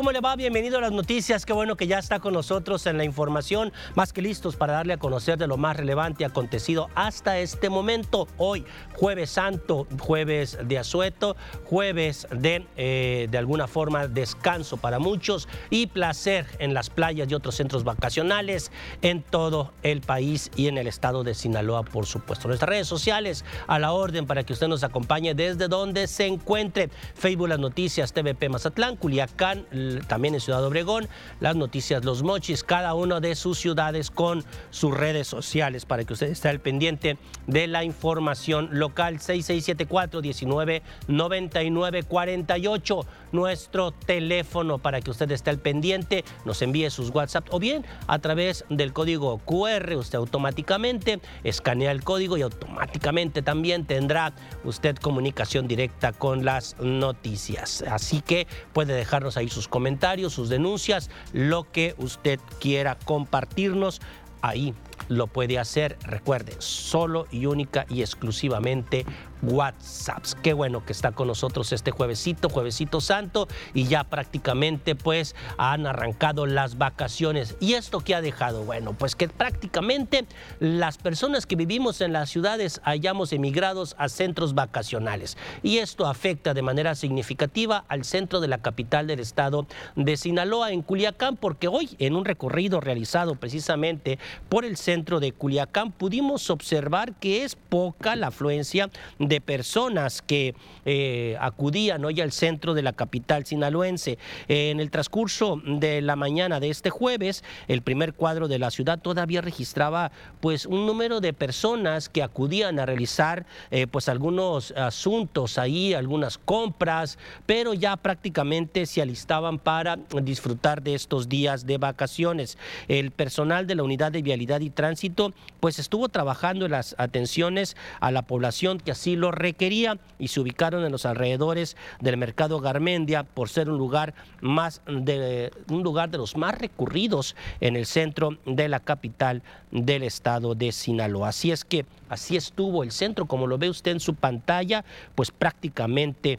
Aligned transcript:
¿Cómo 0.00 0.12
le 0.12 0.20
va? 0.20 0.34
Bienvenido 0.34 0.78
a 0.78 0.80
las 0.80 0.92
noticias. 0.92 1.44
Qué 1.44 1.52
bueno 1.52 1.76
que 1.76 1.86
ya 1.86 1.98
está 1.98 2.20
con 2.20 2.32
nosotros 2.32 2.86
en 2.86 2.96
la 2.96 3.04
información, 3.04 3.70
más 3.96 4.14
que 4.14 4.22
listos 4.22 4.56
para 4.56 4.72
darle 4.72 4.94
a 4.94 4.96
conocer 4.96 5.36
de 5.36 5.46
lo 5.46 5.58
más 5.58 5.76
relevante 5.76 6.24
acontecido 6.24 6.88
hasta 6.94 7.38
este 7.38 7.68
momento. 7.68 8.26
Hoy, 8.38 8.64
jueves 9.00 9.30
santo, 9.30 9.86
jueves 9.98 10.58
de 10.62 10.76
asueto, 10.76 11.34
jueves 11.64 12.28
de, 12.30 12.66
eh, 12.76 13.28
de 13.30 13.38
alguna 13.38 13.66
forma, 13.66 14.08
descanso 14.08 14.76
para 14.76 14.98
muchos 14.98 15.48
y 15.70 15.86
placer 15.86 16.44
en 16.58 16.74
las 16.74 16.90
playas 16.90 17.26
y 17.30 17.34
otros 17.34 17.54
centros 17.54 17.82
vacacionales 17.82 18.70
en 19.00 19.22
todo 19.22 19.72
el 19.82 20.02
país 20.02 20.50
y 20.54 20.68
en 20.68 20.76
el 20.76 20.86
estado 20.86 21.24
de 21.24 21.32
Sinaloa, 21.32 21.82
por 21.82 22.04
supuesto. 22.04 22.48
Nuestras 22.48 22.68
redes 22.68 22.88
sociales 22.88 23.46
a 23.68 23.78
la 23.78 23.92
orden 23.92 24.26
para 24.26 24.44
que 24.44 24.52
usted 24.52 24.68
nos 24.68 24.84
acompañe 24.84 25.34
desde 25.34 25.68
donde 25.68 26.06
se 26.06 26.26
encuentre. 26.26 26.90
Facebook 27.14 27.48
Las 27.48 27.58
Noticias, 27.58 28.12
TVP 28.12 28.50
Mazatlán, 28.50 28.96
Culiacán, 28.96 29.64
también 30.08 30.34
en 30.34 30.40
Ciudad 30.42 30.62
Obregón, 30.62 31.08
las 31.40 31.56
noticias 31.56 32.04
Los 32.04 32.22
Mochis, 32.22 32.62
cada 32.62 32.92
una 32.92 33.18
de 33.20 33.34
sus 33.34 33.58
ciudades 33.58 34.10
con 34.10 34.44
sus 34.68 34.94
redes 34.94 35.26
sociales 35.26 35.86
para 35.86 36.04
que 36.04 36.12
usted 36.12 36.28
esté 36.28 36.50
al 36.50 36.60
pendiente 36.60 37.16
de 37.46 37.66
la 37.66 37.82
información 37.82 38.68
local 38.72 38.89
6674 38.94 40.22
199948 40.22 43.06
nuestro 43.32 43.92
teléfono 43.92 44.78
para 44.78 45.00
que 45.00 45.10
usted 45.10 45.30
esté 45.30 45.50
al 45.50 45.58
pendiente, 45.58 46.24
nos 46.44 46.62
envíe 46.62 46.90
sus 46.90 47.10
WhatsApp 47.10 47.46
o 47.50 47.58
bien 47.58 47.84
a 48.06 48.18
través 48.18 48.64
del 48.68 48.92
código 48.92 49.38
QR, 49.38 49.94
usted 49.96 50.18
automáticamente 50.18 51.20
escanea 51.44 51.92
el 51.92 52.02
código 52.02 52.36
y 52.36 52.42
automáticamente 52.42 53.42
también 53.42 53.86
tendrá 53.86 54.32
usted 54.64 54.96
comunicación 54.96 55.68
directa 55.68 56.12
con 56.12 56.44
las 56.44 56.76
noticias. 56.80 57.82
Así 57.82 58.20
que 58.20 58.46
puede 58.72 58.94
dejarnos 58.94 59.36
ahí 59.36 59.48
sus 59.48 59.68
comentarios, 59.68 60.32
sus 60.32 60.48
denuncias, 60.48 61.10
lo 61.32 61.70
que 61.70 61.94
usted 61.98 62.40
quiera 62.60 62.96
compartirnos 63.04 64.00
ahí 64.42 64.74
lo 65.08 65.26
puede 65.26 65.58
hacer, 65.58 65.98
recuerde, 66.04 66.54
solo 66.58 67.26
y 67.30 67.46
única 67.46 67.86
y 67.88 68.02
exclusivamente 68.02 69.04
WhatsApps. 69.42 70.34
Qué 70.34 70.52
bueno 70.52 70.84
que 70.84 70.92
está 70.92 71.12
con 71.12 71.28
nosotros 71.28 71.72
este 71.72 71.90
juevesito, 71.90 72.48
juevesito 72.48 73.00
santo, 73.00 73.48
y 73.74 73.84
ya 73.84 74.04
prácticamente 74.04 74.94
pues 74.94 75.34
han 75.56 75.86
arrancado 75.86 76.46
las 76.46 76.78
vacaciones. 76.78 77.56
¿Y 77.60 77.74
esto 77.74 78.00
qué 78.00 78.14
ha 78.14 78.20
dejado? 78.20 78.64
Bueno, 78.64 78.92
pues 78.92 79.16
que 79.16 79.28
prácticamente 79.28 80.26
las 80.58 80.98
personas 80.98 81.46
que 81.46 81.56
vivimos 81.56 82.00
en 82.00 82.12
las 82.12 82.30
ciudades 82.30 82.80
hayamos 82.84 83.32
emigrados 83.32 83.94
a 83.98 84.08
centros 84.08 84.54
vacacionales. 84.54 85.36
Y 85.62 85.78
esto 85.78 86.06
afecta 86.06 86.54
de 86.54 86.62
manera 86.62 86.94
significativa 86.94 87.84
al 87.88 88.04
centro 88.04 88.40
de 88.40 88.48
la 88.48 88.58
capital 88.58 89.06
del 89.06 89.20
estado 89.20 89.66
de 89.96 90.16
Sinaloa, 90.16 90.72
en 90.72 90.82
Culiacán, 90.82 91.36
porque 91.36 91.68
hoy 91.68 91.90
en 91.98 92.14
un 92.14 92.24
recorrido 92.24 92.80
realizado 92.80 93.34
precisamente 93.36 94.18
por 94.48 94.64
el 94.64 94.76
centro 94.76 94.89
de 94.90 95.30
Culiacán 95.30 95.92
pudimos 95.92 96.50
observar 96.50 97.14
que 97.14 97.44
es 97.44 97.54
poca 97.54 98.16
la 98.16 98.26
afluencia 98.26 98.90
de 99.20 99.40
personas 99.40 100.20
que 100.20 100.56
eh, 100.84 101.36
acudían 101.40 102.04
hoy 102.04 102.20
al 102.20 102.32
centro 102.32 102.74
de 102.74 102.82
la 102.82 102.92
capital 102.92 103.46
sinaloense. 103.46 104.18
En 104.48 104.80
el 104.80 104.90
transcurso 104.90 105.62
de 105.64 106.02
la 106.02 106.16
mañana 106.16 106.58
de 106.58 106.70
este 106.70 106.90
jueves, 106.90 107.44
el 107.68 107.82
primer 107.82 108.14
cuadro 108.14 108.48
de 108.48 108.58
la 108.58 108.72
ciudad 108.72 108.98
todavía 108.98 109.40
registraba 109.40 110.10
pues 110.40 110.66
un 110.66 110.86
número 110.86 111.20
de 111.20 111.34
personas 111.34 112.08
que 112.08 112.24
acudían 112.24 112.80
a 112.80 112.86
realizar 112.86 113.46
eh, 113.70 113.86
pues 113.86 114.08
algunos 114.08 114.72
asuntos 114.72 115.56
ahí, 115.56 115.94
algunas 115.94 116.36
compras, 116.36 117.16
pero 117.46 117.74
ya 117.74 117.96
prácticamente 117.96 118.86
se 118.86 119.02
alistaban 119.02 119.60
para 119.60 120.00
disfrutar 120.20 120.82
de 120.82 120.96
estos 120.96 121.28
días 121.28 121.64
de 121.64 121.78
vacaciones. 121.78 122.58
El 122.88 123.12
personal 123.12 123.68
de 123.68 123.76
la 123.76 123.84
unidad 123.84 124.10
de 124.10 124.22
vialidad 124.22 124.60
y 124.60 124.70
tránsito 124.80 125.34
pues 125.60 125.78
estuvo 125.78 126.08
trabajando 126.08 126.64
en 126.64 126.70
las 126.70 126.94
atenciones 126.96 127.76
a 128.00 128.10
la 128.10 128.22
población 128.22 128.78
que 128.78 128.92
así 128.92 129.14
lo 129.14 129.30
requería 129.30 129.98
y 130.18 130.28
se 130.28 130.40
ubicaron 130.40 130.86
en 130.86 130.90
los 130.90 131.04
alrededores 131.04 131.76
del 132.00 132.16
mercado 132.16 132.60
Garmendia 132.60 133.24
por 133.24 133.50
ser 133.50 133.68
un 133.68 133.76
lugar 133.76 134.14
más 134.40 134.80
de 134.86 135.52
un 135.68 135.82
lugar 135.82 136.08
de 136.08 136.16
los 136.16 136.34
más 136.34 136.56
recurridos 136.56 137.36
en 137.60 137.76
el 137.76 137.84
centro 137.84 138.38
de 138.46 138.70
la 138.70 138.80
capital 138.80 139.42
del 139.70 140.02
estado 140.02 140.54
de 140.54 140.72
Sinaloa. 140.72 141.28
Así 141.28 141.50
es 141.50 141.66
que 141.66 141.84
así 142.08 142.36
estuvo 142.36 142.82
el 142.82 142.90
centro, 142.90 143.26
como 143.26 143.46
lo 143.46 143.58
ve 143.58 143.68
usted 143.68 143.90
en 143.90 144.00
su 144.00 144.14
pantalla, 144.14 144.82
pues 145.14 145.30
prácticamente 145.30 146.38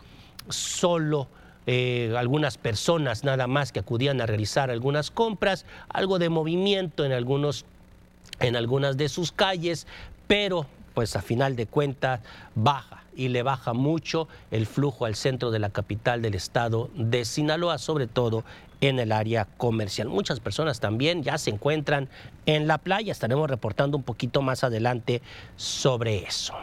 solo 0.50 1.28
eh, 1.68 2.12
algunas 2.18 2.58
personas 2.58 3.24
nada 3.24 3.46
más 3.46 3.72
que 3.72 3.80
acudían 3.80 4.20
a 4.20 4.26
realizar 4.26 4.72
algunas 4.72 5.12
compras, 5.12 5.68
algo 5.90 6.18
de 6.18 6.30
movimiento 6.30 7.06
en 7.06 7.12
algunos 7.12 7.66
en 8.42 8.56
algunas 8.56 8.98
de 8.98 9.10
sus 9.10 9.32
calles, 9.32 9.88
pero 10.28 10.66
pues 10.94 11.16
a 11.16 11.22
final 11.22 11.56
de 11.56 11.68
cuentas 11.68 12.20
baja 12.56 13.04
y 13.16 13.30
le 13.30 13.44
baja 13.44 13.74
mucho 13.74 14.28
el 14.52 14.66
flujo 14.66 15.06
al 15.06 15.16
centro 15.16 15.52
de 15.52 15.60
la 15.60 15.70
capital 15.70 16.22
del 16.22 16.36
estado 16.36 16.90
de 16.96 17.26
Sinaloa, 17.26 17.78
sobre 17.78 18.08
todo 18.08 18.44
en 18.82 19.00
el 19.00 19.12
área 19.12 19.46
comercial. 19.58 20.08
Muchas 20.08 20.40
personas 20.40 20.80
también 20.80 21.24
ya 21.24 21.38
se 21.38 21.52
encuentran 21.52 22.10
en 22.46 22.68
la 22.68 22.78
playa, 22.78 23.12
estaremos 23.12 23.50
reportando 23.50 23.98
un 23.98 24.04
poquito 24.04 24.42
más 24.42 24.64
adelante 24.64 25.22
sobre 25.56 26.24
eso. 26.24 26.54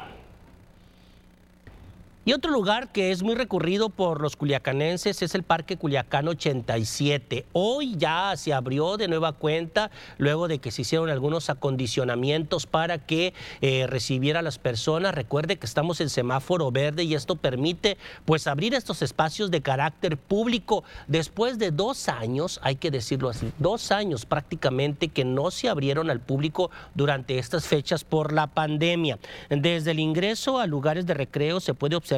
Y 2.28 2.34
otro 2.34 2.50
lugar 2.50 2.92
que 2.92 3.10
es 3.10 3.22
muy 3.22 3.36
recurrido 3.36 3.88
por 3.88 4.20
los 4.20 4.36
culiacanenses 4.36 5.22
es 5.22 5.34
el 5.34 5.44
Parque 5.44 5.78
Culiacán 5.78 6.28
87. 6.28 7.46
Hoy 7.54 7.96
ya 7.96 8.34
se 8.36 8.52
abrió 8.52 8.98
de 8.98 9.08
nueva 9.08 9.32
cuenta 9.32 9.90
luego 10.18 10.46
de 10.46 10.58
que 10.58 10.70
se 10.70 10.82
hicieron 10.82 11.08
algunos 11.08 11.48
acondicionamientos 11.48 12.66
para 12.66 12.98
que 12.98 13.32
eh, 13.62 13.86
recibiera 13.88 14.40
a 14.40 14.42
las 14.42 14.58
personas. 14.58 15.14
Recuerde 15.14 15.56
que 15.56 15.64
estamos 15.64 16.02
en 16.02 16.10
semáforo 16.10 16.70
verde 16.70 17.04
y 17.04 17.14
esto 17.14 17.34
permite 17.34 17.96
pues 18.26 18.46
abrir 18.46 18.74
estos 18.74 19.00
espacios 19.00 19.50
de 19.50 19.62
carácter 19.62 20.18
público 20.18 20.84
después 21.06 21.58
de 21.58 21.70
dos 21.70 22.10
años, 22.10 22.60
hay 22.62 22.76
que 22.76 22.90
decirlo 22.90 23.30
así, 23.30 23.52
dos 23.58 23.90
años 23.90 24.26
prácticamente 24.26 25.08
que 25.08 25.24
no 25.24 25.50
se 25.50 25.70
abrieron 25.70 26.10
al 26.10 26.20
público 26.20 26.70
durante 26.94 27.38
estas 27.38 27.66
fechas 27.66 28.04
por 28.04 28.34
la 28.34 28.48
pandemia. 28.48 29.18
Desde 29.48 29.92
el 29.92 29.98
ingreso 29.98 30.58
a 30.58 30.66
lugares 30.66 31.06
de 31.06 31.14
recreo 31.14 31.60
se 31.60 31.72
puede 31.72 31.96
observar 31.96 32.17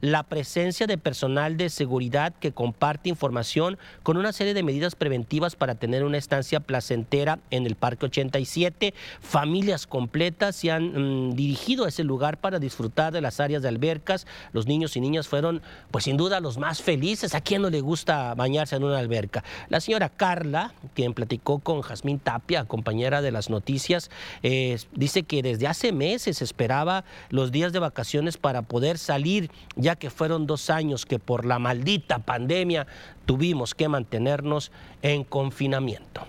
la 0.00 0.22
presencia 0.24 0.86
de 0.86 0.98
personal 0.98 1.56
de 1.56 1.70
seguridad 1.70 2.34
que 2.38 2.52
comparte 2.52 3.08
información 3.08 3.78
con 4.02 4.16
una 4.16 4.32
serie 4.32 4.54
de 4.54 4.62
medidas 4.62 4.94
preventivas 4.94 5.56
para 5.56 5.74
tener 5.74 6.04
una 6.04 6.18
estancia 6.18 6.60
placentera 6.60 7.38
en 7.50 7.66
el 7.66 7.74
Parque 7.74 8.06
87. 8.06 8.94
Familias 9.20 9.86
completas 9.86 10.56
se 10.56 10.70
han 10.70 11.28
mm, 11.28 11.34
dirigido 11.34 11.84
a 11.84 11.88
ese 11.88 12.04
lugar 12.04 12.38
para 12.38 12.58
disfrutar 12.58 13.12
de 13.12 13.20
las 13.20 13.40
áreas 13.40 13.62
de 13.62 13.68
albercas. 13.68 14.26
Los 14.52 14.66
niños 14.66 14.96
y 14.96 15.00
niñas 15.00 15.28
fueron, 15.28 15.62
pues 15.90 16.04
sin 16.04 16.16
duda, 16.16 16.40
los 16.40 16.58
más 16.58 16.82
felices. 16.82 17.34
¿A 17.34 17.40
quién 17.40 17.62
no 17.62 17.70
le 17.70 17.80
gusta 17.80 18.34
bañarse 18.34 18.76
en 18.76 18.84
una 18.84 18.98
alberca? 18.98 19.44
La 19.68 19.80
señora 19.80 20.08
Carla, 20.08 20.74
quien 20.94 21.14
platicó 21.14 21.58
con 21.58 21.82
Jazmín 21.82 22.18
Tapia, 22.18 22.64
compañera 22.64 23.22
de 23.22 23.32
las 23.32 23.50
noticias, 23.50 24.10
eh, 24.42 24.78
dice 24.94 25.22
que 25.22 25.42
desde 25.42 25.66
hace 25.66 25.92
meses 25.92 26.42
esperaba 26.42 27.04
los 27.30 27.52
días 27.52 27.72
de 27.72 27.78
vacaciones 27.78 28.36
para 28.36 28.62
poder 28.62 28.98
salir 28.98 29.31
ya 29.76 29.96
que 29.96 30.10
fueron 30.10 30.46
dos 30.46 30.70
años 30.70 31.06
que 31.06 31.18
por 31.18 31.44
la 31.44 31.58
maldita 31.58 32.18
pandemia 32.18 32.86
tuvimos 33.26 33.74
que 33.74 33.88
mantenernos 33.88 34.72
en 35.02 35.24
confinamiento. 35.24 36.26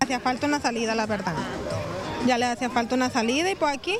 Hacía 0.00 0.20
falta 0.20 0.46
una 0.46 0.60
salida, 0.60 0.94
la 0.94 1.06
verdad. 1.06 1.34
Ya 2.26 2.38
le 2.38 2.46
hacía 2.46 2.70
falta 2.70 2.94
una 2.94 3.10
salida 3.10 3.50
y 3.50 3.54
por 3.54 3.68
aquí 3.68 3.96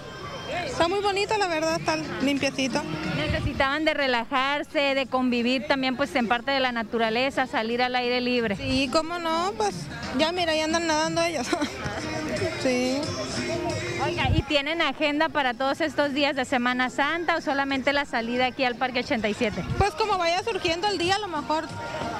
Está 0.66 0.88
muy 0.88 1.00
bonito, 1.00 1.36
la 1.38 1.48
verdad, 1.48 1.78
está 1.78 1.96
limpiecito. 2.22 2.82
Necesitaban 3.16 3.84
de 3.84 3.94
relajarse, 3.94 4.94
de 4.94 5.06
convivir 5.06 5.66
también 5.66 5.96
pues 5.96 6.14
en 6.14 6.28
parte 6.28 6.50
de 6.50 6.60
la 6.60 6.72
naturaleza, 6.72 7.46
salir 7.46 7.82
al 7.82 7.94
aire 7.94 8.20
libre. 8.20 8.56
Sí, 8.56 8.88
cómo 8.92 9.18
no, 9.18 9.52
pues 9.56 9.74
ya 10.18 10.32
mira, 10.32 10.54
ya 10.54 10.64
andan 10.64 10.86
nadando 10.86 11.22
ellos. 11.22 11.46
sí. 12.62 13.00
Oiga, 14.04 14.30
¿y 14.34 14.42
tienen 14.42 14.82
agenda 14.82 15.28
para 15.28 15.54
todos 15.54 15.80
estos 15.80 16.12
días 16.12 16.34
de 16.34 16.44
Semana 16.44 16.90
Santa 16.90 17.36
o 17.36 17.40
solamente 17.40 17.92
la 17.92 18.04
salida 18.04 18.46
aquí 18.46 18.64
al 18.64 18.74
Parque 18.74 19.00
87? 19.00 19.64
Pues 19.78 19.92
como 19.92 20.18
vaya 20.18 20.42
surgiendo 20.42 20.88
el 20.88 20.98
día, 20.98 21.14
a 21.14 21.18
lo 21.20 21.28
mejor, 21.28 21.66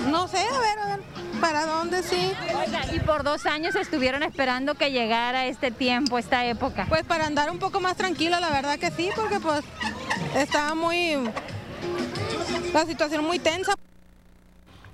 no 0.09 0.29
sé, 0.29 0.39
a 0.39 0.61
ver, 0.61 0.79
a 0.79 0.87
ver, 0.87 1.01
para 1.41 1.67
dónde 1.67 2.05
sí. 2.05 2.33
Oiga, 2.57 2.83
y 2.95 3.01
por 3.01 3.25
dos 3.25 3.47
años 3.47 3.75
estuvieron 3.75 4.23
esperando 4.23 4.77
que 4.77 4.93
llegara 4.93 5.47
este 5.47 5.73
tiempo, 5.73 6.19
esta 6.19 6.47
época. 6.47 6.87
Pues 6.89 7.03
para 7.03 7.27
andar 7.27 7.51
un 7.51 7.59
poco 7.59 7.81
más 7.81 7.97
tranquilo, 7.97 8.39
la 8.39 8.51
verdad 8.51 8.79
que 8.79 8.93
sí, 8.93 9.11
porque 9.17 9.41
pues 9.41 9.65
estaba 10.37 10.77
muy, 10.77 11.17
la 12.73 12.87
situación 12.87 13.25
muy 13.25 13.41
tensa. 13.41 13.75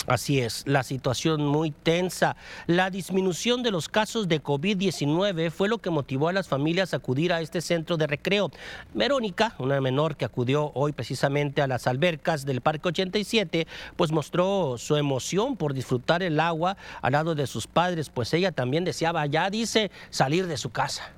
Así 0.09 0.41
es, 0.41 0.63
la 0.67 0.85
situación 0.85 1.45
muy 1.45 1.71
tensa. 1.71 2.35
La 2.67 2.89
disminución 2.89 3.63
de 3.63 3.71
los 3.71 3.91
casos 3.91 4.27
de 4.27 4.43
COVID-19 4.43 5.51
fue 5.51 5.69
lo 5.69 5.79
que 5.79 5.91
motivó 5.91 6.29
a 6.29 6.33
las 6.33 6.49
familias 6.49 6.95
a 6.95 6.97
acudir 6.97 7.31
a 7.31 7.43
este 7.43 7.61
centro 7.61 7.99
de 7.99 8.07
recreo. 8.07 8.51
Verónica, 8.95 9.55
una 9.59 9.79
menor 9.83 10.17
que 10.17 10.25
acudió 10.25 10.73
hoy 10.75 10.93
precisamente 10.93 11.61
a 11.61 11.67
las 11.67 11.87
albercas 11.87 12.47
del 12.47 12.63
Parque 12.63 12.89
87, 12.89 13.67
pues 13.97 14.11
mostró 14.11 14.77
su 14.79 14.97
emoción 14.97 15.57
por 15.57 15.75
disfrutar 15.75 16.23
el 16.23 16.41
agua 16.41 16.79
al 17.03 17.13
lado 17.13 17.35
de 17.35 17.47
sus 17.47 17.67
padres, 17.67 18.09
pues 18.09 18.33
ella 18.33 18.51
también 18.51 18.85
deseaba, 18.85 19.27
ya 19.27 19.51
dice, 19.51 19.91
salir 20.09 20.47
de 20.47 20.57
su 20.57 20.71
casa. 20.71 21.13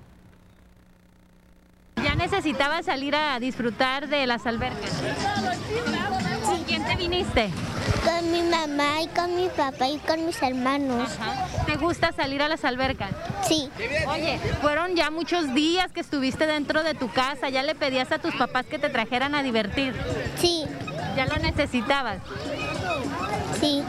¿Ya 2.03 2.17
necesitaba 2.17 2.83
salir 2.83 3.15
a 3.15 3.39
disfrutar 3.39 4.09
de 4.09 4.27
las 4.27 4.47
albercas? 4.47 4.91
¿Con 6.71 6.85
quién 6.85 6.87
te 6.87 7.03
viniste? 7.03 7.51
Con 8.05 8.31
mi 8.31 8.43
mamá 8.43 9.03
y 9.03 9.09
con 9.09 9.35
mi 9.35 9.49
papá 9.49 9.89
y 9.89 9.99
con 9.99 10.25
mis 10.25 10.41
hermanos. 10.41 11.11
¿Te 11.67 11.75
gusta 11.75 12.13
salir 12.13 12.43
a 12.43 12.49
las 12.49 12.65
albercas? 12.65 13.11
Sí. 13.49 13.69
Oye, 14.07 14.39
fueron 14.61 14.95
ya 14.95 15.11
muchos 15.11 15.53
días 15.53 15.91
que 15.91 15.99
estuviste 15.99 16.47
dentro 16.47 16.85
de 16.85 16.95
tu 16.95 17.11
casa, 17.11 17.49
ya 17.49 17.65
le 17.65 17.75
pedías 17.75 18.13
a 18.13 18.21
tus 18.21 18.37
papás 18.37 18.67
que 18.67 18.79
te 18.79 18.89
trajeran 18.89 19.35
a 19.35 19.43
divertir. 19.43 19.95
Sí. 20.37 20.65
¿Ya 21.17 21.27
lo 21.27 21.39
necesitabas? 21.39 22.19
Sí. 23.61 23.83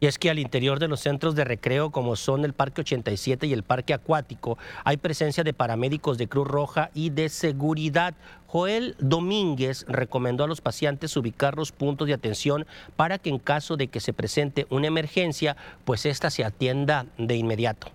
Y 0.00 0.06
es 0.06 0.18
que 0.18 0.30
al 0.30 0.38
interior 0.38 0.78
de 0.78 0.88
los 0.88 1.00
centros 1.00 1.34
de 1.34 1.44
recreo, 1.44 1.90
como 1.90 2.16
son 2.16 2.44
el 2.46 2.54
Parque 2.54 2.80
87 2.80 3.46
y 3.46 3.52
el 3.52 3.62
Parque 3.62 3.92
Acuático, 3.92 4.56
hay 4.82 4.96
presencia 4.96 5.44
de 5.44 5.52
paramédicos 5.52 6.16
de 6.16 6.26
Cruz 6.26 6.48
Roja 6.48 6.90
y 6.94 7.10
de 7.10 7.28
seguridad. 7.28 8.14
Joel 8.46 8.96
Domínguez 8.98 9.84
recomendó 9.86 10.44
a 10.44 10.48
los 10.48 10.62
pacientes 10.62 11.16
ubicar 11.18 11.56
los 11.56 11.70
puntos 11.70 12.08
de 12.08 12.14
atención 12.14 12.66
para 12.96 13.18
que 13.18 13.28
en 13.28 13.38
caso 13.38 13.76
de 13.76 13.88
que 13.88 14.00
se 14.00 14.14
presente 14.14 14.66
una 14.70 14.86
emergencia, 14.86 15.56
pues 15.84 16.06
ésta 16.06 16.30
se 16.30 16.44
atienda 16.44 17.04
de 17.18 17.36
inmediato. 17.36 17.92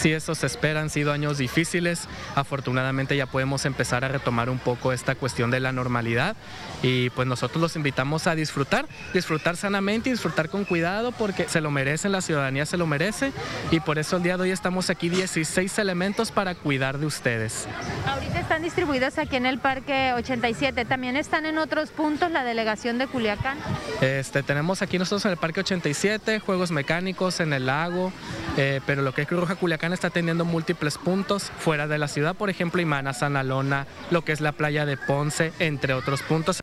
Sí, 0.00 0.12
eso 0.12 0.34
se 0.34 0.46
espera, 0.46 0.80
han 0.80 0.90
sido 0.90 1.12
años 1.12 1.38
difíciles. 1.38 2.08
Afortunadamente 2.34 3.16
ya 3.16 3.26
podemos 3.26 3.64
empezar 3.64 4.04
a 4.04 4.08
retomar 4.08 4.50
un 4.50 4.58
poco 4.58 4.92
esta 4.92 5.14
cuestión 5.14 5.50
de 5.50 5.60
la 5.60 5.72
normalidad 5.72 6.36
y 6.82 7.08
pues 7.10 7.26
nosotros 7.26 7.62
los 7.62 7.76
invitamos 7.76 8.26
a 8.26 8.34
disfrutar, 8.34 8.86
disfrutar 9.14 9.56
sanamente 9.56 10.10
y 10.10 10.12
disfrutar 10.12 10.50
con 10.50 10.66
cuidado 10.66 11.12
porque 11.12 11.48
se 11.48 11.62
lo 11.62 11.70
merecen, 11.70 12.12
la 12.12 12.20
ciudadanía 12.20 12.66
se 12.66 12.76
lo 12.76 12.86
merece 12.86 13.32
y 13.70 13.80
por 13.80 13.98
eso 13.98 14.18
el 14.18 14.22
día 14.22 14.36
de 14.36 14.42
hoy 14.42 14.50
estamos 14.50 14.90
aquí 14.90 15.08
16 15.08 15.78
elementos 15.78 16.30
para 16.30 16.54
cuidar 16.54 16.98
de 16.98 17.06
ustedes. 17.06 17.66
Ahorita 18.06 18.40
están 18.40 18.62
distribuidos 18.62 19.16
aquí 19.16 19.36
en 19.36 19.46
el 19.46 19.58
Parque 19.58 20.12
87, 20.14 20.84
también 20.84 21.16
están 21.16 21.46
en 21.46 21.56
otros 21.56 21.90
puntos 21.90 22.30
la 22.30 22.44
delegación 22.44 22.98
de 22.98 23.06
Culiacán. 23.06 23.56
Este, 24.02 24.42
tenemos 24.42 24.82
aquí 24.82 24.98
nosotros 24.98 25.24
en 25.24 25.30
el 25.30 25.38
Parque 25.38 25.60
87 25.60 26.40
juegos 26.40 26.70
mecánicos 26.72 27.40
en 27.40 27.54
el 27.54 27.64
lago, 27.64 28.12
eh, 28.58 28.82
pero 28.84 29.00
lo 29.00 29.14
que 29.14 29.22
es 29.22 29.28
Cruz 29.28 29.40
Roja 29.40 29.54
Culiacán 29.54 29.93
está 29.94 30.10
teniendo 30.10 30.44
múltiples 30.44 30.98
puntos 30.98 31.50
fuera 31.58 31.86
de 31.86 31.98
la 31.98 32.08
ciudad, 32.08 32.34
por 32.34 32.50
ejemplo, 32.50 32.80
Imana, 32.80 33.12
Sanalona, 33.12 33.86
lo 34.10 34.22
que 34.22 34.32
es 34.32 34.40
la 34.40 34.52
playa 34.52 34.84
de 34.84 34.96
Ponce, 34.96 35.52
entre 35.58 35.94
otros 35.94 36.22
puntos. 36.22 36.60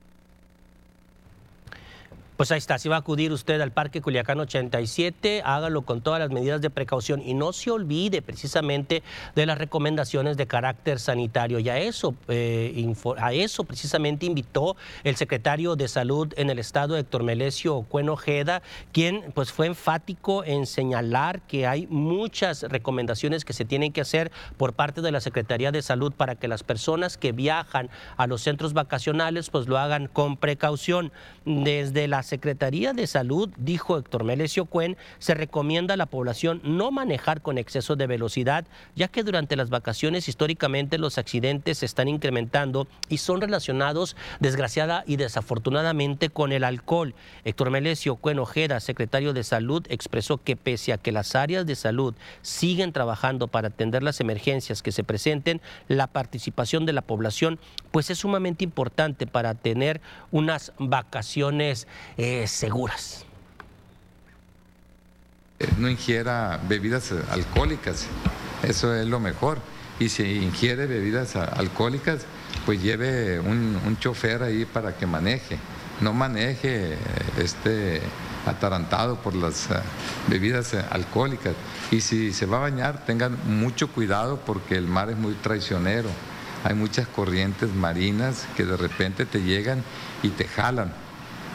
Pues 2.42 2.50
ahí 2.52 2.58
está, 2.58 2.80
si 2.80 2.90
va 2.90 2.96
a 2.96 3.00
acudir 3.00 3.32
usted 3.32 3.62
al 3.62 3.72
Parque 3.72 4.02
Culiacán 4.02 4.40
87, 4.40 5.44
hágalo 5.46 5.84
con 5.84 6.02
todas 6.02 6.20
las 6.20 6.32
medidas 6.32 6.60
de 6.60 6.72
precaución 6.72 7.22
y 7.22 7.36
no 7.36 7.54
se 7.54 7.70
olvide 7.70 8.24
precisamente 8.24 9.04
de 9.36 9.46
las 9.46 9.60
recomendaciones 9.60 10.38
de 10.38 10.48
carácter 10.48 11.00
sanitario. 11.00 11.60
Y 11.60 11.70
a 11.70 11.78
eso, 11.78 12.16
eh, 12.30 12.96
a 13.20 13.34
eso 13.34 13.64
precisamente 13.64 14.26
invitó 14.26 14.76
el 15.04 15.18
secretario 15.18 15.76
de 15.76 15.88
Salud 15.88 16.34
en 16.36 16.50
el 16.50 16.58
estado, 16.58 16.98
Héctor 16.98 17.22
Melesio 17.22 17.84
Cueno 17.84 18.14
Ojeda, 18.14 18.64
quien 18.92 19.32
pues 19.36 19.52
fue 19.52 19.68
enfático 19.68 20.44
en 20.44 20.66
señalar 20.66 21.42
que 21.42 21.68
hay 21.68 21.86
muchas 21.92 22.64
recomendaciones 22.64 23.46
que 23.46 23.54
se 23.54 23.66
tienen 23.66 23.94
que 23.94 24.02
hacer 24.02 24.32
por 24.58 24.74
parte 24.74 25.02
de 25.02 25.12
la 25.12 25.22
Secretaría 25.22 25.72
de 25.72 25.84
Salud 25.84 26.12
para 26.12 26.34
que 26.34 26.48
las 26.48 26.64
personas 26.64 27.20
que 27.20 27.34
viajan 27.34 27.92
a 28.18 28.26
los 28.26 28.42
centros 28.42 28.74
vacacionales 28.74 29.52
pues 29.52 29.68
lo 29.68 29.78
hagan 29.78 30.08
con 30.08 30.38
precaución. 30.38 31.12
Desde 31.46 32.08
las 32.08 32.31
Secretaría 32.32 32.94
de 32.94 33.08
Salud, 33.08 33.50
dijo 33.58 33.98
Héctor 33.98 34.24
Melesio 34.24 34.64
Cuen, 34.64 34.96
se 35.20 35.34
recomienda 35.34 35.96
a 35.96 35.98
la 35.98 36.06
población 36.06 36.62
no 36.64 36.90
manejar 36.90 37.42
con 37.42 37.58
exceso 37.58 37.98
de 37.98 38.08
velocidad, 38.08 38.64
ya 38.96 39.10
que 39.10 39.24
durante 39.24 39.58
las 39.58 39.70
vacaciones 39.70 40.30
históricamente 40.30 40.98
los 40.98 41.18
accidentes 41.18 41.80
se 41.80 41.86
están 41.86 42.08
incrementando 42.08 42.88
y 43.10 43.18
son 43.18 43.42
relacionados 43.42 44.16
desgraciada 44.40 45.04
y 45.06 45.18
desafortunadamente 45.18 46.30
con 46.30 46.54
el 46.54 46.64
alcohol. 46.64 47.16
Héctor 47.44 47.70
Melesio 47.70 48.16
Cuen 48.16 48.40
Ojeda, 48.40 48.80
secretario 48.80 49.34
de 49.34 49.44
Salud, 49.44 49.86
expresó 49.90 50.38
que 50.38 50.56
pese 50.56 50.94
a 50.94 50.98
que 50.98 51.12
las 51.12 51.36
áreas 51.36 51.66
de 51.66 51.76
salud 51.76 52.16
siguen 52.42 52.94
trabajando 52.94 53.50
para 53.50 53.68
atender 53.68 54.04
las 54.04 54.22
emergencias 54.22 54.82
que 54.82 54.94
se 54.94 55.04
presenten, 55.04 55.60
la 55.90 56.08
participación 56.08 56.86
de 56.86 56.94
la 56.94 57.02
población 57.02 57.60
pues 57.92 58.10
es 58.10 58.20
sumamente 58.20 58.64
importante 58.64 59.28
para 59.28 59.54
tener 59.54 60.02
unas 60.32 60.74
vacaciones 60.78 61.88
eh, 62.18 62.48
seguras. 62.48 63.26
No 65.78 65.90
ingiera 65.90 66.60
bebidas 66.68 67.12
alcohólicas, 67.30 68.08
eso 68.64 68.96
es 68.96 69.08
lo 69.08 69.20
mejor. 69.20 69.60
Y 70.00 70.10
si 70.10 70.24
ingiere 70.24 70.88
bebidas 70.88 71.36
alcohólicas, 71.36 72.26
pues 72.66 72.82
lleve 72.82 73.40
un, 73.40 73.98
chofer 74.00 74.42
ahí 74.42 74.66
para 74.66 74.96
que 74.96 75.06
maneje. 75.06 75.60
No 76.00 76.14
maneje 76.14 76.98
este, 77.38 78.02
atarantado 78.48 79.18
por 79.18 79.36
las 79.36 79.70
eh, 79.70 79.76
bebidas 80.28 80.74
alcohólicas. 80.74 81.54
Y 81.92 82.02
si 82.02 82.34
se 82.34 82.48
va 82.48 82.58
a 82.58 82.62
bañar, 82.62 83.06
tengan 83.06 83.38
mucho 83.46 83.90
cuidado 83.90 84.40
porque 84.44 84.76
el 84.76 84.88
mar 84.88 85.12
es 85.12 85.18
muy 85.18 85.34
traicionero. 85.34 86.10
Hay 86.64 86.76
muchas 86.76 87.08
corrientes 87.08 87.74
marinas 87.74 88.48
que 88.56 88.66
de 88.66 88.78
repente 88.78 89.26
te 89.26 89.42
llegan 89.42 89.84
y 90.22 90.30
te 90.30 90.46
jalan. 90.46 90.94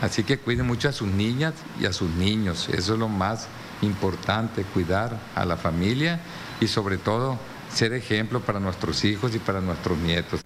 Así 0.03 0.25
que 0.25 0.39
cuiden 0.39 0.67
mucho 0.67 0.89
a 0.89 0.93
sus 0.93 1.09
niñas 1.09 1.55
y 1.81 1.87
a 1.87 1.93
sus 1.93 2.11
niños. 2.11 2.69
Eso 2.69 2.95
es 2.95 2.99
lo 2.99 3.09
más 3.09 3.49
importante, 3.83 4.63
cuidar 4.65 5.19
a 5.35 5.45
la 5.45 5.57
familia 5.57 6.21
y 6.61 6.67
sobre 6.67 6.99
todo 6.99 7.39
ser 7.73 7.93
ejemplo 7.93 8.41
para 8.41 8.61
nuestros 8.61 9.05
hijos 9.05 9.35
y 9.35 9.39
para 9.39 9.61
nuestros 9.61 9.99
nietos. 9.99 10.41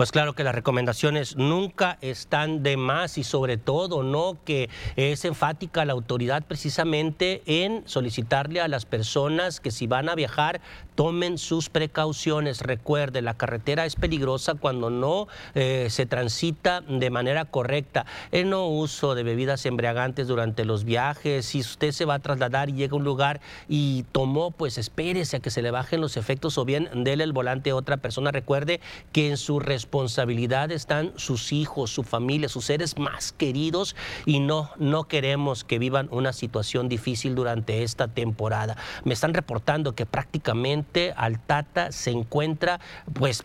Pues 0.00 0.12
claro 0.12 0.32
que 0.32 0.44
las 0.44 0.54
recomendaciones 0.54 1.36
nunca 1.36 1.98
están 2.00 2.62
de 2.62 2.78
más 2.78 3.18
y 3.18 3.22
sobre 3.22 3.58
todo 3.58 4.02
no 4.02 4.38
que 4.46 4.70
es 4.96 5.26
enfática 5.26 5.84
la 5.84 5.92
autoridad 5.92 6.42
precisamente 6.42 7.42
en 7.44 7.82
solicitarle 7.84 8.62
a 8.62 8.68
las 8.68 8.86
personas 8.86 9.60
que 9.60 9.70
si 9.70 9.86
van 9.86 10.08
a 10.08 10.14
viajar 10.14 10.62
tomen 11.00 11.38
sus 11.38 11.70
precauciones. 11.70 12.60
Recuerde, 12.60 13.22
la 13.22 13.32
carretera 13.32 13.86
es 13.86 13.96
peligrosa 13.96 14.56
cuando 14.56 14.90
no 14.90 15.28
eh, 15.54 15.86
se 15.88 16.04
transita 16.04 16.82
de 16.82 17.08
manera 17.08 17.46
correcta. 17.46 18.04
El 18.32 18.50
no 18.50 18.66
uso 18.66 19.14
de 19.14 19.22
bebidas 19.22 19.64
embriagantes 19.64 20.28
durante 20.28 20.66
los 20.66 20.84
viajes. 20.84 21.46
Si 21.46 21.60
usted 21.60 21.92
se 21.92 22.04
va 22.04 22.16
a 22.16 22.18
trasladar 22.18 22.68
y 22.68 22.74
llega 22.74 22.92
a 22.92 22.96
un 22.98 23.04
lugar 23.04 23.40
y 23.66 24.04
tomó, 24.12 24.50
pues 24.50 24.76
espérese 24.76 25.38
a 25.38 25.40
que 25.40 25.48
se 25.48 25.62
le 25.62 25.70
bajen 25.70 26.02
los 26.02 26.18
efectos 26.18 26.58
o 26.58 26.66
bien 26.66 26.90
déle 26.92 27.24
el 27.24 27.32
volante 27.32 27.70
a 27.70 27.76
otra 27.76 27.96
persona. 27.96 28.30
Recuerde 28.30 28.82
que 29.10 29.30
en 29.30 29.38
su 29.38 29.58
responsabilidad 29.58 30.70
están 30.70 31.14
sus 31.16 31.54
hijos, 31.54 31.90
su 31.90 32.02
familia, 32.02 32.50
sus 32.50 32.66
seres 32.66 32.98
más 32.98 33.32
queridos 33.32 33.96
y 34.26 34.40
no, 34.40 34.68
no 34.76 35.04
queremos 35.04 35.64
que 35.64 35.78
vivan 35.78 36.08
una 36.10 36.34
situación 36.34 36.90
difícil 36.90 37.34
durante 37.34 37.84
esta 37.84 38.06
temporada. 38.06 38.76
Me 39.04 39.14
están 39.14 39.32
reportando 39.32 39.94
que 39.94 40.04
prácticamente 40.04 40.89
Altata 41.16 41.92
se 41.92 42.10
encuentra 42.10 42.80
pues 43.12 43.44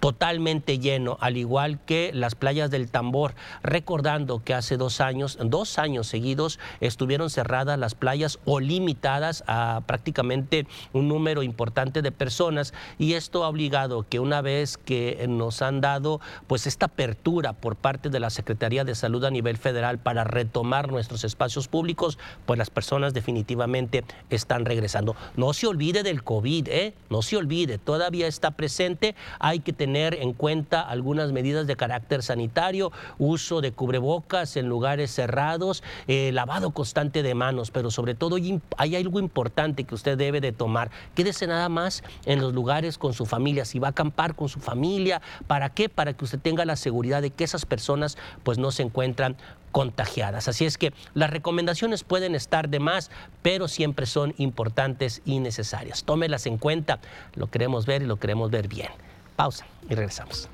totalmente 0.00 0.78
lleno, 0.78 1.18
al 1.20 1.36
igual 1.36 1.78
que 1.84 2.10
las 2.14 2.34
playas 2.34 2.70
del 2.70 2.90
Tambor, 2.90 3.34
recordando 3.62 4.42
que 4.42 4.54
hace 4.54 4.78
dos 4.78 5.00
años, 5.00 5.38
dos 5.40 5.78
años 5.78 6.06
seguidos, 6.06 6.58
estuvieron 6.80 7.28
cerradas 7.28 7.78
las 7.78 7.94
playas 7.94 8.38
o 8.46 8.60
limitadas 8.60 9.44
a 9.46 9.82
prácticamente 9.86 10.66
un 10.94 11.06
número 11.06 11.42
importante 11.42 12.00
de 12.00 12.12
personas 12.12 12.72
y 12.98 13.12
esto 13.12 13.44
ha 13.44 13.48
obligado 13.48 14.06
que 14.08 14.20
una 14.20 14.40
vez 14.40 14.78
que 14.78 15.26
nos 15.28 15.60
han 15.60 15.82
dado 15.82 16.20
pues 16.46 16.66
esta 16.66 16.86
apertura 16.86 17.52
por 17.52 17.76
parte 17.76 18.08
de 18.08 18.20
la 18.20 18.30
Secretaría 18.30 18.84
de 18.84 18.94
Salud 18.94 19.24
a 19.24 19.30
nivel 19.30 19.58
federal 19.58 19.98
para 19.98 20.24
retomar 20.24 20.90
nuestros 20.90 21.24
espacios 21.24 21.68
públicos, 21.68 22.18
pues 22.46 22.58
las 22.58 22.70
personas 22.70 23.12
definitivamente 23.12 24.04
están 24.30 24.64
regresando. 24.64 25.14
No 25.36 25.52
se 25.52 25.66
olvide 25.66 26.02
del 26.02 26.24
COVID, 26.24 26.68
¿eh? 26.68 26.94
no 27.10 27.20
se 27.20 27.36
olvide, 27.36 27.76
todavía 27.76 28.26
está 28.26 28.52
presente, 28.52 29.14
hay 29.38 29.60
que 29.60 29.74
tener 29.74 29.89
tener 29.90 30.14
en 30.22 30.34
cuenta 30.34 30.82
algunas 30.82 31.32
medidas 31.32 31.66
de 31.66 31.74
carácter 31.74 32.22
sanitario, 32.22 32.92
uso 33.18 33.60
de 33.60 33.72
cubrebocas 33.72 34.56
en 34.56 34.68
lugares 34.68 35.10
cerrados, 35.10 35.82
eh, 36.06 36.30
lavado 36.32 36.70
constante 36.70 37.24
de 37.24 37.34
manos, 37.34 37.72
pero 37.72 37.90
sobre 37.90 38.14
todo 38.14 38.36
hay 38.76 38.94
algo 38.94 39.18
importante 39.18 39.82
que 39.82 39.96
usted 39.96 40.16
debe 40.16 40.40
de 40.40 40.52
tomar. 40.52 40.92
Quédese 41.16 41.48
nada 41.48 41.68
más 41.68 42.04
en 42.24 42.40
los 42.40 42.54
lugares 42.54 42.98
con 42.98 43.14
su 43.14 43.26
familia, 43.26 43.64
si 43.64 43.80
va 43.80 43.88
a 43.88 43.90
acampar 43.90 44.36
con 44.36 44.48
su 44.48 44.60
familia, 44.60 45.22
¿para 45.48 45.70
qué? 45.70 45.88
Para 45.88 46.12
que 46.12 46.24
usted 46.24 46.38
tenga 46.38 46.64
la 46.64 46.76
seguridad 46.76 47.20
de 47.20 47.30
que 47.30 47.42
esas 47.42 47.66
personas 47.66 48.16
pues 48.44 48.58
no 48.58 48.70
se 48.70 48.84
encuentran 48.84 49.36
contagiadas. 49.72 50.46
Así 50.46 50.66
es 50.66 50.78
que 50.78 50.92
las 51.14 51.30
recomendaciones 51.30 52.04
pueden 52.04 52.36
estar 52.36 52.68
de 52.68 52.78
más, 52.78 53.10
pero 53.42 53.66
siempre 53.66 54.06
son 54.06 54.34
importantes 54.38 55.20
y 55.24 55.40
necesarias. 55.40 56.04
Tómelas 56.04 56.46
en 56.46 56.58
cuenta, 56.58 57.00
lo 57.34 57.50
queremos 57.50 57.86
ver 57.86 58.02
y 58.02 58.06
lo 58.06 58.18
queremos 58.18 58.52
ver 58.52 58.68
bien. 58.68 58.90
Pausa 59.40 59.64
y 59.88 59.94
regresamos. 59.94 60.50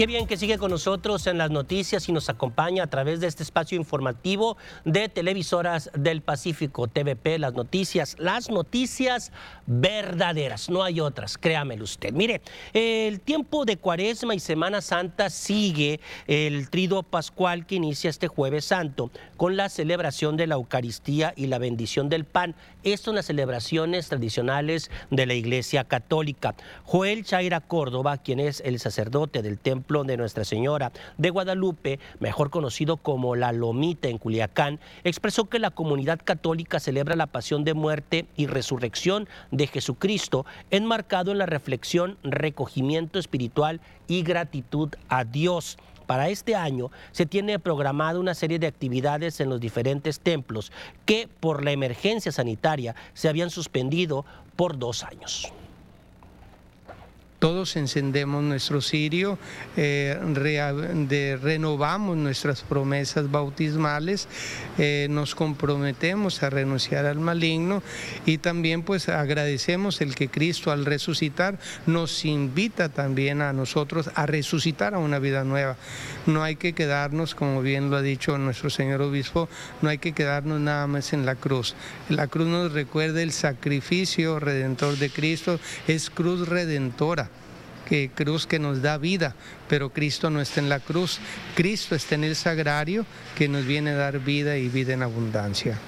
Qué 0.00 0.06
bien 0.06 0.26
que 0.26 0.38
sigue 0.38 0.56
con 0.56 0.70
nosotros 0.70 1.26
en 1.26 1.36
las 1.36 1.50
noticias 1.50 2.08
y 2.08 2.12
nos 2.12 2.30
acompaña 2.30 2.84
a 2.84 2.86
través 2.86 3.20
de 3.20 3.26
este 3.26 3.42
espacio 3.42 3.76
informativo 3.76 4.56
de 4.86 5.10
Televisoras 5.10 5.90
del 5.92 6.22
Pacífico, 6.22 6.88
TVP, 6.88 7.38
las 7.38 7.52
noticias, 7.52 8.16
las 8.18 8.48
noticias 8.48 9.30
verdaderas, 9.66 10.70
no 10.70 10.82
hay 10.82 11.00
otras, 11.00 11.36
créamelo 11.36 11.84
usted. 11.84 12.14
Mire, 12.14 12.40
el 12.72 13.20
tiempo 13.20 13.66
de 13.66 13.76
Cuaresma 13.76 14.34
y 14.34 14.40
Semana 14.40 14.80
Santa 14.80 15.28
sigue 15.28 16.00
el 16.26 16.70
trido 16.70 17.02
pascual 17.02 17.66
que 17.66 17.74
inicia 17.74 18.08
este 18.08 18.26
jueves 18.26 18.64
santo 18.64 19.10
con 19.36 19.58
la 19.58 19.68
celebración 19.68 20.38
de 20.38 20.46
la 20.46 20.54
Eucaristía 20.54 21.34
y 21.36 21.48
la 21.48 21.58
bendición 21.58 22.08
del 22.08 22.24
pan. 22.24 22.54
Estas 22.84 23.04
son 23.04 23.16
las 23.16 23.26
celebraciones 23.26 24.08
tradicionales 24.08 24.90
de 25.10 25.26
la 25.26 25.34
Iglesia 25.34 25.84
Católica. 25.84 26.54
Joel 26.84 27.22
Chaira 27.22 27.60
Córdoba, 27.60 28.16
quien 28.16 28.40
es 28.40 28.62
el 28.64 28.80
sacerdote 28.80 29.42
del 29.42 29.58
templo 29.58 29.89
de 29.90 30.16
Nuestra 30.16 30.44
Señora 30.44 30.92
de 31.18 31.30
Guadalupe, 31.30 31.98
mejor 32.20 32.50
conocido 32.50 32.96
como 32.96 33.34
la 33.34 33.50
Lomita 33.50 34.06
en 34.06 34.18
Culiacán, 34.18 34.78
expresó 35.02 35.46
que 35.46 35.58
la 35.58 35.72
comunidad 35.72 36.20
católica 36.22 36.78
celebra 36.78 37.16
la 37.16 37.26
pasión 37.26 37.64
de 37.64 37.74
muerte 37.74 38.26
y 38.36 38.46
resurrección 38.46 39.28
de 39.50 39.66
Jesucristo, 39.66 40.46
enmarcado 40.70 41.32
en 41.32 41.38
la 41.38 41.46
reflexión, 41.46 42.18
recogimiento 42.22 43.18
espiritual 43.18 43.80
y 44.06 44.22
gratitud 44.22 44.90
a 45.08 45.24
Dios. 45.24 45.76
Para 46.06 46.28
este 46.28 46.54
año 46.54 46.92
se 47.10 47.26
tiene 47.26 47.58
programada 47.58 48.20
una 48.20 48.34
serie 48.34 48.60
de 48.60 48.68
actividades 48.68 49.40
en 49.40 49.48
los 49.48 49.58
diferentes 49.58 50.20
templos 50.20 50.70
que 51.04 51.28
por 51.40 51.64
la 51.64 51.72
emergencia 51.72 52.30
sanitaria 52.30 52.94
se 53.12 53.28
habían 53.28 53.50
suspendido 53.50 54.24
por 54.54 54.78
dos 54.78 55.02
años 55.02 55.52
todos 57.40 57.76
encendemos 57.76 58.44
nuestro 58.44 58.82
cirio, 58.82 59.38
eh, 59.76 60.16
renovamos 61.42 62.16
nuestras 62.16 62.60
promesas 62.60 63.30
bautismales, 63.30 64.28
eh, 64.76 65.06
nos 65.10 65.34
comprometemos 65.34 66.42
a 66.42 66.50
renunciar 66.50 67.06
al 67.06 67.18
maligno 67.18 67.82
y 68.26 68.38
también 68.38 68.82
pues 68.82 69.08
agradecemos 69.08 70.02
el 70.02 70.14
que 70.14 70.28
Cristo 70.28 70.70
al 70.70 70.84
resucitar 70.84 71.58
nos 71.86 72.26
invita 72.26 72.90
también 72.90 73.40
a 73.40 73.54
nosotros 73.54 74.10
a 74.14 74.26
resucitar 74.26 74.94
a 74.94 74.98
una 74.98 75.18
vida 75.18 75.42
nueva. 75.42 75.76
No 76.26 76.42
hay 76.42 76.56
que 76.56 76.74
quedarnos, 76.74 77.34
como 77.34 77.62
bien 77.62 77.90
lo 77.90 77.96
ha 77.96 78.02
dicho 78.02 78.36
nuestro 78.36 78.68
Señor 78.68 79.00
Obispo, 79.00 79.48
no 79.80 79.88
hay 79.88 79.96
que 79.96 80.12
quedarnos 80.12 80.60
nada 80.60 80.86
más 80.86 81.14
en 81.14 81.24
la 81.24 81.36
cruz. 81.36 81.74
La 82.10 82.26
cruz 82.26 82.48
nos 82.48 82.72
recuerda 82.72 83.22
el 83.22 83.32
sacrificio 83.32 84.38
redentor 84.38 84.98
de 84.98 85.08
Cristo, 85.08 85.58
es 85.88 86.10
cruz 86.10 86.46
redentora 86.46 87.29
cruz 88.14 88.46
que 88.46 88.58
nos 88.58 88.82
da 88.82 88.98
vida, 88.98 89.34
pero 89.68 89.90
Cristo 89.90 90.30
no 90.30 90.40
está 90.40 90.60
en 90.60 90.68
la 90.68 90.80
cruz, 90.80 91.18
Cristo 91.54 91.94
está 91.94 92.14
en 92.14 92.24
el 92.24 92.36
sagrario 92.36 93.04
que 93.36 93.48
nos 93.48 93.64
viene 93.66 93.90
a 93.90 93.96
dar 93.96 94.18
vida 94.20 94.56
y 94.56 94.68
vida 94.68 94.92
en 94.92 95.02
abundancia. 95.02 95.78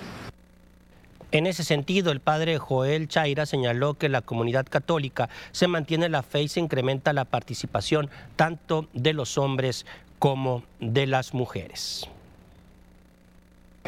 En 1.31 1.47
ese 1.47 1.65
sentido, 1.65 2.13
el 2.13 2.21
padre 2.21 2.59
Joel 2.59 3.09
Chaira 3.09 3.47
señaló 3.47 3.95
que 3.95 4.11
la 4.11 4.21
comunidad 4.21 4.67
católica 4.69 5.31
se 5.53 5.67
mantiene 5.67 6.11
la 6.11 6.23
fe 6.23 6.43
y 6.43 6.49
se 6.49 6.61
incrementa 6.61 7.15
la 7.15 7.25
participación 7.25 8.11
tanto 8.37 8.89
de 8.93 9.15
los 9.15 9.39
hombres 9.39 9.87
como 10.19 10.63
de 10.79 11.07
las 11.07 11.33
mujeres 11.33 12.09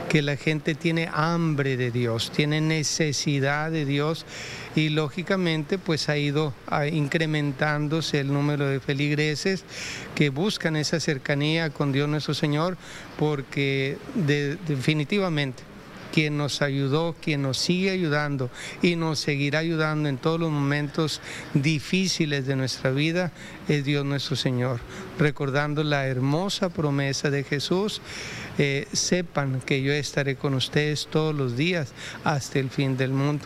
que 0.09 0.23
la 0.23 0.37
gente 0.37 0.75
tiene 0.75 1.09
hambre 1.13 1.77
de 1.77 1.91
Dios, 1.91 2.31
tiene 2.31 2.61
necesidad 2.61 3.71
de 3.71 3.85
Dios 3.85 4.27
y 4.77 4.89
lógicamente 4.89 5.79
pues 5.79 6.09
ha 6.09 6.17
ido 6.17 6.55
incrementándose 6.93 8.21
el 8.21 8.33
número 8.33 8.67
de 8.67 8.81
feligreses 8.81 9.65
que 10.15 10.31
buscan 10.31 10.77
esa 10.77 11.01
cercanía 11.01 11.71
con 11.71 11.93
Dios 11.93 12.09
nuestro 12.09 12.35
Señor 12.35 12.77
porque 13.19 13.99
definitivamente 14.15 15.63
quien 16.15 16.37
nos 16.37 16.63
ayudó, 16.63 17.17
quien 17.21 17.43
nos 17.43 17.59
sigue 17.59 17.91
ayudando 17.91 18.49
y 18.83 18.95
nos 18.95 19.19
seguirá 19.19 19.59
ayudando 19.59 20.09
en 20.09 20.17
todos 20.17 20.39
los 20.39 20.53
momentos 20.53 21.21
difíciles 21.55 22.47
de 22.47 22.55
nuestra 22.55 22.93
vida, 22.93 23.33
es 23.67 23.85
Dios 23.85 24.05
nuestro 24.05 24.37
Señor. 24.37 24.79
Recordando 25.19 25.83
la 25.83 26.07
hermosa 26.07 26.69
promesa 26.69 27.31
de 27.31 27.43
Jesús, 27.43 28.01
eh, 28.59 28.87
sepan 28.93 29.61
que 29.61 29.83
yo 29.83 29.93
estaré 29.93 30.37
con 30.37 30.55
ustedes 30.55 31.09
todos 31.11 31.35
los 31.35 31.57
días 31.57 31.93
hasta 32.25 32.59
el 32.59 32.71
fin 32.71 32.97
del 32.97 33.13
mundo. 33.13 33.45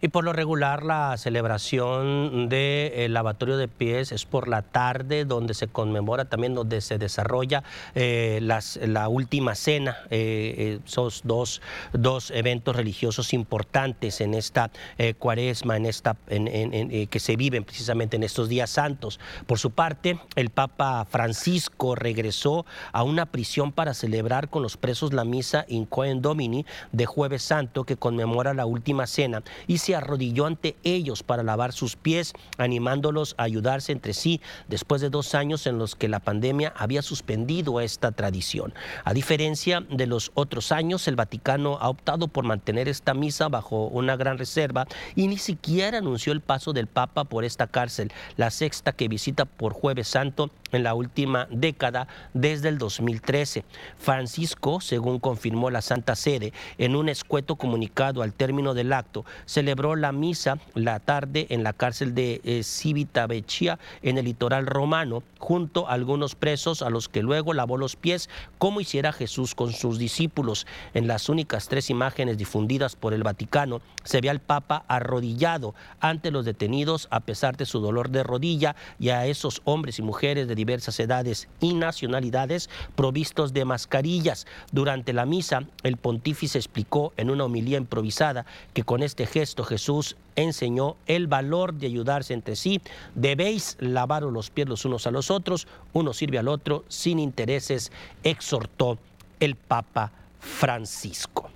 Y 0.00 0.08
por 0.08 0.24
lo 0.24 0.32
regular 0.32 0.84
la 0.84 1.16
celebración 1.16 2.48
del 2.48 3.12
lavatorio 3.12 3.56
de 3.56 3.66
pies 3.66 4.12
es 4.12 4.24
por 4.24 4.46
la 4.46 4.62
tarde, 4.62 5.24
donde 5.24 5.54
se 5.54 5.66
conmemora 5.66 6.26
también, 6.26 6.54
donde 6.54 6.80
se 6.80 6.98
desarrolla 6.98 7.64
eh, 7.96 8.38
la 8.40 9.08
última 9.08 9.56
cena, 9.56 9.96
eh, 10.10 10.78
esos 10.86 11.22
dos, 11.24 11.60
dos, 11.92 12.30
eventos 12.30 12.76
religiosos 12.76 13.32
importantes 13.32 14.20
en 14.20 14.34
esta 14.34 14.70
eh, 14.98 15.14
cuaresma, 15.14 15.76
en 15.76 15.86
esta, 15.86 16.16
que 16.28 17.18
se 17.20 17.36
viven 17.36 17.64
precisamente 17.64 18.16
en 18.16 18.22
estos 18.22 18.48
días 18.48 18.70
santos. 18.70 19.18
Por 19.46 19.58
su 19.58 19.72
parte, 19.72 20.20
el 20.36 20.50
Papa 20.50 21.06
Francisco 21.10 21.96
regresó 21.96 22.66
a 22.92 23.02
una 23.02 23.26
prisión 23.26 23.72
para 23.72 23.94
celebrar 23.94 24.48
con 24.48 24.62
los 24.62 24.76
presos 24.76 25.12
la 25.12 25.24
misa 25.24 25.64
in 25.68 25.86
Coen 25.86 26.22
Domini 26.22 26.64
de 26.92 27.06
Jueves 27.06 27.42
Santo, 27.42 27.84
que 27.84 27.96
conmemora 27.96 28.54
la 28.54 28.66
última 28.66 29.06
cena. 29.08 29.42
Y 29.66 29.78
se 29.88 29.96
arrodilló 29.96 30.44
ante 30.44 30.76
ellos 30.84 31.22
para 31.22 31.42
lavar 31.42 31.72
sus 31.72 31.96
pies, 31.96 32.34
animándolos 32.58 33.34
a 33.38 33.44
ayudarse 33.44 33.90
entre 33.90 34.12
sí 34.12 34.42
después 34.68 35.00
de 35.00 35.08
dos 35.08 35.34
años 35.34 35.66
en 35.66 35.78
los 35.78 35.94
que 35.94 36.08
la 36.08 36.20
pandemia 36.20 36.74
había 36.76 37.00
suspendido 37.00 37.80
esta 37.80 38.12
tradición. 38.12 38.74
A 39.04 39.14
diferencia 39.14 39.80
de 39.88 40.06
los 40.06 40.30
otros 40.34 40.72
años, 40.72 41.08
el 41.08 41.16
Vaticano 41.16 41.78
ha 41.80 41.88
optado 41.88 42.28
por 42.28 42.44
mantener 42.44 42.86
esta 42.86 43.14
misa 43.14 43.48
bajo 43.48 43.86
una 43.86 44.14
gran 44.16 44.36
reserva 44.36 44.86
y 45.16 45.26
ni 45.26 45.38
siquiera 45.38 45.96
anunció 45.96 46.34
el 46.34 46.42
paso 46.42 46.74
del 46.74 46.86
Papa 46.86 47.24
por 47.24 47.46
esta 47.46 47.66
cárcel, 47.66 48.12
la 48.36 48.50
sexta 48.50 48.92
que 48.92 49.08
visita 49.08 49.46
por 49.46 49.72
jueves 49.72 50.08
santo 50.08 50.50
en 50.72 50.82
la 50.82 50.94
última 50.94 51.46
década 51.50 52.08
desde 52.34 52.68
el 52.68 52.78
2013. 52.78 53.64
Francisco, 53.98 54.80
según 54.80 55.18
confirmó 55.18 55.70
la 55.70 55.82
Santa 55.82 56.16
Sede, 56.16 56.52
en 56.78 56.96
un 56.96 57.08
escueto 57.08 57.56
comunicado 57.56 58.22
al 58.22 58.32
término 58.32 58.74
del 58.74 58.92
acto, 58.92 59.24
celebró 59.46 59.96
la 59.96 60.12
misa 60.12 60.58
la 60.74 61.00
tarde 61.00 61.46
en 61.50 61.62
la 61.62 61.72
cárcel 61.72 62.14
de 62.14 62.40
eh, 62.44 62.62
Civitavecchia 62.62 63.78
en 64.02 64.18
el 64.18 64.24
litoral 64.24 64.66
romano, 64.66 65.22
junto 65.38 65.88
a 65.88 65.92
algunos 65.92 66.34
presos 66.34 66.82
a 66.82 66.90
los 66.90 67.08
que 67.08 67.22
luego 67.22 67.54
lavó 67.54 67.76
los 67.76 67.96
pies, 67.96 68.28
como 68.58 68.80
hiciera 68.80 69.12
Jesús 69.12 69.54
con 69.54 69.72
sus 69.72 69.98
discípulos. 69.98 70.66
En 70.94 71.06
las 71.06 71.28
únicas 71.28 71.68
tres 71.68 71.90
imágenes 71.90 72.38
difundidas 72.38 72.96
por 72.96 73.14
el 73.14 73.22
Vaticano, 73.22 73.80
se 74.04 74.20
ve 74.20 74.30
al 74.30 74.40
Papa 74.40 74.84
arrodillado 74.88 75.74
ante 76.00 76.30
los 76.30 76.44
detenidos 76.44 77.08
a 77.10 77.20
pesar 77.20 77.56
de 77.56 77.66
su 77.66 77.80
dolor 77.80 78.10
de 78.10 78.22
rodilla 78.22 78.76
y 78.98 79.10
a 79.10 79.26
esos 79.26 79.60
hombres 79.64 79.98
y 79.98 80.02
mujeres 80.02 80.48
de 80.48 80.54
diversas 80.58 80.98
edades 81.00 81.48
y 81.60 81.72
nacionalidades 81.72 82.68
provistos 82.96 83.52
de 83.52 83.64
mascarillas. 83.64 84.46
Durante 84.72 85.12
la 85.12 85.24
misa, 85.24 85.62
el 85.84 85.96
pontífice 85.96 86.58
explicó 86.58 87.12
en 87.16 87.30
una 87.30 87.44
homilía 87.44 87.78
improvisada 87.78 88.44
que 88.74 88.82
con 88.82 89.02
este 89.02 89.26
gesto 89.26 89.64
Jesús 89.64 90.16
enseñó 90.36 90.96
el 91.06 91.28
valor 91.28 91.74
de 91.74 91.86
ayudarse 91.86 92.34
entre 92.34 92.56
sí. 92.56 92.80
Debéis 93.14 93.76
lavaros 93.78 94.32
los 94.32 94.50
pies 94.50 94.68
los 94.68 94.84
unos 94.84 95.06
a 95.06 95.10
los 95.10 95.30
otros, 95.30 95.68
uno 95.92 96.12
sirve 96.12 96.38
al 96.38 96.48
otro 96.48 96.84
sin 96.88 97.18
intereses, 97.18 97.92
exhortó 98.24 98.98
el 99.40 99.54
Papa 99.54 100.10
Francisco. 100.40 101.50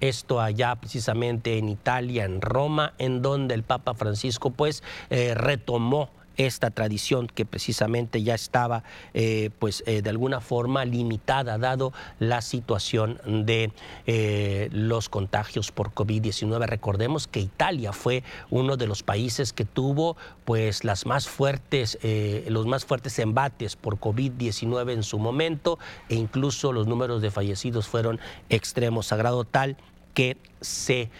Esto 0.00 0.40
allá 0.40 0.74
precisamente 0.76 1.56
en 1.56 1.70
Italia, 1.70 2.24
en 2.24 2.42
Roma, 2.42 2.92
en 2.98 3.22
donde 3.22 3.54
el 3.54 3.62
Papa 3.62 3.94
Francisco 3.94 4.50
pues 4.50 4.82
eh, 5.08 5.34
retomó 5.34 6.10
esta 6.36 6.70
tradición 6.70 7.26
que 7.26 7.44
precisamente 7.44 8.22
ya 8.22 8.34
estaba 8.34 8.84
eh, 9.12 9.50
pues 9.58 9.82
eh, 9.86 10.02
de 10.02 10.10
alguna 10.10 10.40
forma 10.40 10.84
limitada 10.84 11.58
dado 11.58 11.92
la 12.18 12.42
situación 12.42 13.20
de 13.24 13.72
eh, 14.06 14.68
los 14.72 15.08
contagios 15.08 15.72
por 15.72 15.92
COVID-19. 15.92 16.66
Recordemos 16.66 17.26
que 17.26 17.40
Italia 17.40 17.92
fue 17.92 18.22
uno 18.50 18.76
de 18.76 18.86
los 18.86 19.02
países 19.02 19.52
que 19.52 19.64
tuvo 19.64 20.16
pues 20.44 20.84
las 20.84 21.06
más 21.06 21.28
fuertes, 21.28 21.98
los 22.48 22.66
más 22.66 22.84
fuertes 22.84 23.18
embates 23.18 23.76
por 23.76 23.98
COVID-19 23.98 24.92
en 24.92 25.02
su 25.02 25.18
momento 25.18 25.78
e 26.08 26.16
incluso 26.16 26.72
los 26.72 26.86
números 26.86 27.22
de 27.22 27.30
fallecidos 27.30 27.88
fueron 27.88 28.20
extremos, 28.48 29.06
sagrado 29.06 29.44
tal 29.44 29.76
que 30.14 30.36
se 30.64 31.10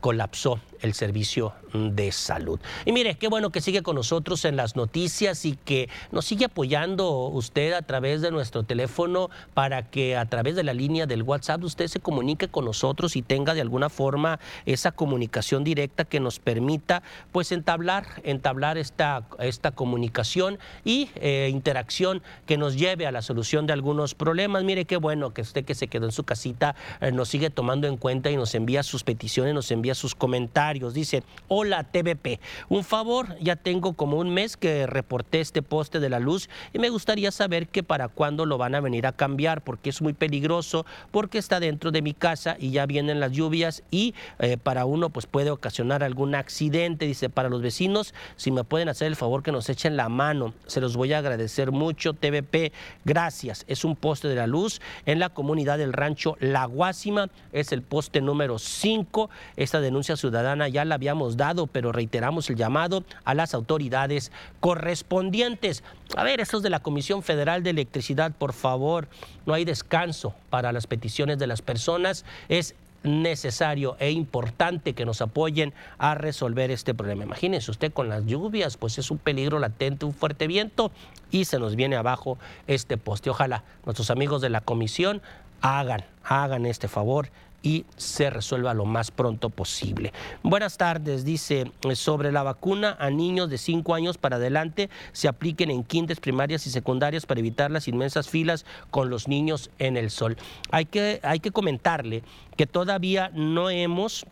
colapsó 0.00 0.60
el 0.82 0.94
servicio 0.94 1.52
de 1.72 2.12
salud. 2.12 2.60
Y 2.84 2.92
mire, 2.92 3.16
qué 3.16 3.28
bueno 3.28 3.50
que 3.50 3.60
sigue 3.60 3.82
con 3.82 3.96
nosotros 3.96 4.44
en 4.44 4.56
las 4.56 4.76
noticias 4.76 5.44
y 5.44 5.56
que 5.56 5.88
nos 6.10 6.24
sigue 6.24 6.46
apoyando 6.46 7.10
usted 7.28 7.72
a 7.72 7.82
través 7.82 8.22
de 8.22 8.30
nuestro 8.30 8.62
teléfono 8.62 9.30
para 9.54 9.90
que 9.90 10.16
a 10.16 10.26
través 10.26 10.56
de 10.56 10.64
la 10.64 10.74
línea 10.74 11.06
del 11.06 11.22
WhatsApp 11.22 11.62
usted 11.64 11.88
se 11.88 12.00
comunique 12.00 12.48
con 12.48 12.64
nosotros 12.64 13.16
y 13.16 13.22
tenga 13.22 13.54
de 13.54 13.60
alguna 13.60 13.88
forma 13.88 14.38
esa 14.64 14.92
comunicación 14.92 15.64
directa 15.64 16.04
que 16.04 16.20
nos 16.20 16.38
permita 16.38 17.02
pues 17.32 17.52
entablar, 17.52 18.06
entablar 18.24 18.78
esta, 18.78 19.26
esta 19.38 19.70
comunicación 19.72 20.58
y 20.84 21.10
eh, 21.16 21.48
interacción 21.50 22.22
que 22.46 22.56
nos 22.56 22.76
lleve 22.76 23.06
a 23.06 23.12
la 23.12 23.22
solución 23.22 23.66
de 23.66 23.72
algunos 23.72 24.14
problemas. 24.14 24.64
Mire 24.64 24.84
qué 24.84 24.96
bueno 24.96 25.34
que 25.34 25.42
usted 25.42 25.64
que 25.64 25.74
se 25.74 25.88
quedó 25.88 26.06
en 26.06 26.12
su 26.12 26.24
casita 26.24 26.74
eh, 27.00 27.12
nos 27.12 27.28
sigue 27.28 27.50
tomando 27.50 27.86
en 27.86 27.96
cuenta 27.96 28.30
y 28.30 28.36
nos 28.36 28.54
envía 28.54 28.82
sus 28.86 29.04
peticiones, 29.04 29.54
nos 29.54 29.70
envía 29.70 29.94
sus 29.94 30.14
comentarios. 30.14 30.94
Dice, 30.94 31.22
hola 31.48 31.84
TVP, 31.84 32.40
un 32.68 32.84
favor, 32.84 33.36
ya 33.40 33.56
tengo 33.56 33.92
como 33.92 34.18
un 34.18 34.30
mes 34.30 34.56
que 34.56 34.86
reporté 34.86 35.40
este 35.40 35.62
poste 35.62 36.00
de 36.00 36.08
la 36.08 36.20
luz 36.20 36.48
y 36.72 36.78
me 36.78 36.88
gustaría 36.88 37.30
saber 37.30 37.68
que 37.68 37.82
para 37.82 38.08
cuándo 38.08 38.46
lo 38.46 38.58
van 38.58 38.74
a 38.74 38.80
venir 38.80 39.06
a 39.06 39.12
cambiar 39.12 39.62
porque 39.62 39.90
es 39.90 40.00
muy 40.00 40.12
peligroso, 40.12 40.86
porque 41.10 41.38
está 41.38 41.60
dentro 41.60 41.90
de 41.90 42.02
mi 42.02 42.14
casa 42.14 42.56
y 42.58 42.70
ya 42.70 42.86
vienen 42.86 43.20
las 43.20 43.32
lluvias 43.32 43.82
y 43.90 44.14
eh, 44.38 44.56
para 44.56 44.84
uno 44.86 45.10
pues 45.10 45.26
puede 45.26 45.50
ocasionar 45.50 46.02
algún 46.02 46.34
accidente. 46.34 47.06
Dice, 47.06 47.28
para 47.28 47.48
los 47.48 47.62
vecinos, 47.62 48.14
si 48.36 48.50
me 48.50 48.64
pueden 48.64 48.88
hacer 48.88 49.08
el 49.08 49.16
favor 49.16 49.42
que 49.42 49.52
nos 49.52 49.68
echen 49.68 49.96
la 49.96 50.08
mano, 50.08 50.54
se 50.66 50.80
los 50.80 50.96
voy 50.96 51.12
a 51.12 51.18
agradecer 51.18 51.72
mucho 51.72 52.14
TVP, 52.14 52.72
gracias. 53.04 53.64
Es 53.68 53.84
un 53.84 53.96
poste 53.96 54.28
de 54.28 54.36
la 54.36 54.46
luz 54.46 54.80
en 55.04 55.18
la 55.18 55.28
comunidad 55.30 55.78
del 55.78 55.92
rancho 55.92 56.36
La 56.40 56.64
Guásima, 56.64 57.28
es 57.52 57.72
el 57.72 57.82
poste 57.82 58.20
número 58.20 58.58
5. 58.66 59.30
Esta 59.56 59.80
denuncia 59.80 60.16
ciudadana 60.16 60.68
ya 60.68 60.84
la 60.84 60.96
habíamos 60.96 61.36
dado, 61.36 61.66
pero 61.66 61.92
reiteramos 61.92 62.50
el 62.50 62.56
llamado 62.56 63.04
a 63.24 63.34
las 63.34 63.54
autoridades 63.54 64.32
correspondientes. 64.60 65.82
A 66.16 66.24
ver, 66.24 66.40
estos 66.40 66.62
de 66.62 66.70
la 66.70 66.80
Comisión 66.80 67.22
Federal 67.22 67.62
de 67.62 67.70
Electricidad, 67.70 68.32
por 68.32 68.52
favor, 68.52 69.08
no 69.46 69.54
hay 69.54 69.64
descanso 69.64 70.34
para 70.50 70.72
las 70.72 70.86
peticiones 70.86 71.38
de 71.38 71.46
las 71.46 71.62
personas. 71.62 72.24
Es 72.48 72.74
necesario 73.06 73.96
e 73.98 74.10
importante 74.10 74.92
que 74.94 75.06
nos 75.06 75.22
apoyen 75.22 75.72
a 75.98 76.14
resolver 76.14 76.70
este 76.70 76.94
problema. 76.94 77.24
Imagínense 77.24 77.70
usted 77.70 77.92
con 77.92 78.08
las 78.08 78.26
lluvias, 78.26 78.76
pues 78.76 78.98
es 78.98 79.10
un 79.10 79.18
peligro 79.18 79.58
latente, 79.58 80.04
un 80.04 80.12
fuerte 80.12 80.46
viento 80.46 80.90
y 81.30 81.44
se 81.44 81.58
nos 81.58 81.76
viene 81.76 81.96
abajo 81.96 82.38
este 82.66 82.96
poste. 82.98 83.30
Ojalá 83.30 83.64
nuestros 83.84 84.10
amigos 84.10 84.42
de 84.42 84.50
la 84.50 84.60
comisión 84.60 85.22
hagan, 85.60 86.04
hagan 86.24 86.66
este 86.66 86.88
favor 86.88 87.30
y 87.66 87.84
se 87.96 88.30
resuelva 88.30 88.74
lo 88.74 88.84
más 88.84 89.10
pronto 89.10 89.50
posible. 89.50 90.12
Buenas 90.44 90.76
tardes, 90.76 91.24
dice, 91.24 91.72
sobre 91.94 92.30
la 92.30 92.44
vacuna 92.44 92.96
a 93.00 93.10
niños 93.10 93.50
de 93.50 93.58
5 93.58 93.92
años 93.92 94.18
para 94.18 94.36
adelante 94.36 94.88
se 95.10 95.26
apliquen 95.26 95.72
en 95.72 95.82
quintes 95.82 96.20
primarias 96.20 96.64
y 96.68 96.70
secundarias 96.70 97.26
para 97.26 97.40
evitar 97.40 97.72
las 97.72 97.88
inmensas 97.88 98.28
filas 98.28 98.66
con 98.92 99.10
los 99.10 99.26
niños 99.26 99.70
en 99.80 99.96
el 99.96 100.10
sol. 100.10 100.36
Hay 100.70 100.84
que, 100.84 101.18
hay 101.24 101.40
que 101.40 101.50
comentarle 101.50 102.22
que 102.56 102.68
todavía 102.68 103.32
no 103.34 103.68
hemos 103.68 104.26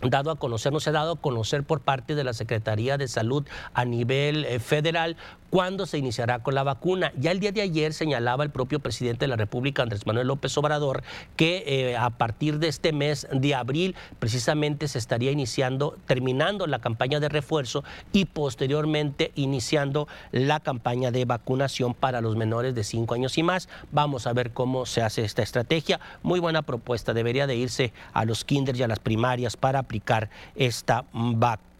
dado 0.00 0.30
a 0.30 0.36
conocer, 0.36 0.72
no 0.72 0.80
se 0.80 0.90
ha 0.90 0.94
dado 0.94 1.12
a 1.12 1.16
conocer 1.16 1.64
por 1.64 1.80
parte 1.80 2.14
de 2.14 2.24
la 2.24 2.32
Secretaría 2.32 2.96
de 2.96 3.08
Salud 3.08 3.46
a 3.74 3.84
nivel 3.84 4.44
eh, 4.44 4.58
federal 4.58 5.16
cuándo 5.54 5.86
se 5.86 5.98
iniciará 5.98 6.40
con 6.40 6.56
la 6.56 6.64
vacuna. 6.64 7.12
Ya 7.16 7.30
el 7.30 7.38
día 7.38 7.52
de 7.52 7.62
ayer 7.62 7.94
señalaba 7.94 8.42
el 8.42 8.50
propio 8.50 8.80
presidente 8.80 9.20
de 9.20 9.28
la 9.28 9.36
República, 9.36 9.84
Andrés 9.84 10.04
Manuel 10.04 10.26
López 10.26 10.58
Obrador, 10.58 11.04
que 11.36 11.62
eh, 11.64 11.96
a 11.96 12.10
partir 12.10 12.58
de 12.58 12.66
este 12.66 12.92
mes 12.92 13.28
de 13.30 13.54
abril 13.54 13.94
precisamente 14.18 14.88
se 14.88 14.98
estaría 14.98 15.30
iniciando, 15.30 15.96
terminando 16.06 16.66
la 16.66 16.80
campaña 16.80 17.20
de 17.20 17.28
refuerzo 17.28 17.84
y 18.12 18.24
posteriormente 18.24 19.30
iniciando 19.36 20.08
la 20.32 20.58
campaña 20.58 21.12
de 21.12 21.24
vacunación 21.24 21.94
para 21.94 22.20
los 22.20 22.34
menores 22.34 22.74
de 22.74 22.82
5 22.82 23.14
años 23.14 23.38
y 23.38 23.44
más. 23.44 23.68
Vamos 23.92 24.26
a 24.26 24.32
ver 24.32 24.50
cómo 24.50 24.86
se 24.86 25.02
hace 25.02 25.22
esta 25.22 25.44
estrategia. 25.44 26.00
Muy 26.24 26.40
buena 26.40 26.62
propuesta. 26.62 27.14
Debería 27.14 27.46
de 27.46 27.54
irse 27.54 27.92
a 28.12 28.24
los 28.24 28.44
kinder 28.44 28.74
y 28.74 28.82
a 28.82 28.88
las 28.88 28.98
primarias 28.98 29.56
para 29.56 29.78
aplicar 29.78 30.30
esta 30.56 31.04
vacuna. 31.12 31.73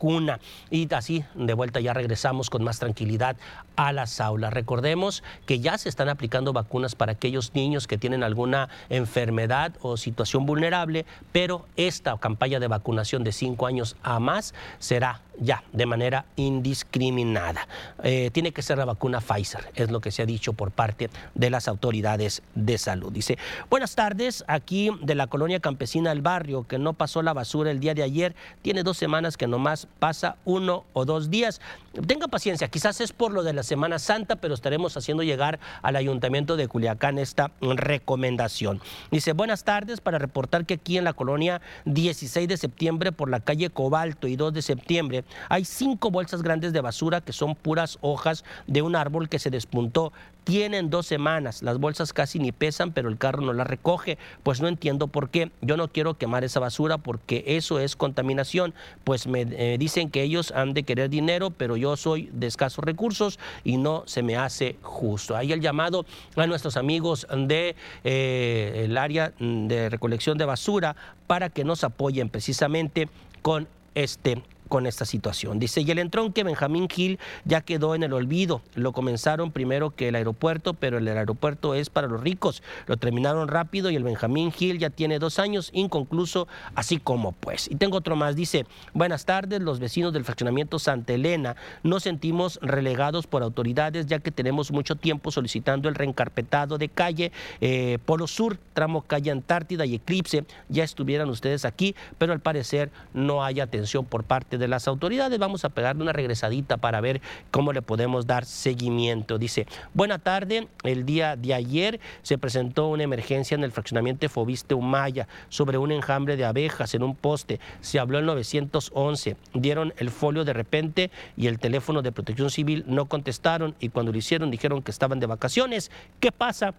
Y 0.71 0.93
así, 0.95 1.25
de 1.35 1.55
vuelta 1.55 1.81
ya 1.81 1.95
regresamos 1.95 2.51
con 2.51 2.65
más 2.65 2.79
tranquilidad 2.79 3.37
a 3.77 3.93
las 3.93 4.21
aulas. 4.21 4.53
Recordemos 4.53 5.23
que 5.47 5.61
ya 5.61 5.79
se 5.79 5.89
están 5.89 6.09
aplicando 6.09 6.53
vacunas 6.53 6.95
para 6.95 7.13
aquellos 7.13 7.55
niños 7.55 7.87
que 7.87 7.99
tienen 7.99 8.23
alguna 8.23 8.69
enfermedad 8.89 9.73
o 9.81 9.97
situación 9.97 10.47
vulnerable, 10.47 11.07
pero 11.33 11.67
esta 11.77 12.17
campaña 12.19 12.61
de 12.61 12.69
vacunación 12.69 13.25
de 13.25 13.33
5 13.33 13.67
años 13.67 13.97
a 14.03 14.21
más 14.21 14.55
será 14.79 15.23
ya 15.41 15.65
de 15.73 15.87
manera 15.87 16.27
indiscriminada. 16.37 17.67
Eh, 18.03 18.31
tiene 18.33 18.53
que 18.53 18.63
ser 18.63 18.79
la 18.79 18.85
vacuna 18.85 19.21
Pfizer, 19.21 19.71
es 19.75 19.91
lo 19.91 20.01
que 20.01 20.11
se 20.11 20.23
ha 20.23 20.27
dicho 20.27 20.53
por 20.53 20.71
parte 20.71 21.11
de 21.35 21.51
las 21.51 21.69
autoridades 21.69 22.43
de 22.55 22.79
salud. 22.79 23.13
Dice, 23.13 23.39
buenas 23.71 23.95
tardes, 23.95 24.45
aquí 24.47 24.91
de 25.03 25.15
la 25.15 25.27
colonia 25.27 25.61
campesina 25.61 26.11
del 26.11 26.23
barrio, 26.23 26.67
que 26.69 26.79
no 26.79 26.93
pasó 26.93 27.23
la 27.23 27.33
basura 27.33 27.71
el 27.71 27.81
día 27.81 27.95
de 27.95 28.03
ayer, 28.03 28.37
tiene 28.63 28.83
dos 28.83 28.97
semanas 28.97 29.37
que 29.37 29.47
nomás 29.47 29.89
pasa 29.99 30.37
uno 30.45 30.85
o 30.93 31.05
dos 31.05 31.31
días. 31.31 31.61
Tenga 32.07 32.29
paciencia, 32.29 32.69
quizás 32.69 33.01
es 33.01 33.13
por 33.13 33.33
lo 33.33 33.43
de 33.43 33.53
la 33.53 33.64
Semana 33.65 33.99
Santa, 33.99 34.37
pero 34.37 34.55
estaremos 34.55 34.97
haciendo 34.97 35.23
llegar 35.23 35.59
al 35.83 35.97
Ayuntamiento 35.97 36.57
de 36.57 36.69
Culiacán 36.69 37.19
esta 37.19 37.51
recomendación. 37.61 38.81
Dice, 39.11 39.33
buenas 39.33 39.65
tardes 39.65 40.01
para 40.01 40.19
reportar 40.19 40.67
que 40.67 40.75
aquí 40.75 40.99
en 40.99 41.05
la 41.05 41.13
colonia 41.13 41.61
16 41.87 42.49
de 42.49 42.57
septiembre 42.57 43.13
por 43.13 43.31
la 43.31 43.41
calle 43.41 43.71
Cobalto 43.71 44.29
y 44.29 44.37
2 44.37 44.53
de 44.53 44.63
septiembre 44.63 45.25
hay 45.49 45.65
cinco 45.65 46.11
bolsas 46.11 46.43
grandes 46.43 46.73
de 46.73 46.81
basura 46.81 47.21
que 47.21 47.33
son 47.33 47.55
puras 47.55 47.99
hojas 48.01 48.45
de 48.67 48.83
un 48.83 48.97
árbol 48.97 49.29
que 49.29 49.39
se 49.39 49.51
despuntó 49.51 50.13
tienen 50.45 50.91
dos 50.91 51.07
semanas, 51.07 51.63
las 51.63 51.79
bolsas 51.79 52.13
casi 52.13 52.39
ni 52.39 52.53
pesan, 52.53 52.93
pero 52.93 53.09
el 53.09 53.19
carro 53.19 53.41
no 53.41 53.53
las 53.53 53.67
recoge. 53.67 54.19
Pues 54.43 54.61
no 54.61 54.69
entiendo 54.69 55.09
por 55.09 55.31
qué. 55.31 55.51
Yo 55.63 55.77
no 55.77 55.89
quiero 55.89 56.15
quemar 56.15 56.45
esa 56.45 56.61
basura 56.61 56.99
porque 56.99 57.43
eso 57.47 57.81
es 57.81 57.97
contaminación. 57.97 58.75
Pues 59.03 59.27
me 59.27 59.43
eh, 59.43 59.77
dicen 59.79 60.11
que 60.11 60.23
ellos 60.23 60.53
han 60.53 60.75
de 60.75 60.83
querer 60.83 61.11
dinero, 61.11 61.51
pero 61.51 61.77
yo 61.77 61.97
soy 61.97 62.29
de 62.33 62.47
escasos 62.47 62.85
recursos 62.85 63.39
y 63.65 63.79
no 63.79 64.05
se 64.07 64.23
me 64.23 64.37
hace 64.37 64.77
justo. 64.83 65.37
Ahí 65.37 65.53
el 65.53 65.61
llamado 65.61 66.05
a 66.37 66.47
nuestros 66.47 66.77
amigos 66.77 67.27
de 67.35 67.75
eh, 68.05 68.83
el 68.85 68.99
área 68.99 69.33
de 69.39 69.89
recolección 69.89 70.37
de 70.39 70.45
basura 70.45 70.95
para 71.27 71.49
que 71.49 71.65
nos 71.65 71.85
apoyen 71.85 72.29
precisamente 72.29 73.09
con 73.43 73.67
este 73.95 74.43
con 74.69 74.87
esta 74.87 75.05
situación. 75.05 75.59
Dice, 75.59 75.83
y 75.83 75.91
el 75.91 75.99
entronque 75.99 76.45
Benjamín 76.45 76.89
Gil 76.89 77.19
ya 77.45 77.61
quedó 77.61 77.95
en 77.95 78.03
el 78.03 78.13
olvido. 78.13 78.63
Lo 78.75 78.93
comenzaron 78.93 79.53
primero 79.53 79.91
que 79.91 80.09
el 80.09 80.15
aeropuerto, 80.15 80.75
pero 80.75 80.99
el 80.99 81.09
aeropuerto 81.09 81.75
es 81.75 81.91
para 81.91 82.07
los 82.07 82.21
ricos. 82.21 82.63
Lo 82.87 82.97
terminaron 82.97 83.49
rápido 83.49 83.91
y 83.91 83.97
el 83.97 84.05
Benjamín 84.05 84.53
Gil 84.53 84.79
ya 84.79 84.91
tiene 84.91 85.19
dos 85.19 85.39
años 85.39 85.71
inconcluso, 85.73 86.49
así 86.75 86.99
como 86.99 87.33
pues. 87.33 87.71
Y 87.71 87.77
tengo 87.77 87.99
otro 87.99 88.17
más. 88.17 88.37
Dice, 88.37 88.67
buenas 88.93 89.25
tardes, 89.25 89.61
los 89.61 89.79
vecinos 89.79 90.13
del 90.13 90.25
fraccionamiento 90.25 90.79
Santa 90.79 91.13
Elena 91.13 91.57
nos 91.83 92.03
sentimos 92.03 92.59
relegados 92.63 93.27
por 93.27 93.43
autoridades 93.43 94.07
ya 94.07 94.19
que 94.19 94.31
tenemos 94.31 94.71
mucho 94.71 94.97
tiempo 94.97 95.31
solicitando 95.31 95.89
el 95.89 95.95
reencarpetado 95.95 96.79
de 96.79 96.89
calle 96.89 97.33
eh, 97.61 97.99
Polo 98.05 98.27
Sur, 98.27 98.59
tramo 98.73 99.03
calle 99.03 99.31
Antártida 99.31 99.87
y 99.87 99.95
Eclipse. 99.95 100.45
Ya 100.69 100.85
estuvieran 100.85 101.29
ustedes 101.29 101.65
aquí, 101.65 101.95
pero 102.19 102.33
al 102.33 102.41
parecer 102.41 102.91
no 103.13 103.45
hay 103.45 103.61
atención 103.61 104.05
por 104.05 104.25
parte 104.25 104.54
de 104.59 104.69
las 104.69 104.89
autoridades. 104.89 105.39
Vamos 105.39 105.65
a 105.65 105.69
pegarle 105.69 106.03
una 106.03 106.13
regresadita 106.13 106.77
para 106.77 107.01
ver 107.01 107.21
cómo 107.51 107.73
le 107.73 107.83
podemos 107.83 108.27
dar 108.27 108.45
seguimiento. 108.45 109.39
Dice, 109.39 109.67
buena 109.93 110.19
tarde, 110.19 110.69
el 110.83 111.05
día 111.07 111.37
de 111.37 111.55
ayer 111.55 112.01
se 112.23 112.39
presentó 112.39 112.89
una 112.89 113.03
emergencia 113.03 113.55
en 113.55 113.65
el 113.65 113.73
fraccionamiento 113.73 114.15
Fobiste 114.29 114.75
Humaya 114.75 115.29
sobre 115.49 115.79
un 115.79 115.93
enjambre 115.93 116.37
de 116.37 116.45
abejas 116.45 116.95
en 116.95 117.03
un 117.03 117.15
poste. 117.15 117.61
Se 117.81 117.99
habló 117.99 118.19
el 118.19 118.27
911, 118.27 119.37
dieron 119.55 119.95
el 119.99 120.11
folio 120.11 120.45
de 120.45 120.53
repente 120.53 121.11
y 121.37 121.47
el 121.47 121.59
teléfono 121.59 122.03
de 122.03 122.13
protección 122.13 122.51
civil 122.51 122.85
no 122.87 123.07
contestaron 123.07 123.75
y 123.81 123.89
cuando 123.89 124.13
lo 124.13 124.19
hicieron 124.19 124.51
dijeron 124.51 124.83
que 124.83 124.91
estaban 124.91 125.21
de 125.21 125.27
vacaciones. 125.27 125.91
¿Qué 126.21 126.33
pasa? 126.33 126.75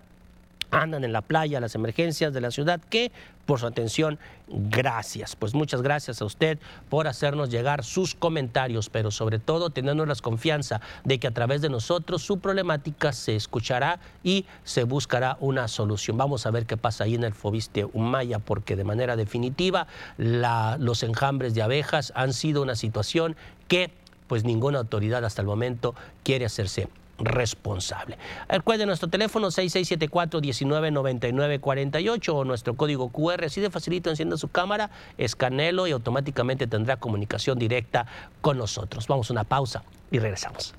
Andan 0.72 1.04
en 1.04 1.14
la 1.14 1.22
playa, 1.22 1.60
las 1.60 1.76
emergencias 1.76 2.34
de 2.34 2.42
la 2.42 2.52
ciudad, 2.52 2.82
que 2.90 3.12
por 3.46 3.60
su 3.60 3.68
atención, 3.68 4.18
gracias. 4.48 5.36
Pues 5.36 5.54
muchas 5.54 5.82
gracias 5.82 6.22
a 6.22 6.26
usted 6.26 6.58
por 6.90 7.08
hacernos 7.08 7.50
llegar 7.50 7.84
sus 7.84 8.16
comentarios, 8.16 8.90
pero 8.90 9.12
sobre 9.12 9.40
todo 9.40 9.70
teniendo 9.70 10.06
la 10.06 10.16
confianza 10.16 10.82
de 11.04 11.20
que 11.20 11.28
a 11.28 11.32
través 11.32 11.62
de 11.62 11.70
nosotros 11.70 12.24
su 12.24 12.40
problemática 12.40 13.14
se 13.14 13.36
escuchará 13.36 14.00
y 14.24 14.46
se 14.64 14.84
buscará 14.84 15.38
una 15.40 15.68
solución. 15.68 16.18
Vamos 16.18 16.46
a 16.46 16.52
ver 16.52 16.66
qué 16.66 16.78
pasa 16.78 17.04
ahí 17.04 17.16
en 17.16 17.24
el 17.24 17.34
Fobiste 17.34 17.86
Humaya, 17.86 18.40
porque 18.40 18.76
de 18.76 18.84
manera 18.84 19.16
definitiva 19.16 19.88
los 20.18 21.04
enjambres 21.04 21.54
de 21.54 21.62
abejas 21.62 22.12
han 22.16 22.34
sido 22.34 22.62
una 22.62 22.76
situación 22.76 23.36
que 23.68 23.92
pues 24.28 24.44
ninguna 24.44 24.80
autoridad 24.80 25.24
hasta 25.24 25.42
el 25.42 25.48
momento 25.48 25.94
quiere 26.24 26.46
hacerse 26.46 26.88
responsable. 27.18 28.18
Recuerde 28.50 28.86
nuestro 28.86 29.10
teléfono 29.10 29.48
6674-199948 29.48 32.34
o 32.34 32.44
nuestro 32.44 32.76
código 32.76 33.10
QR. 33.10 33.46
Así 33.46 33.62
de 33.62 33.70
facilito, 33.70 34.10
encienda 34.10 34.38
su 34.38 34.50
cámara, 34.50 34.90
escanelo 35.18 35.88
y 35.88 35.92
automáticamente 35.92 36.68
tendrá 36.68 36.98
comunicación 36.98 37.58
directa 37.58 38.06
con 38.42 38.58
nosotros. 38.58 39.08
Vamos 39.08 39.30
a 39.30 39.34
una 39.34 39.44
pausa 39.44 39.84
y 40.12 40.20
regresamos. 40.20 40.76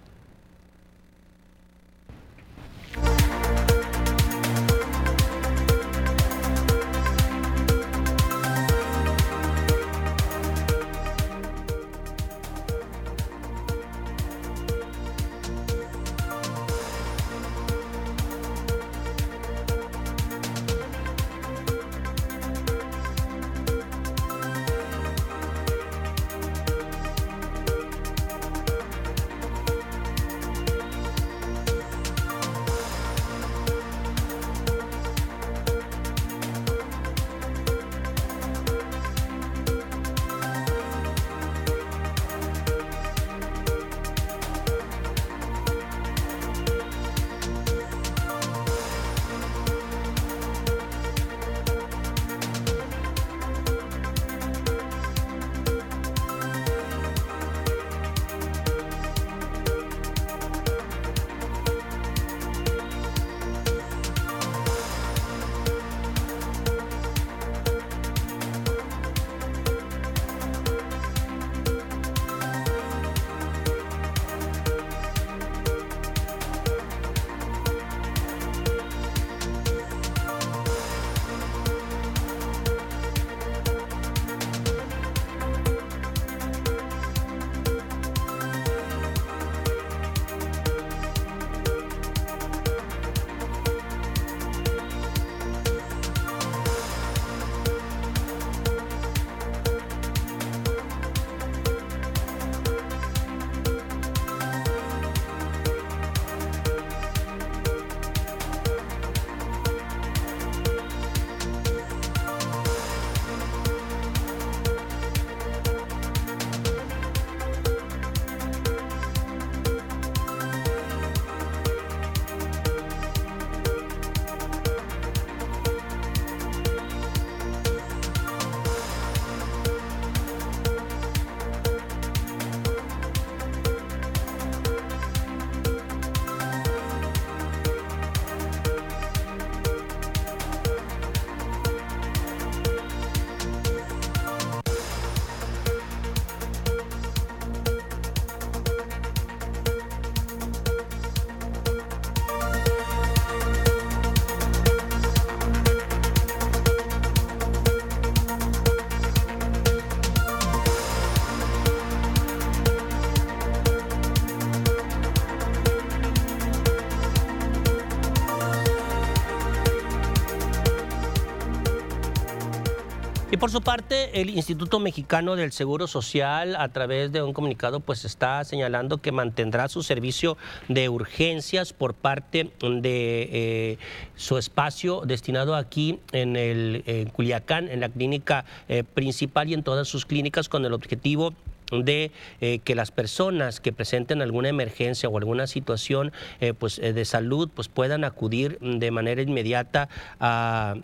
Por 173.46 173.52
su 173.52 173.62
parte, 173.62 174.20
el 174.20 174.30
Instituto 174.30 174.80
Mexicano 174.80 175.36
del 175.36 175.52
Seguro 175.52 175.86
Social, 175.86 176.56
a 176.56 176.68
través 176.70 177.12
de 177.12 177.22
un 177.22 177.32
comunicado, 177.32 177.78
pues 177.78 178.04
está 178.04 178.42
señalando 178.42 178.98
que 178.98 179.12
mantendrá 179.12 179.68
su 179.68 179.84
servicio 179.84 180.36
de 180.66 180.88
urgencias 180.88 181.72
por 181.72 181.94
parte 181.94 182.50
de 182.60 183.28
eh, 183.30 183.78
su 184.16 184.36
espacio 184.36 185.02
destinado 185.06 185.54
aquí 185.54 186.00
en 186.10 186.34
el 186.34 186.82
en 186.86 187.08
Culiacán, 187.10 187.68
en 187.68 187.78
la 187.78 187.88
clínica 187.88 188.44
eh, 188.68 188.82
principal 188.82 189.48
y 189.48 189.54
en 189.54 189.62
todas 189.62 189.86
sus 189.86 190.06
clínicas 190.06 190.48
con 190.48 190.64
el 190.64 190.72
objetivo 190.72 191.32
de 191.70 192.10
eh, 192.40 192.58
que 192.64 192.74
las 192.74 192.90
personas 192.90 193.60
que 193.60 193.72
presenten 193.72 194.22
alguna 194.22 194.48
emergencia 194.48 195.08
o 195.08 195.18
alguna 195.18 195.46
situación 195.46 196.12
eh, 196.40 196.52
pues, 196.52 196.80
de 196.80 197.04
salud 197.04 197.48
pues 197.54 197.68
puedan 197.68 198.02
acudir 198.02 198.58
de 198.58 198.90
manera 198.90 199.22
inmediata 199.22 199.88
a 200.18 200.76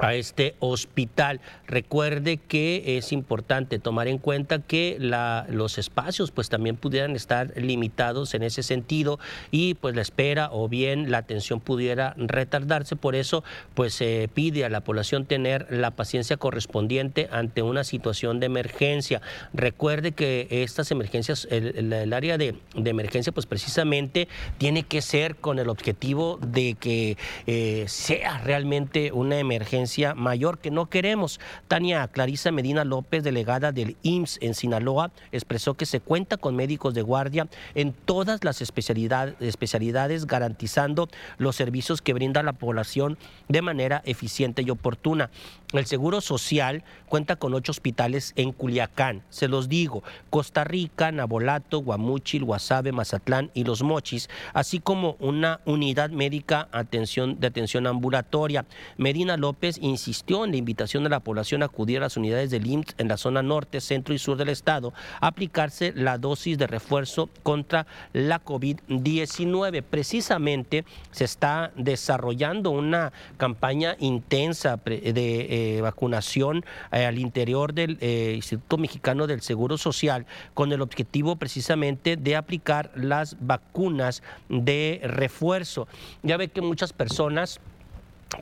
a 0.00 0.14
este 0.14 0.54
hospital. 0.60 1.40
Recuerde 1.66 2.38
que 2.38 2.96
es 2.96 3.12
importante 3.12 3.78
tomar 3.78 4.08
en 4.08 4.18
cuenta 4.18 4.60
que 4.60 4.96
los 4.98 5.78
espacios 5.78 6.30
pues 6.30 6.48
también 6.48 6.76
pudieran 6.76 7.14
estar 7.14 7.52
limitados 7.56 8.34
en 8.34 8.42
ese 8.42 8.62
sentido 8.62 9.18
y 9.50 9.74
pues 9.74 9.94
la 9.94 10.02
espera 10.02 10.48
o 10.52 10.68
bien 10.68 11.10
la 11.10 11.18
atención 11.18 11.60
pudiera 11.60 12.14
retardarse. 12.16 12.96
Por 12.96 13.14
eso 13.14 13.44
pues 13.74 13.94
se 13.94 14.28
pide 14.32 14.64
a 14.64 14.70
la 14.70 14.82
población 14.82 15.26
tener 15.26 15.66
la 15.70 15.90
paciencia 15.92 16.36
correspondiente 16.36 17.28
ante 17.30 17.62
una 17.62 17.84
situación 17.84 18.40
de 18.40 18.46
emergencia. 18.46 19.20
Recuerde 19.52 20.12
que 20.12 20.48
estas 20.50 20.90
emergencias, 20.90 21.46
el, 21.50 22.12
área 22.12 22.38
de, 22.38 22.56
emergencia 22.74 23.32
pues 23.32 23.46
precisamente 23.46 24.28
tiene 24.58 24.82
que 24.82 25.02
ser 25.02 25.36
con 25.36 25.58
el 25.58 25.68
objetivo 25.68 26.38
de 26.40 26.74
que 26.74 27.16
eh, 27.46 27.84
sea 27.86 28.38
realmente 28.38 29.12
una 29.12 29.38
emergencia 29.38 29.89
mayor 30.14 30.58
que 30.58 30.70
no 30.70 30.86
queremos. 30.86 31.40
Tania 31.68 32.06
Clarisa 32.08 32.50
Medina 32.52 32.84
López, 32.84 33.22
delegada 33.24 33.72
del 33.72 33.96
IMSS 34.02 34.38
en 34.40 34.54
Sinaloa, 34.54 35.10
expresó 35.32 35.74
que 35.74 35.86
se 35.86 36.00
cuenta 36.00 36.36
con 36.36 36.56
médicos 36.56 36.94
de 36.94 37.02
guardia 37.02 37.48
en 37.74 37.92
todas 37.92 38.44
las 38.44 38.60
especialidades, 38.62 40.26
garantizando 40.26 41.08
los 41.38 41.56
servicios 41.56 42.02
que 42.02 42.12
brinda 42.12 42.42
la 42.42 42.52
población 42.52 43.18
de 43.48 43.62
manera 43.62 44.02
eficiente 44.04 44.62
y 44.62 44.70
oportuna. 44.70 45.30
El 45.72 45.86
Seguro 45.86 46.20
Social 46.20 46.82
cuenta 47.08 47.36
con 47.36 47.54
ocho 47.54 47.70
hospitales 47.70 48.32
en 48.34 48.50
Culiacán. 48.50 49.22
Se 49.30 49.46
los 49.46 49.68
digo, 49.68 50.02
Costa 50.28 50.64
Rica, 50.64 51.12
Nabolato, 51.12 51.78
Guamúchil, 51.78 52.42
Guasave, 52.42 52.90
Mazatlán 52.90 53.52
y 53.54 53.62
Los 53.62 53.82
Mochis, 53.82 54.28
así 54.52 54.80
como 54.80 55.16
una 55.20 55.60
unidad 55.66 56.10
médica 56.10 56.68
de 56.72 57.46
atención 57.46 57.86
ambulatoria. 57.86 58.66
Medina 58.96 59.36
López 59.36 59.78
insistió 59.80 60.44
en 60.44 60.50
la 60.50 60.56
invitación 60.56 61.04
de 61.04 61.10
la 61.10 61.20
población 61.20 61.62
a 61.62 61.66
acudir 61.66 61.98
a 61.98 62.02
las 62.02 62.16
unidades 62.16 62.50
del 62.50 62.66
IMSS 62.66 62.96
en 62.98 63.06
la 63.06 63.16
zona 63.16 63.42
norte, 63.42 63.80
centro 63.80 64.12
y 64.12 64.18
sur 64.18 64.36
del 64.36 64.48
estado 64.48 64.92
a 65.20 65.28
aplicarse 65.28 65.92
la 65.94 66.18
dosis 66.18 66.58
de 66.58 66.66
refuerzo 66.66 67.28
contra 67.44 67.86
la 68.12 68.42
COVID-19. 68.42 69.84
Precisamente 69.88 70.84
se 71.12 71.24
está 71.24 71.70
desarrollando 71.76 72.70
una 72.70 73.12
campaña 73.36 73.94
intensa 74.00 74.76
de 74.84 75.10
eh, 75.14 75.59
vacunación 75.82 76.64
eh, 76.92 77.04
al 77.04 77.18
interior 77.18 77.72
del 77.72 77.98
eh, 78.00 78.32
Instituto 78.34 78.78
Mexicano 78.78 79.26
del 79.26 79.40
Seguro 79.40 79.78
Social 79.78 80.26
con 80.54 80.72
el 80.72 80.80
objetivo 80.80 81.36
precisamente 81.36 82.16
de 82.16 82.36
aplicar 82.36 82.90
las 82.94 83.36
vacunas 83.40 84.22
de 84.48 85.00
refuerzo. 85.02 85.88
Ya 86.22 86.36
ve 86.36 86.48
que 86.48 86.60
muchas 86.60 86.92
personas 86.92 87.60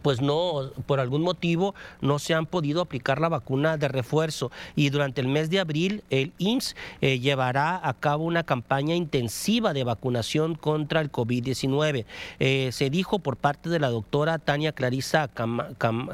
pues 0.03 0.21
no, 0.21 0.71
por 0.87 1.01
algún 1.01 1.23
motivo 1.23 1.75
no 2.01 2.19
se 2.19 2.35
han 2.35 2.47
podido 2.47 2.83
aplicar 2.83 3.21
la 3.21 3.29
vacuna 3.29 3.77
de 3.77 3.89
refuerzo 3.89 4.51
y 4.77 4.91
durante 4.91 5.21
el 5.21 5.29
mes 5.29 5.51
de 5.51 5.61
abril 5.61 6.05
el 6.11 6.33
IMSS 6.39 6.77
eh, 7.01 7.19
llevará 7.19 7.81
a 7.83 7.95
cabo 7.95 8.25
una 8.25 8.43
campaña 8.43 8.95
intensiva 8.95 9.73
de 9.73 9.85
vacunación 9.85 10.55
contra 10.55 11.01
el 11.01 11.11
COVID-19. 11.11 12.05
Eh, 12.39 12.71
se 12.73 12.91
dijo 12.91 13.19
por 13.19 13.37
parte 13.37 13.71
de 13.71 13.81
la 13.81 13.89
doctora 13.89 14.39
Tania 14.39 14.73
Clarisa 14.73 15.31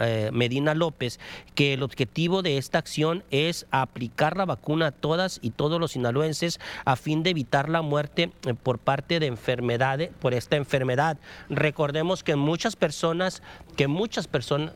eh, 0.00 0.30
Medina 0.32 0.74
López 0.74 1.18
que 1.54 1.74
el 1.74 1.82
objetivo 1.82 2.42
de 2.42 2.58
esta 2.58 2.78
acción 2.78 3.24
es 3.30 3.66
aplicar 3.70 4.36
la 4.36 4.44
vacuna 4.44 4.86
a 4.86 4.92
todas 4.92 5.38
y 5.42 5.50
todos 5.50 5.80
los 5.80 5.92
sinaloenses 5.92 6.60
a 6.84 6.96
fin 6.96 7.22
de 7.22 7.30
evitar 7.30 7.68
la 7.68 7.82
muerte 7.82 8.30
por 8.62 8.78
parte 8.78 9.20
de 9.20 9.26
enfermedades, 9.26 10.10
por 10.20 10.34
esta 10.34 10.56
enfermedad. 10.56 11.18
Recordemos 11.48 12.22
que 12.22 12.36
muchas 12.36 12.76
personas 12.76 13.42
que 13.76 13.88
muchas 13.88 14.26
personas 14.26 14.72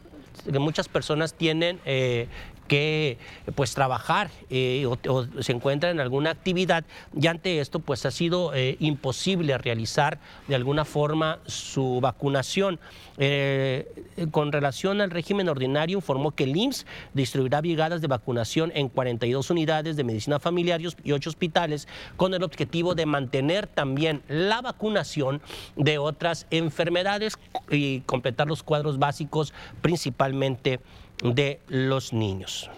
que 0.50 0.58
muchas 0.58 0.88
personas 0.88 1.34
tienen 1.34 1.80
eh, 1.84 2.28
que 2.68 3.18
pues 3.54 3.74
trabajar 3.74 4.31
eh, 4.50 4.87
o, 4.87 5.26
se 5.40 5.52
encuentran 5.52 5.92
en 5.92 6.00
alguna 6.00 6.31
actividad 6.31 6.85
y 7.18 7.26
ante 7.26 7.61
esto 7.61 7.81
pues 7.81 8.07
ha 8.07 8.11
sido 8.11 8.54
eh, 8.54 8.76
imposible 8.78 9.57
realizar 9.59 10.20
de 10.46 10.54
alguna 10.54 10.85
forma 10.85 11.38
su 11.46 12.00
vacunación. 12.00 12.78
Eh, 13.20 13.88
con 14.31 14.52
relación 14.52 15.00
al 15.00 15.11
régimen 15.11 15.48
ordinario 15.48 15.98
informó 15.98 16.31
que 16.31 16.44
el 16.44 16.57
IMSS 16.57 16.87
distribuirá 17.14 17.61
brigadas 17.61 18.00
de 18.00 18.07
vacunación 18.07 18.70
en 18.76 18.88
42 18.88 19.50
unidades 19.50 19.96
de 19.96 20.04
medicina 20.04 20.38
familiar 20.38 20.81
y 20.81 21.12
8 21.12 21.31
hospitales 21.31 21.88
con 22.16 22.35
el 22.35 22.44
objetivo 22.44 22.94
de 22.94 23.07
mantener 23.07 23.66
también 23.66 24.22
la 24.28 24.61
vacunación 24.61 25.40
de 25.74 25.98
otras 25.98 26.46
enfermedades 26.50 27.38
y 27.70 28.00
completar 28.00 28.46
los 28.46 28.62
cuadros 28.62 28.98
básicos 28.98 29.52
principalmente 29.81 30.81
de 31.22 31.61
los 31.68 32.12
niños. 32.12 32.70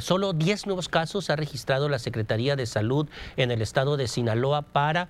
solo 0.00 0.34
10 0.34 0.66
nuevos 0.66 0.90
casos 0.90 1.30
ha 1.30 1.36
registrado 1.36 1.88
la 1.88 1.98
Secretaría 1.98 2.54
de 2.54 2.66
Salud 2.66 3.08
en 3.38 3.50
el 3.50 3.62
estado 3.62 3.96
de 3.96 4.08
Sinaloa 4.08 4.60
para 4.60 5.08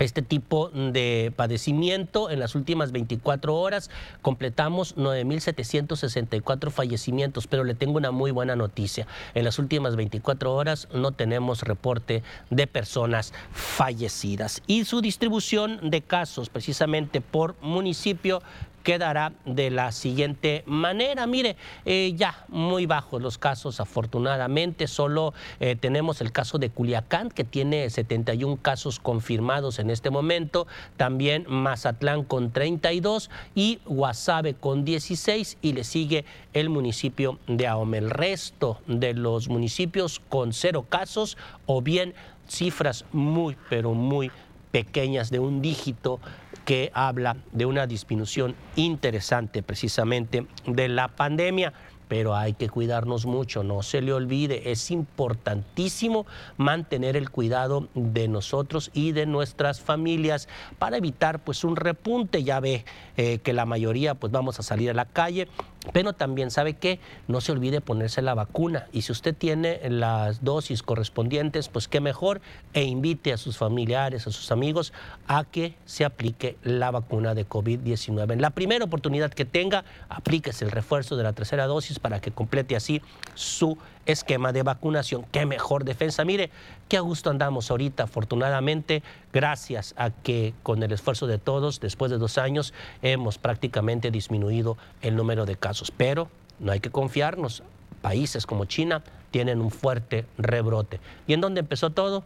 este 0.00 0.22
tipo 0.22 0.70
de 0.70 1.32
padecimiento. 1.36 2.30
En 2.30 2.40
las 2.40 2.54
últimas 2.54 2.90
24 2.90 3.54
horas 3.54 3.90
completamos 4.22 4.96
9.764 4.96 6.70
fallecimientos, 6.70 7.46
pero 7.46 7.64
le 7.64 7.74
tengo 7.74 7.98
una 7.98 8.10
muy 8.10 8.30
buena 8.30 8.56
noticia. 8.56 9.06
En 9.34 9.44
las 9.44 9.58
últimas 9.58 9.96
24 9.96 10.54
horas 10.54 10.88
no 10.92 11.12
tenemos 11.12 11.62
reporte 11.62 12.22
de 12.50 12.66
personas 12.66 13.32
fallecidas. 13.52 14.62
Y 14.66 14.84
su 14.84 15.00
distribución 15.00 15.90
de 15.90 16.02
casos 16.02 16.48
precisamente 16.48 17.20
por 17.20 17.56
municipio 17.60 18.42
quedará 18.82 19.32
de 19.44 19.70
la 19.70 19.92
siguiente 19.92 20.62
manera. 20.66 21.26
Mire, 21.26 21.56
eh, 21.84 22.12
ya 22.16 22.44
muy 22.48 22.86
bajos 22.86 23.20
los 23.20 23.38
casos, 23.38 23.80
afortunadamente. 23.80 24.86
Solo 24.86 25.34
eh, 25.60 25.76
tenemos 25.76 26.20
el 26.20 26.32
caso 26.32 26.58
de 26.58 26.70
Culiacán, 26.70 27.30
que 27.30 27.44
tiene 27.44 27.88
71 27.88 28.58
casos 28.62 29.00
confirmados 29.00 29.78
en 29.78 29.90
este 29.90 30.10
momento. 30.10 30.66
También 30.96 31.44
Mazatlán 31.48 32.24
con 32.24 32.50
32 32.50 33.30
y 33.54 33.80
Guasave 33.86 34.54
con 34.54 34.84
16. 34.84 35.58
Y 35.62 35.72
le 35.72 35.84
sigue 35.84 36.24
el 36.52 36.70
municipio 36.70 37.38
de 37.46 37.66
Ahome. 37.66 37.98
El 37.98 38.10
resto 38.10 38.78
de 38.86 39.14
los 39.14 39.48
municipios 39.48 40.20
con 40.28 40.52
cero 40.52 40.86
casos 40.88 41.36
o 41.66 41.82
bien 41.82 42.14
cifras 42.48 43.04
muy, 43.12 43.56
pero 43.68 43.94
muy 43.94 44.30
pequeñas 44.70 45.30
de 45.30 45.38
un 45.38 45.60
dígito 45.62 46.20
que 46.64 46.90
habla 46.94 47.36
de 47.52 47.66
una 47.66 47.86
disminución 47.86 48.54
interesante 48.76 49.62
precisamente 49.62 50.46
de 50.66 50.88
la 50.88 51.08
pandemia 51.08 51.72
pero 52.10 52.34
hay 52.34 52.54
que 52.54 52.68
cuidarnos 52.68 53.24
mucho, 53.24 53.62
no 53.62 53.84
se 53.84 54.02
le 54.02 54.12
olvide, 54.12 54.72
es 54.72 54.90
importantísimo 54.90 56.26
mantener 56.56 57.16
el 57.16 57.30
cuidado 57.30 57.86
de 57.94 58.26
nosotros 58.26 58.90
y 58.92 59.12
de 59.12 59.26
nuestras 59.26 59.80
familias 59.80 60.48
para 60.80 60.96
evitar 60.96 61.38
pues 61.38 61.62
un 61.62 61.76
repunte, 61.76 62.42
ya 62.42 62.58
ve 62.58 62.84
eh, 63.16 63.38
que 63.38 63.52
la 63.52 63.64
mayoría 63.64 64.16
pues 64.16 64.32
vamos 64.32 64.58
a 64.58 64.64
salir 64.64 64.90
a 64.90 64.94
la 64.94 65.04
calle, 65.04 65.46
pero 65.92 66.12
también 66.12 66.50
sabe 66.50 66.74
que 66.74 67.00
no 67.26 67.40
se 67.40 67.52
olvide 67.52 67.80
ponerse 67.80 68.22
la 68.22 68.34
vacuna. 68.34 68.86
Y 68.92 69.02
si 69.02 69.12
usted 69.12 69.34
tiene 69.34 69.80
las 69.88 70.44
dosis 70.44 70.82
correspondientes, 70.82 71.68
pues 71.68 71.88
qué 71.88 72.00
mejor. 72.00 72.40
E 72.74 72.84
invite 72.84 73.32
a 73.32 73.38
sus 73.38 73.56
familiares, 73.56 74.26
a 74.26 74.30
sus 74.30 74.52
amigos 74.52 74.92
a 75.26 75.44
que 75.44 75.74
se 75.86 76.04
aplique 76.04 76.56
la 76.62 76.90
vacuna 76.90 77.34
de 77.34 77.48
COVID-19. 77.48 78.32
En 78.32 78.42
la 78.42 78.50
primera 78.50 78.84
oportunidad 78.84 79.32
que 79.32 79.44
tenga, 79.44 79.84
aplíquese 80.08 80.64
el 80.64 80.70
refuerzo 80.70 81.16
de 81.16 81.22
la 81.22 81.32
tercera 81.32 81.66
dosis 81.66 81.98
para 81.98 82.20
que 82.20 82.30
complete 82.30 82.76
así 82.76 83.00
su 83.34 83.78
esquema 84.10 84.52
de 84.52 84.62
vacunación. 84.62 85.24
Qué 85.32 85.46
mejor 85.46 85.84
defensa. 85.84 86.24
Mire, 86.24 86.50
qué 86.88 86.96
a 86.96 87.00
gusto 87.00 87.30
andamos 87.30 87.70
ahorita, 87.70 88.04
afortunadamente, 88.04 89.02
gracias 89.32 89.94
a 89.96 90.10
que 90.10 90.54
con 90.62 90.82
el 90.82 90.92
esfuerzo 90.92 91.26
de 91.26 91.38
todos, 91.38 91.80
después 91.80 92.10
de 92.10 92.18
dos 92.18 92.38
años, 92.38 92.74
hemos 93.02 93.38
prácticamente 93.38 94.10
disminuido 94.10 94.76
el 95.02 95.16
número 95.16 95.46
de 95.46 95.56
casos. 95.56 95.90
Pero 95.90 96.28
no 96.58 96.72
hay 96.72 96.80
que 96.80 96.90
confiarnos. 96.90 97.62
Países 98.02 98.46
como 98.46 98.64
China 98.64 99.02
tienen 99.30 99.60
un 99.60 99.70
fuerte 99.70 100.26
rebrote. 100.38 101.00
¿Y 101.26 101.34
en 101.34 101.40
dónde 101.40 101.60
empezó 101.60 101.90
todo? 101.90 102.24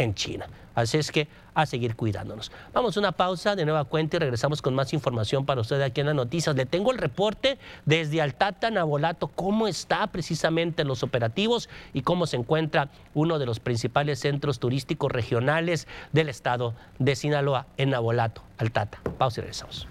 En 0.00 0.14
China. 0.14 0.46
Así 0.74 0.96
es 0.96 1.12
que 1.12 1.28
a 1.52 1.66
seguir 1.66 1.94
cuidándonos. 1.94 2.50
Vamos 2.72 2.96
a 2.96 3.00
una 3.00 3.12
pausa 3.12 3.54
de 3.54 3.66
nueva 3.66 3.84
cuenta 3.84 4.16
y 4.16 4.20
regresamos 4.20 4.62
con 4.62 4.74
más 4.74 4.94
información 4.94 5.44
para 5.44 5.60
usted 5.60 5.82
aquí 5.82 6.00
en 6.00 6.06
las 6.06 6.16
noticias. 6.16 6.56
Le 6.56 6.64
tengo 6.64 6.90
el 6.90 6.96
reporte 6.96 7.58
desde 7.84 8.22
Altata, 8.22 8.70
Nabolato, 8.70 9.28
cómo 9.28 9.68
está 9.68 10.06
precisamente 10.06 10.84
los 10.84 11.02
operativos 11.02 11.68
y 11.92 12.00
cómo 12.00 12.26
se 12.26 12.36
encuentra 12.36 12.88
uno 13.12 13.38
de 13.38 13.44
los 13.44 13.60
principales 13.60 14.20
centros 14.20 14.58
turísticos 14.58 15.12
regionales 15.12 15.86
del 16.12 16.30
estado 16.30 16.72
de 16.98 17.14
Sinaloa, 17.14 17.66
en 17.76 17.90
Nabolato, 17.90 18.42
Altata. 18.56 19.00
Pausa 19.18 19.40
y 19.40 19.42
regresamos. 19.42 19.86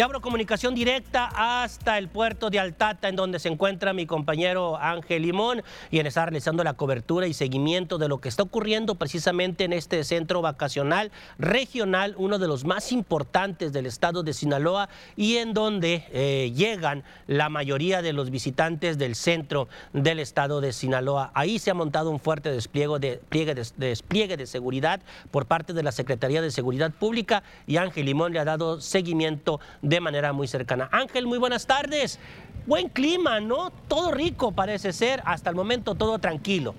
Y 0.00 0.02
abro 0.02 0.22
comunicación 0.22 0.74
directa 0.74 1.28
hasta 1.34 1.98
el 1.98 2.08
puerto 2.08 2.48
de 2.48 2.58
Altata, 2.58 3.10
en 3.10 3.16
donde 3.16 3.38
se 3.38 3.50
encuentra 3.50 3.92
mi 3.92 4.06
compañero 4.06 4.78
Ángel 4.78 5.20
Limón, 5.20 5.62
y 5.90 5.98
en 5.98 6.06
está 6.06 6.24
realizando 6.24 6.64
la 6.64 6.72
cobertura 6.72 7.26
y 7.26 7.34
seguimiento 7.34 7.98
de 7.98 8.08
lo 8.08 8.18
que 8.18 8.30
está 8.30 8.44
ocurriendo 8.44 8.94
precisamente 8.94 9.64
en 9.64 9.74
este 9.74 10.02
centro 10.04 10.40
vacacional 10.40 11.12
regional, 11.38 12.14
uno 12.16 12.38
de 12.38 12.48
los 12.48 12.64
más 12.64 12.92
importantes 12.92 13.74
del 13.74 13.84
estado 13.84 14.22
de 14.22 14.32
Sinaloa, 14.32 14.88
y 15.16 15.36
en 15.36 15.52
donde 15.52 16.06
eh, 16.12 16.50
llegan 16.56 17.04
la 17.26 17.50
mayoría 17.50 18.00
de 18.00 18.14
los 18.14 18.30
visitantes 18.30 18.96
del 18.96 19.14
centro 19.14 19.68
del 19.92 20.18
estado 20.18 20.62
de 20.62 20.72
Sinaloa. 20.72 21.30
Ahí 21.34 21.58
se 21.58 21.72
ha 21.72 21.74
montado 21.74 22.08
un 22.08 22.20
fuerte 22.20 22.50
despliegue 22.50 22.98
de, 23.00 23.20
de, 23.30 23.66
despliegue 23.76 24.38
de 24.38 24.46
seguridad 24.46 25.02
por 25.30 25.44
parte 25.44 25.74
de 25.74 25.82
la 25.82 25.92
Secretaría 25.92 26.40
de 26.40 26.50
Seguridad 26.50 26.90
Pública, 26.90 27.42
y 27.66 27.76
Ángel 27.76 28.06
Limón 28.06 28.32
le 28.32 28.38
ha 28.38 28.46
dado 28.46 28.80
seguimiento 28.80 29.60
manera 29.98 30.32
muy 30.32 30.46
cercana. 30.46 30.88
Ángel, 30.92 31.26
muy 31.26 31.38
buenas 31.38 31.66
tardes. 31.66 32.20
Buen 32.66 32.88
clima, 32.90 33.40
¿no? 33.40 33.70
Todo 33.88 34.12
rico 34.12 34.52
parece 34.52 34.92
ser, 34.92 35.22
hasta 35.24 35.50
el 35.50 35.56
momento 35.56 35.96
todo 35.96 36.20
tranquilo. 36.20 36.74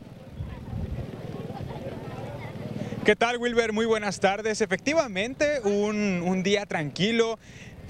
¿Qué 3.04 3.16
tal, 3.16 3.38
Wilber? 3.38 3.74
Muy 3.74 3.88
buenas 3.88 4.20
tardes. 4.20 4.62
Efectivamente, 4.62 5.60
un, 5.64 6.22
un 6.24 6.44
día 6.44 6.68
tranquilo 6.68 7.40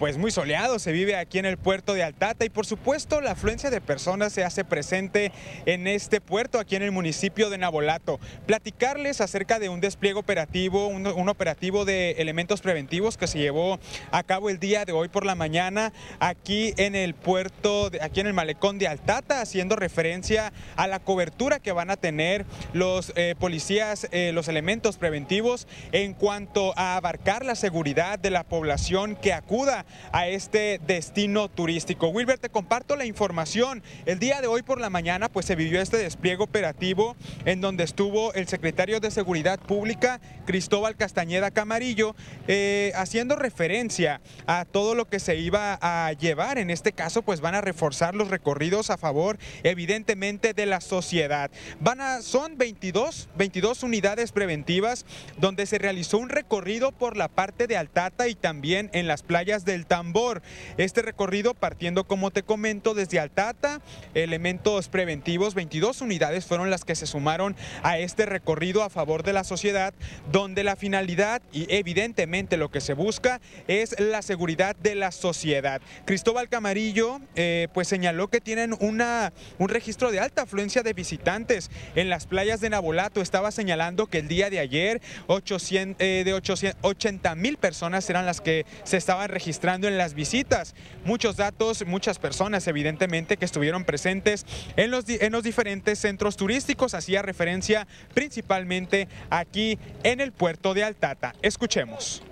pues 0.01 0.17
muy 0.17 0.31
soleado 0.31 0.79
se 0.79 0.91
vive 0.91 1.15
aquí 1.15 1.37
en 1.37 1.45
el 1.45 1.57
puerto 1.57 1.93
de 1.93 2.01
Altata 2.01 2.43
y 2.43 2.49
por 2.49 2.65
supuesto 2.65 3.21
la 3.21 3.33
afluencia 3.33 3.69
de 3.69 3.81
personas 3.81 4.33
se 4.33 4.43
hace 4.43 4.65
presente 4.65 5.31
en 5.67 5.85
este 5.85 6.19
puerto 6.19 6.57
aquí 6.57 6.75
en 6.75 6.81
el 6.81 6.91
municipio 6.91 7.51
de 7.51 7.59
Nabolato. 7.59 8.19
Platicarles 8.47 9.21
acerca 9.21 9.59
de 9.59 9.69
un 9.69 9.79
despliegue 9.79 10.17
operativo, 10.17 10.87
un, 10.87 11.05
operativo 11.29 11.85
de 11.85 12.13
elementos 12.13 12.61
preventivos 12.61 13.15
que 13.15 13.27
se 13.27 13.37
llevó 13.37 13.79
a 14.09 14.23
cabo 14.23 14.49
el 14.49 14.57
día 14.57 14.85
de 14.85 14.91
hoy 14.91 15.07
por 15.07 15.23
la 15.23 15.35
mañana 15.35 15.93
aquí 16.19 16.73
en 16.77 16.95
el 16.95 17.13
puerto, 17.13 17.91
aquí 18.01 18.21
en 18.21 18.25
el 18.25 18.33
malecón 18.33 18.79
de 18.79 18.87
Altata, 18.87 19.39
haciendo 19.39 19.75
referencia 19.75 20.51
a 20.77 20.87
la 20.87 20.97
cobertura 20.97 21.59
que 21.59 21.73
van 21.73 21.91
a 21.91 21.95
tener 21.95 22.47
los 22.73 23.13
eh, 23.15 23.35
policías, 23.37 24.07
eh, 24.11 24.31
los 24.33 24.47
elementos 24.47 24.97
preventivos 24.97 25.67
en 25.91 26.15
cuanto 26.15 26.73
a 26.75 26.95
abarcar 26.95 27.45
la 27.45 27.53
seguridad 27.53 28.17
de 28.17 28.31
la 28.31 28.43
población 28.43 29.15
que 29.15 29.31
acuda 29.31 29.85
a 30.11 30.27
este 30.27 30.79
destino 30.85 31.49
turístico. 31.49 32.09
Wilber, 32.09 32.39
te 32.39 32.49
comparto 32.49 32.95
la 32.95 33.05
información. 33.05 33.83
El 34.05 34.19
día 34.19 34.41
de 34.41 34.47
hoy 34.47 34.61
por 34.61 34.79
la 34.79 34.89
mañana 34.89 35.29
pues 35.29 35.45
se 35.45 35.55
vivió 35.55 35.81
este 35.81 35.97
despliegue 35.97 36.43
operativo 36.43 37.15
en 37.45 37.61
donde 37.61 37.83
estuvo 37.83 38.33
el 38.33 38.47
secretario 38.47 38.99
de 38.99 39.11
Seguridad 39.11 39.59
Pública, 39.59 40.19
Cristóbal 40.45 40.95
Castañeda 40.95 41.51
Camarillo, 41.51 42.15
eh, 42.47 42.91
haciendo 42.95 43.35
referencia 43.35 44.21
a 44.47 44.65
todo 44.65 44.95
lo 44.95 45.07
que 45.07 45.19
se 45.19 45.37
iba 45.37 45.77
a 45.81 46.13
llevar. 46.13 46.57
En 46.57 46.69
este 46.69 46.91
caso 46.93 47.21
pues 47.21 47.41
van 47.41 47.55
a 47.55 47.61
reforzar 47.61 48.15
los 48.15 48.29
recorridos 48.29 48.89
a 48.89 48.97
favor 48.97 49.37
evidentemente 49.63 50.53
de 50.53 50.65
la 50.65 50.81
sociedad. 50.81 51.51
Van 51.79 52.01
a, 52.01 52.21
son 52.21 52.57
22, 52.57 53.29
22 53.37 53.83
unidades 53.83 54.31
preventivas 54.31 55.05
donde 55.37 55.65
se 55.65 55.77
realizó 55.77 56.17
un 56.17 56.29
recorrido 56.29 56.91
por 56.91 57.17
la 57.17 57.27
parte 57.27 57.67
de 57.67 57.77
Altata 57.77 58.27
y 58.27 58.35
también 58.35 58.89
en 58.93 59.07
las 59.07 59.23
playas 59.23 59.65
del 59.71 59.85
Tambor. 59.85 60.41
Este 60.77 61.01
recorrido 61.01 61.53
partiendo, 61.53 62.03
como 62.03 62.31
te 62.31 62.43
comento, 62.43 62.93
desde 62.93 63.19
Altata, 63.19 63.81
elementos 64.13 64.89
preventivos, 64.89 65.55
22 65.55 66.01
unidades 66.01 66.45
fueron 66.45 66.69
las 66.69 66.85
que 66.85 66.95
se 66.95 67.07
sumaron 67.07 67.55
a 67.83 67.97
este 67.97 68.25
recorrido 68.25 68.83
a 68.83 68.89
favor 68.89 69.23
de 69.23 69.33
la 69.33 69.43
sociedad, 69.43 69.93
donde 70.31 70.63
la 70.63 70.75
finalidad 70.75 71.41
y 71.53 71.73
evidentemente 71.73 72.57
lo 72.57 72.69
que 72.69 72.81
se 72.81 72.93
busca 72.93 73.39
es 73.67 73.99
la 73.99 74.21
seguridad 74.21 74.75
de 74.75 74.95
la 74.95 75.11
sociedad. 75.11 75.81
Cristóbal 76.05 76.49
Camarillo 76.49 77.21
eh, 77.35 77.67
pues 77.73 77.87
señaló 77.87 78.27
que 78.27 78.41
tienen 78.41 78.75
una, 78.79 79.31
un 79.57 79.69
registro 79.69 80.11
de 80.11 80.19
alta 80.19 80.43
afluencia 80.43 80.83
de 80.83 80.93
visitantes 80.93 81.71
en 81.95 82.09
las 82.09 82.25
playas 82.25 82.59
de 82.59 82.69
Nabolato. 82.69 83.21
Estaba 83.21 83.51
señalando 83.51 84.07
que 84.07 84.19
el 84.19 84.27
día 84.27 84.49
de 84.49 84.59
ayer 84.59 85.01
800, 85.27 85.95
eh, 85.99 86.23
de 86.25 86.33
80 86.81 87.35
mil 87.35 87.57
personas 87.57 88.09
eran 88.09 88.25
las 88.25 88.41
que 88.41 88.65
se 88.83 88.97
estaban 88.97 89.29
registrando 89.29 89.60
en 89.63 89.97
las 89.97 90.15
visitas. 90.15 90.73
Muchos 91.05 91.37
datos, 91.37 91.85
muchas 91.85 92.17
personas 92.17 92.67
evidentemente 92.67 93.37
que 93.37 93.45
estuvieron 93.45 93.85
presentes 93.85 94.45
en 94.75 94.89
los, 94.89 95.07
en 95.07 95.31
los 95.31 95.43
diferentes 95.43 95.99
centros 95.99 96.35
turísticos, 96.35 96.95
hacía 96.95 97.21
referencia 97.21 97.87
principalmente 98.13 99.07
aquí 99.29 99.77
en 100.03 100.19
el 100.19 100.31
puerto 100.31 100.73
de 100.73 100.83
Altata. 100.83 101.35
Escuchemos. 101.41 102.23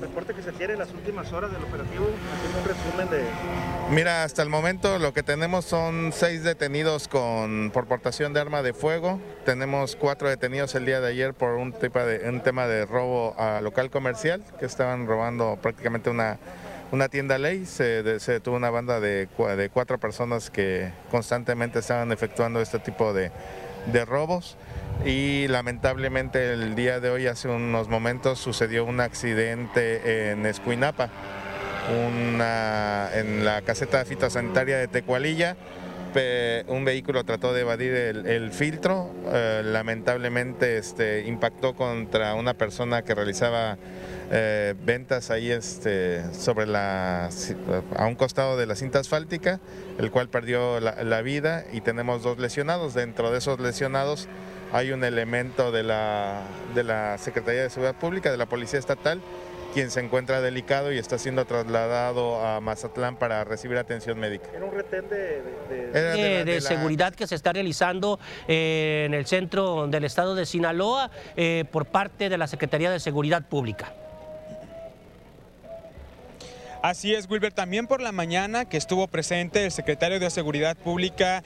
Reporte 0.00 0.34
que 0.34 0.42
se 0.42 0.52
quiere 0.52 0.74
en 0.74 0.78
las 0.78 0.90
últimas 0.92 1.32
horas 1.32 1.52
del 1.52 1.62
operativo? 1.62 2.06
un 2.06 2.64
resumen 2.64 3.10
de...? 3.10 3.24
Mira, 3.90 4.24
hasta 4.24 4.42
el 4.42 4.48
momento 4.48 4.98
lo 4.98 5.12
que 5.12 5.22
tenemos 5.22 5.64
son 5.64 6.12
seis 6.12 6.42
detenidos 6.42 7.08
con, 7.08 7.70
por 7.72 7.86
portación 7.86 8.32
de 8.32 8.40
arma 8.40 8.62
de 8.62 8.72
fuego. 8.72 9.20
Tenemos 9.44 9.96
cuatro 9.96 10.28
detenidos 10.28 10.74
el 10.74 10.86
día 10.86 11.00
de 11.00 11.08
ayer 11.08 11.34
por 11.34 11.54
un, 11.54 11.72
tipo 11.72 11.98
de, 11.98 12.18
tema 12.40 12.66
de 12.66 12.86
robo 12.86 13.34
a 13.38 13.60
local 13.60 13.90
comercial, 13.90 14.44
que 14.58 14.66
estaban 14.66 15.06
robando 15.06 15.58
prácticamente 15.60 16.10
una, 16.10 16.38
tienda 17.10 17.38
ley. 17.38 17.66
Se, 17.66 18.02
detuvo 18.02 18.56
una 18.56 18.70
banda 18.70 19.00
de, 19.00 19.28
de 19.56 19.70
cuatro 19.70 19.98
personas 19.98 20.50
que 20.50 20.92
constantemente 21.10 21.80
estaban 21.80 22.12
efectuando 22.12 22.60
este 22.60 22.78
tipo 22.78 23.12
de, 23.12 23.30
de 23.86 24.04
robos 24.04 24.56
y 25.04 25.48
lamentablemente 25.48 26.52
el 26.52 26.74
día 26.74 27.00
de 27.00 27.10
hoy, 27.10 27.26
hace 27.26 27.48
unos 27.48 27.88
momentos, 27.88 28.38
sucedió 28.38 28.84
un 28.84 29.00
accidente 29.00 30.30
en 30.30 30.44
Escuinapa, 30.46 31.10
en 31.90 33.44
la 33.44 33.62
caseta 33.64 34.04
fitosanitaria 34.04 34.78
de 34.78 34.88
Tecualilla. 34.88 35.56
Un 36.66 36.84
vehículo 36.84 37.24
trató 37.24 37.52
de 37.52 37.60
evadir 37.60 37.94
el, 37.94 38.50
filtro, 38.52 39.14
eh, 39.26 39.62
lamentablemente 39.64 40.76
este, 40.76 41.26
impactó 41.26 41.74
contra 41.74 42.34
una 42.34 42.54
persona 42.54 43.02
que 43.02 43.14
realizaba 43.14 43.78
eh, 44.32 44.74
ventas 44.84 45.30
ahí 45.30 45.52
este, 45.52 46.24
sobre 46.34 46.66
la, 46.66 47.30
a 47.96 48.06
un 48.06 48.16
costado 48.16 48.56
de 48.56 48.66
la 48.66 48.74
cinta 48.74 48.98
asfáltica, 48.98 49.60
el 49.98 50.10
cual 50.10 50.28
perdió 50.28 50.80
la 50.80 51.22
vida 51.22 51.64
y 51.72 51.80
tenemos 51.80 52.24
dos 52.24 52.38
lesionados. 52.38 52.94
Dentro 52.94 53.30
de 53.30 53.38
esos 53.38 53.60
lesionados 53.60 54.28
hay 54.72 54.92
un 54.92 55.04
elemento 55.04 55.72
de 55.72 55.82
la, 55.82 56.42
de 56.74 56.84
la 56.84 57.18
Secretaría 57.18 57.62
de 57.62 57.70
Seguridad 57.70 57.96
Pública, 57.96 58.30
de 58.30 58.36
la 58.36 58.46
Policía 58.46 58.78
Estatal, 58.78 59.20
quien 59.72 59.90
se 59.90 60.00
encuentra 60.00 60.40
delicado 60.40 60.92
y 60.92 60.98
está 60.98 61.18
siendo 61.18 61.44
trasladado 61.44 62.44
a 62.44 62.60
Mazatlán 62.60 63.16
para 63.16 63.44
recibir 63.44 63.78
atención 63.78 64.18
médica. 64.18 64.48
Era 64.54 64.64
un 64.64 64.72
retén 64.72 65.08
de, 65.08 66.44
de, 66.44 66.60
seguridad 66.60 67.14
que 67.14 67.26
se 67.26 67.34
está 67.34 67.52
realizando 67.52 68.18
eh, 68.48 69.04
en 69.06 69.14
el 69.14 69.26
centro 69.26 69.86
del 69.86 70.04
estado 70.04 70.34
de 70.34 70.46
Sinaloa 70.46 71.10
eh, 71.36 71.64
por 71.70 71.86
parte 71.86 72.28
de 72.28 72.38
la 72.38 72.46
Secretaría 72.46 72.90
de 72.90 73.00
Seguridad 73.00 73.48
Pública. 73.48 73.92
Así 76.82 77.12
es, 77.12 77.28
Wilber. 77.28 77.52
También 77.52 77.86
por 77.86 78.00
la 78.00 78.10
mañana 78.10 78.64
que 78.64 78.78
estuvo 78.78 79.06
presente 79.06 79.66
el 79.66 79.70
secretario 79.70 80.18
de 80.18 80.30
Seguridad 80.30 80.78
Pública 80.78 81.42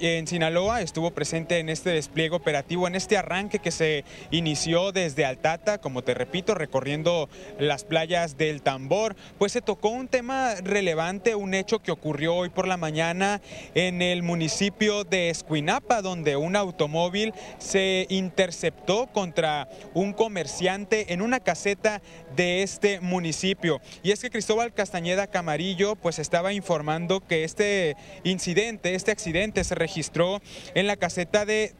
en 0.00 0.26
Sinaloa, 0.26 0.80
estuvo 0.80 1.10
presente 1.10 1.58
en 1.58 1.68
este 1.68 1.90
despliegue 1.90 2.34
operativo, 2.34 2.86
en 2.86 2.94
este 2.94 3.18
arranque 3.18 3.58
que 3.58 3.72
se 3.72 4.04
inició 4.30 4.90
desde 4.90 5.26
Altata, 5.26 5.82
como 5.82 6.02
te 6.02 6.14
repito, 6.14 6.54
recorriendo 6.54 7.28
las 7.58 7.84
playas 7.84 8.38
del 8.38 8.62
Tambor. 8.62 9.16
Pues 9.36 9.52
se 9.52 9.60
tocó 9.60 9.90
un 9.90 10.08
tema 10.08 10.54
relevante, 10.62 11.34
un 11.34 11.52
hecho 11.52 11.80
que 11.80 11.92
ocurrió 11.92 12.34
hoy 12.34 12.48
por 12.48 12.66
la 12.66 12.78
mañana 12.78 13.42
en 13.74 14.00
el 14.00 14.22
municipio 14.22 15.04
de 15.04 15.28
Escuinapa, 15.28 16.00
donde 16.00 16.36
un 16.36 16.56
automóvil 16.56 17.34
se 17.58 18.06
interceptó 18.08 19.08
contra 19.08 19.68
un 19.92 20.14
comerciante 20.14 21.12
en 21.12 21.20
una 21.20 21.38
caseta 21.40 22.00
de 22.34 22.62
este 22.62 23.00
municipio. 23.00 23.82
Y 24.02 24.12
es 24.12 24.20
que 24.20 24.30
Cristóbal 24.30 24.69
Castañeda 24.72 25.26
Camarillo 25.26 25.96
pues 25.96 26.18
estaba 26.18 26.52
informando 26.52 27.20
que 27.20 27.44
este 27.44 27.96
incidente, 28.24 28.94
este 28.94 29.10
accidente 29.10 29.64
se 29.64 29.74
registró 29.74 30.40
en 30.74 30.86
la 30.86 30.96
caseta 30.96 31.44
de, 31.44 31.74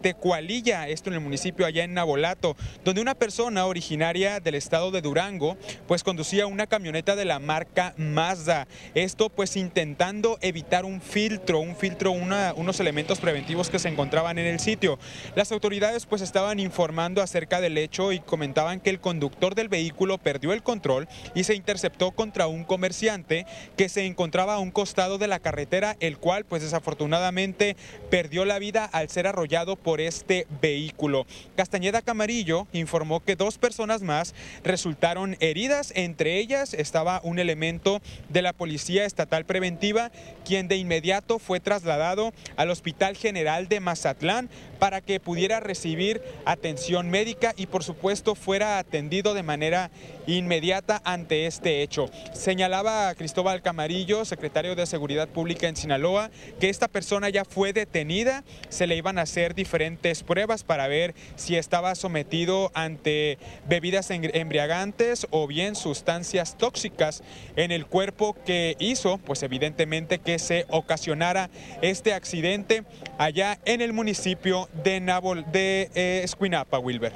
Tecualilla, 0.00 0.88
esto 0.88 1.10
en 1.10 1.14
el 1.14 1.20
municipio 1.20 1.66
allá 1.66 1.84
en 1.84 1.94
Nabolato, 1.94 2.56
donde 2.84 3.00
una 3.00 3.14
persona 3.14 3.66
originaria 3.66 4.40
del 4.40 4.54
estado 4.54 4.90
de 4.90 5.00
Durango 5.00 5.56
pues 5.86 6.04
conducía 6.04 6.46
una 6.46 6.66
camioneta 6.66 7.16
de 7.16 7.24
la 7.24 7.38
marca 7.38 7.94
Mazda. 7.96 8.66
Esto 8.94 9.28
pues 9.28 9.56
intentando 9.56 10.38
evitar 10.40 10.84
un 10.84 11.00
filtro, 11.00 11.60
un 11.60 11.76
filtro, 11.76 12.12
unos 12.12 12.80
elementos 12.80 13.20
preventivos 13.20 13.70
que 13.70 13.78
se 13.78 13.88
encontraban 13.88 14.38
en 14.38 14.46
el 14.46 14.60
sitio. 14.60 14.98
Las 15.34 15.52
autoridades 15.52 16.06
pues 16.06 16.22
estaban 16.22 16.60
informando 16.60 17.22
acerca 17.22 17.60
del 17.60 17.78
hecho 17.78 18.12
y 18.12 18.20
comentaban 18.20 18.80
que 18.80 18.90
el 18.90 19.00
conductor 19.00 19.54
del 19.54 19.68
vehículo 19.68 20.18
perdió 20.18 20.52
el 20.52 20.62
control 20.62 21.08
y 21.34 21.44
se 21.44 21.54
interceptó 21.70 22.10
contra 22.10 22.48
un 22.48 22.64
comerciante 22.64 23.46
que 23.76 23.88
se 23.88 24.04
encontraba 24.04 24.54
a 24.54 24.58
un 24.58 24.72
costado 24.72 25.18
de 25.18 25.28
la 25.28 25.38
carretera, 25.38 25.96
el 26.00 26.18
cual 26.18 26.44
pues 26.44 26.62
desafortunadamente 26.62 27.76
perdió 28.10 28.44
la 28.44 28.58
vida 28.58 28.86
al 28.86 29.08
ser 29.08 29.28
arrollado 29.28 29.76
por 29.76 30.00
este 30.00 30.48
vehículo. 30.60 31.26
Castañeda 31.54 32.02
Camarillo 32.02 32.66
informó 32.72 33.20
que 33.20 33.36
dos 33.36 33.56
personas 33.56 34.02
más 34.02 34.34
resultaron 34.64 35.36
heridas, 35.38 35.92
entre 35.94 36.38
ellas 36.38 36.74
estaba 36.74 37.20
un 37.22 37.38
elemento 37.38 38.02
de 38.28 38.42
la 38.42 38.52
Policía 38.52 39.04
Estatal 39.04 39.44
Preventiva, 39.44 40.10
quien 40.44 40.66
de 40.66 40.76
inmediato 40.76 41.38
fue 41.38 41.60
trasladado 41.60 42.32
al 42.56 42.70
Hospital 42.70 43.16
General 43.16 43.68
de 43.68 43.78
Mazatlán 43.78 44.50
para 44.80 45.00
que 45.02 45.20
pudiera 45.20 45.60
recibir 45.60 46.20
atención 46.44 47.10
médica 47.10 47.54
y 47.56 47.66
por 47.66 47.84
supuesto 47.84 48.34
fuera 48.34 48.78
atendido 48.78 49.34
de 49.34 49.44
manera 49.44 49.92
inmediata 50.26 51.00
ante 51.04 51.46
este 51.46 51.82
hecho. 51.82 52.10
Señalaba 52.32 53.14
Cristóbal 53.14 53.62
Camarillo, 53.62 54.24
secretario 54.24 54.74
de 54.74 54.86
Seguridad 54.86 55.28
Pública 55.28 55.68
en 55.68 55.76
Sinaloa, 55.76 56.30
que 56.58 56.70
esta 56.70 56.88
persona 56.88 57.28
ya 57.28 57.44
fue 57.44 57.72
detenida, 57.72 58.42
se 58.68 58.86
le 58.86 58.96
iban 58.96 59.18
a 59.18 59.22
hacer 59.22 59.54
diferentes 59.54 60.22
pruebas 60.22 60.64
para 60.64 60.88
ver 60.88 61.14
si 61.36 61.56
estaba 61.56 61.94
sometido 61.94 62.70
ante 62.74 63.38
bebidas 63.68 64.10
embriagantes 64.10 65.26
o 65.30 65.46
bien 65.46 65.76
sustancias 65.76 66.56
tóxicas 66.56 67.22
en 67.56 67.70
el 67.70 67.86
cuerpo 67.86 68.34
que 68.46 68.76
hizo, 68.78 69.18
pues 69.18 69.42
evidentemente 69.42 70.18
que 70.18 70.38
se 70.38 70.64
ocasionara 70.70 71.50
este 71.82 72.14
accidente 72.14 72.84
allá 73.18 73.58
en 73.66 73.82
el 73.82 73.92
municipio 73.92 74.69
de, 74.72 75.00
Nabol, 75.00 75.44
de 75.50 75.90
eh, 75.94 76.20
Escuinapa, 76.24 76.78
Wilber. 76.78 77.12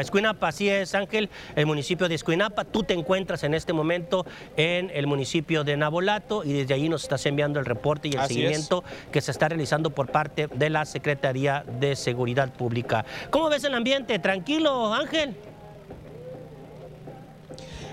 Escuinapa, 0.00 0.48
así 0.48 0.68
es 0.68 0.94
Ángel, 0.94 1.30
el 1.54 1.66
municipio 1.66 2.08
de 2.08 2.14
Escuinapa. 2.14 2.64
Tú 2.64 2.82
te 2.82 2.94
encuentras 2.94 3.44
en 3.44 3.54
este 3.54 3.72
momento 3.72 4.26
en 4.56 4.90
el 4.94 5.06
municipio 5.06 5.64
de 5.64 5.76
Nabolato 5.76 6.44
y 6.44 6.52
desde 6.52 6.74
allí 6.74 6.88
nos 6.88 7.02
estás 7.02 7.24
enviando 7.26 7.58
el 7.60 7.66
reporte 7.66 8.08
y 8.08 8.12
el 8.12 8.26
seguimiento 8.26 8.84
que 9.12 9.20
se 9.20 9.30
está 9.30 9.48
realizando 9.48 9.90
por 9.90 10.10
parte 10.10 10.48
de 10.48 10.70
la 10.70 10.84
Secretaría 10.84 11.64
de 11.80 11.96
Seguridad 11.96 12.52
Pública. 12.52 13.04
¿Cómo 13.30 13.48
ves 13.48 13.64
el 13.64 13.74
ambiente? 13.74 14.18
¿Tranquilo, 14.18 14.92
Ángel? 14.92 15.34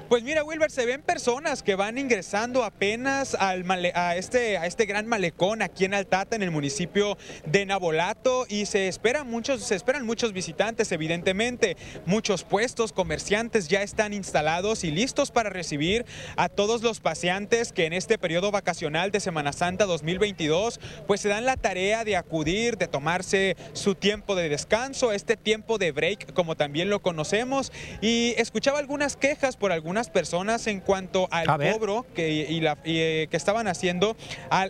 Pues 0.10 0.22
mira, 0.22 0.44
Wilber, 0.44 0.70
se 0.70 0.86
ven 0.86 1.02
personas 1.02 1.64
que 1.64 1.76
van 1.76 1.98
ingresando 1.98 2.64
apenas 2.64 3.36
al 3.36 3.64
a, 3.96 4.16
este, 4.16 4.58
a 4.58 4.68
este 4.68 4.86
gran 4.86 5.08
malecón 5.08 5.62
aquí 5.62 5.86
en 5.86 5.94
Altata, 5.94 6.36
en 6.36 6.44
el 6.44 6.52
municipio 6.52 7.18
de 7.46 7.66
Nabolato, 7.66 8.46
y 8.50 8.66
se 8.66 8.90
esperan 8.90 9.28
muchos, 9.28 9.64
se 9.64 9.76
esperan 9.76 10.06
muchos 10.06 10.34
visitantes, 10.34 10.92
evidentemente. 10.92 11.78
Muchos 12.06 12.44
puestos, 12.44 12.92
comerciantes 12.92 13.70
ya 13.70 13.82
están 13.82 14.14
instalados 14.14 14.84
y 14.84 14.92
listos 14.92 15.32
para 15.32 15.50
recibir 15.50 16.06
a 16.36 16.50
todos 16.50 16.84
los 16.84 17.00
paseantes 17.00 17.72
que 17.72 17.86
en 17.86 17.94
este 17.94 18.18
periodo 18.18 18.52
vacacional 18.52 19.10
de 19.10 19.22
Semana 19.22 19.54
Santa 19.54 19.86
2022, 19.86 20.80
pues 21.08 21.22
se 21.22 21.30
dan 21.30 21.46
la 21.46 21.58
tarea 21.58 22.04
de 22.04 22.18
acudir, 22.18 22.78
de 22.78 22.88
tomarse 22.88 23.56
su 23.72 23.96
tiempo 23.96 24.36
de 24.36 24.50
descanso, 24.50 25.14
este 25.14 25.38
tiempo 25.38 25.78
de 25.78 25.92
break, 25.92 26.34
como 26.34 26.56
también 26.56 26.90
lo 26.90 27.02
conocemos. 27.02 27.72
Y 28.02 28.36
escuchaba 28.38 28.80
algunas 28.80 29.16
quejas 29.16 29.56
por 29.56 29.72
algunas 29.94 30.10
personas 30.10 30.66
en 30.66 30.80
cuanto 30.80 31.28
al 31.30 31.46
cobro 31.46 32.04
que, 32.16 32.32
y 32.32 32.62
la, 32.62 32.80
eh, 32.84 33.28
que 33.30 33.38
estaban 33.38 33.68
haciendo 33.68 34.18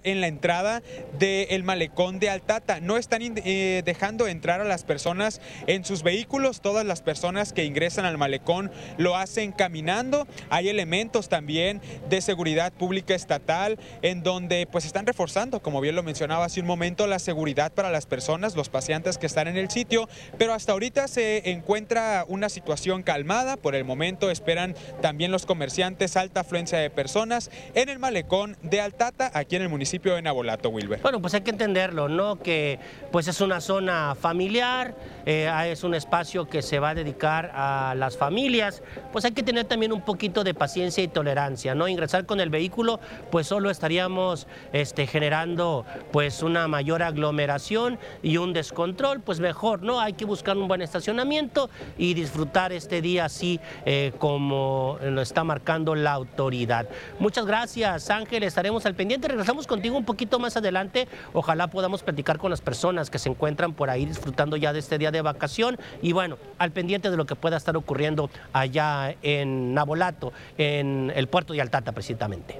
en 0.04 0.20
la 0.20 0.28
entrada 0.28 0.84
del 1.18 1.64
malecón 1.64 2.20
de 2.20 2.30
Altata. 2.30 2.82
No 2.82 2.98
están 2.98 3.22
eh, 3.22 3.84
dejando 3.86 4.28
entrar 4.28 4.60
a 4.60 4.66
las 4.66 4.84
personas 4.84 5.40
en 5.66 5.86
sus 5.86 6.04
vehículos. 6.04 6.60
Todas 6.60 6.86
las 6.86 7.02
personas 7.02 7.54
que 7.54 7.64
ingresan 7.64 8.04
al 8.04 8.18
malecón 8.18 8.70
lo 8.98 9.16
hacen 9.16 9.54
caminando. 9.54 10.28
Hay 10.50 10.68
elementos 10.68 11.30
también 11.30 11.80
de 12.10 12.20
seguridad 12.20 12.74
pública 12.74 13.16
estatal 13.16 13.80
en 14.02 14.24
donde 14.24 14.68
pues 14.70 14.84
están 14.84 15.06
reforzando, 15.06 15.62
como 15.62 15.80
bien 15.80 15.96
lo 15.96 16.04
mencionaba 16.04 16.44
hace 16.44 16.60
un 16.60 16.68
momento, 16.68 17.08
la 17.08 17.20
seguridad 17.20 17.72
para 17.72 17.92
las 17.92 18.08
personas, 18.08 18.58
los 18.58 18.68
pacientes 18.68 19.18
que 19.18 19.26
están 19.26 19.48
en 19.48 19.56
el 19.56 19.70
sitio. 19.70 20.10
Pero 20.38 20.54
hasta 20.54 20.74
ahorita 20.74 21.08
se 21.08 21.50
encuentra 21.52 22.26
una 22.28 22.50
situación 22.50 23.04
calmada. 23.04 23.56
Por 23.56 23.74
el 23.74 23.86
momento 23.86 24.30
esperan 24.34 24.76
también 25.02 25.13
los 25.18 25.46
comerciantes, 25.46 26.18
alta 26.18 26.42
afluencia 26.42 26.78
de 26.78 26.90
personas 26.90 27.50
en 27.74 27.90
el 27.90 28.00
malecón 28.00 28.58
de 28.62 28.82
Altata, 28.82 29.32
aquí 29.34 29.56
en 29.56 29.62
el 29.62 29.70
municipio 29.70 30.16
de 30.16 30.22
Nabolato, 30.22 30.70
Wilber. 30.70 31.00
Bueno, 31.02 31.22
pues 31.22 31.34
hay 31.34 31.42
que 31.42 31.52
entenderlo, 31.52 32.10
¿no? 32.10 32.38
Que 32.38 32.80
pues 33.12 33.28
es 33.28 33.40
una 33.42 33.62
zona 33.62 34.16
familiar, 34.20 34.96
eh, 35.26 35.50
es 35.68 35.84
un 35.84 35.96
espacio 35.96 36.48
que 36.48 36.62
se 36.62 36.80
va 36.80 36.90
a 36.90 36.96
dedicar 36.96 37.52
a 37.54 37.96
las 37.98 38.18
familias, 38.18 38.84
pues 39.12 39.26
hay 39.26 39.32
que 39.32 39.44
tener 39.44 39.66
también 39.66 39.94
un 39.94 40.02
poquito 40.02 40.44
de 40.44 40.54
paciencia 40.54 41.04
y 41.04 41.08
tolerancia, 41.08 41.74
¿no? 41.74 41.88
Ingresar 41.88 42.26
con 42.26 42.40
el 42.40 42.50
vehículo, 42.50 43.00
pues 43.32 43.48
solo 43.48 43.70
estaríamos 43.70 44.48
este, 44.74 45.08
generando 45.08 45.86
pues 46.12 46.44
una 46.44 46.68
mayor 46.68 47.04
aglomeración 47.04 47.98
y 48.22 48.38
un 48.38 48.54
descontrol, 48.54 49.22
pues 49.22 49.40
mejor, 49.40 49.84
¿no? 49.84 50.00
Hay 50.00 50.14
que 50.14 50.26
buscar 50.26 50.58
un 50.58 50.68
buen 50.68 50.82
estacionamiento 50.82 51.70
y 51.98 52.14
disfrutar 52.14 52.74
este 52.74 53.02
día 53.02 53.26
así 53.26 53.60
eh, 53.86 54.12
como 54.18 54.98
lo 55.12 55.22
está 55.22 55.44
marcando 55.44 55.96
la 55.96 56.14
autoridad. 56.14 56.88
Muchas 57.20 57.46
gracias, 57.46 58.10
Ángel. 58.10 58.44
Estaremos 58.44 58.86
al 58.86 58.96
pendiente. 58.96 59.28
Regresamos 59.28 59.68
contigo 59.68 59.98
un 59.98 60.06
poquito 60.06 60.40
más 60.40 60.58
adelante. 60.58 61.08
Ojalá 61.34 61.68
podamos 61.68 62.04
platicar 62.04 62.38
con 62.38 62.52
las 62.52 62.62
personas 62.62 63.10
que 63.10 63.20
se 63.20 63.30
encuentran 63.30 63.74
por 63.74 63.90
ahí 63.90 64.06
disfrutando 64.06 64.58
ya 64.58 64.74
de 64.74 64.80
este 64.80 64.98
día 64.98 65.12
de 65.12 65.22
vacación. 65.22 65.78
Y 66.02 66.12
bueno, 66.14 66.38
al 66.58 66.72
pendiente 66.72 67.10
de 67.10 67.18
lo 67.18 67.26
que 67.26 67.36
pueda 67.36 67.58
estar 67.58 67.76
ocurriendo 67.78 68.30
allá 68.54 69.16
en 69.22 69.74
Nabolato, 69.74 70.34
en 70.58 71.12
el 71.16 71.28
puerto 71.28 71.54
de 71.54 71.62
Altata, 71.62 71.92
precisamente. 71.92 72.58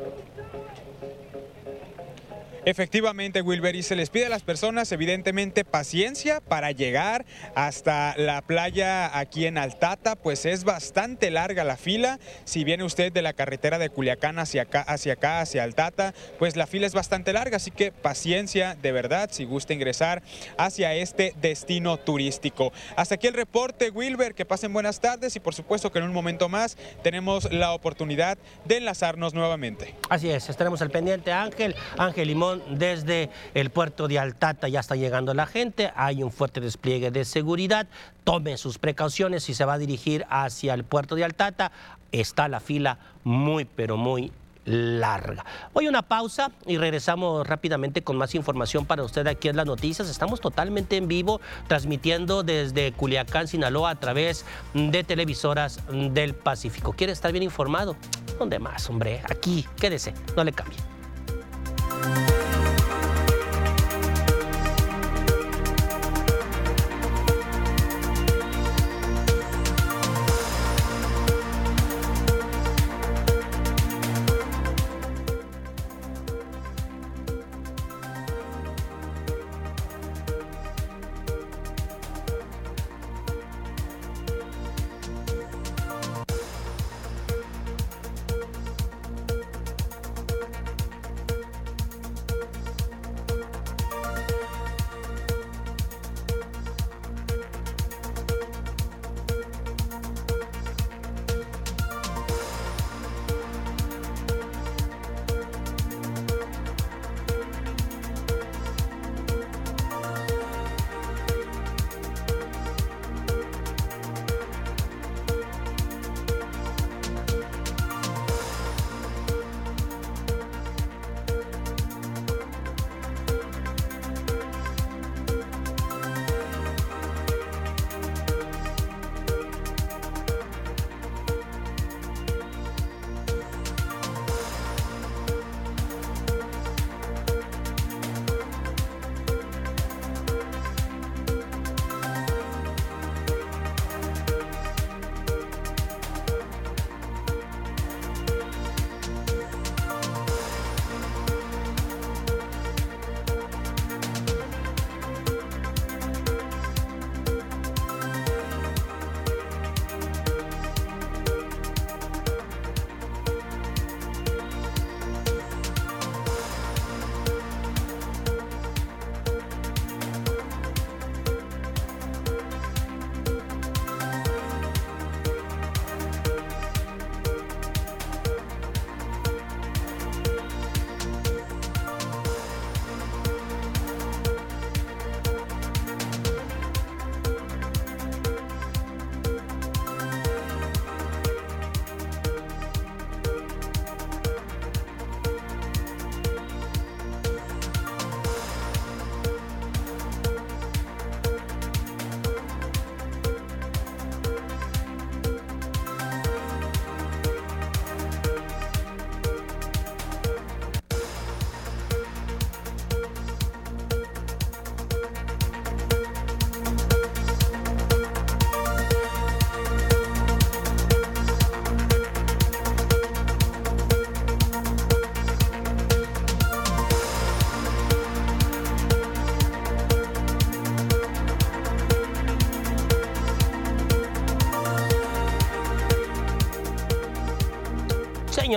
Efectivamente, 2.66 3.42
Wilber, 3.42 3.76
y 3.76 3.84
se 3.84 3.98
les 3.98 4.10
pide 4.10 4.28
a 4.28 4.30
las 4.30 4.44
personas 4.44 4.90
evidentemente 4.94 5.66
paciencia 5.66 6.40
para 6.40 6.72
llegar 6.72 7.26
hasta 7.56 8.16
la 8.16 8.42
playa 8.42 9.18
aquí 9.20 9.46
en 9.48 9.58
Altata, 9.58 10.16
pues 10.16 10.46
es 10.46 10.64
bastante 10.64 11.30
larga 11.30 11.66
la 11.66 11.76
fila. 11.76 12.20
Si 12.46 12.64
viene 12.64 12.86
usted 12.86 13.12
de 13.12 13.22
la 13.22 13.34
carretera 13.34 13.80
de 13.80 13.90
Culiacán 13.90 14.40
hacia 14.40 14.62
acá, 14.62 14.82
hacia 14.82 15.14
acá, 15.14 15.42
hacia 15.42 15.64
Altata, 15.64 16.14
pues 16.40 16.56
la 16.56 16.66
fila 16.66 16.88
es 16.88 16.94
bastante 16.94 17.34
larga, 17.34 17.58
así 17.58 17.70
que 17.70 17.92
paciencia 17.92 18.78
de 18.82 18.94
verdad 18.94 19.30
si 19.30 19.44
gusta 19.44 19.74
ingresar 19.74 20.24
hacia 20.58 20.94
este 20.94 21.36
destino 21.42 21.98
turístico. 21.98 22.72
Hasta 22.96 23.16
aquí 23.16 23.28
el 23.28 23.34
reporte, 23.34 23.90
Wilber, 23.90 24.36
que 24.36 24.46
pasen 24.46 24.72
buenas 24.72 25.02
tardes 25.02 25.36
y 25.36 25.42
por 25.42 25.54
supuesto 25.54 25.92
que 25.92 26.00
en 26.00 26.06
un 26.06 26.14
momento 26.14 26.48
más 26.48 26.78
tenemos 27.04 27.52
la 27.52 27.74
oportunidad 27.74 28.38
de 28.64 28.78
enlazarnos 28.78 29.34
nuevamente. 29.34 29.96
Así 30.10 30.30
es, 30.30 30.48
estaremos 30.48 30.82
al 30.82 30.92
pendiente, 30.92 31.34
Ángel, 31.34 31.76
Ángel 31.98 32.30
Limón 32.30 32.53
desde 32.70 33.30
el 33.54 33.70
puerto 33.70 34.08
de 34.08 34.20
Altata 34.20 34.68
ya 34.68 34.80
está 34.80 34.96
llegando 34.96 35.34
la 35.34 35.46
gente, 35.46 35.92
hay 35.96 36.24
un 36.24 36.32
fuerte 36.32 36.60
despliegue 36.60 37.12
de 37.12 37.26
seguridad, 37.26 37.88
tome 38.24 38.58
sus 38.58 38.78
precauciones 38.78 39.44
si 39.44 39.54
se 39.54 39.66
va 39.66 39.74
a 39.74 39.78
dirigir 39.78 40.26
hacia 40.30 40.74
el 40.74 40.84
puerto 40.84 41.16
de 41.16 41.24
Altata, 41.24 41.72
está 42.12 42.48
la 42.48 42.60
fila 42.60 42.98
muy 43.24 43.66
pero 43.66 43.98
muy 43.98 44.32
larga. 44.66 45.46
Voy 45.74 45.88
a 45.88 45.90
una 45.90 46.04
pausa 46.04 46.52
y 46.66 46.78
regresamos 46.78 47.46
rápidamente 47.46 48.02
con 48.02 48.18
más 48.18 48.34
información 48.36 48.86
para 48.86 49.04
usted 49.04 49.28
aquí 49.28 49.50
en 49.50 49.58
las 49.58 49.66
noticias. 49.66 50.10
Estamos 50.10 50.40
totalmente 50.40 50.98
en 50.98 51.08
vivo 51.08 51.42
transmitiendo 51.68 52.44
desde 52.44 52.92
Culiacán, 52.94 53.48
Sinaloa 53.48 53.92
a 53.92 54.00
través 54.00 54.46
de 54.74 55.04
televisoras 55.04 55.82
del 55.90 56.34
Pacífico. 56.34 56.94
¿Quiere 56.94 57.14
estar 57.14 57.32
bien 57.32 57.44
informado? 57.44 57.96
¿Dónde 58.40 58.60
más, 58.60 58.90
hombre? 58.90 59.22
Aquí, 59.30 59.66
quédese, 59.80 60.14
no 60.36 60.44
le 60.44 60.54
cambie. 60.54 60.78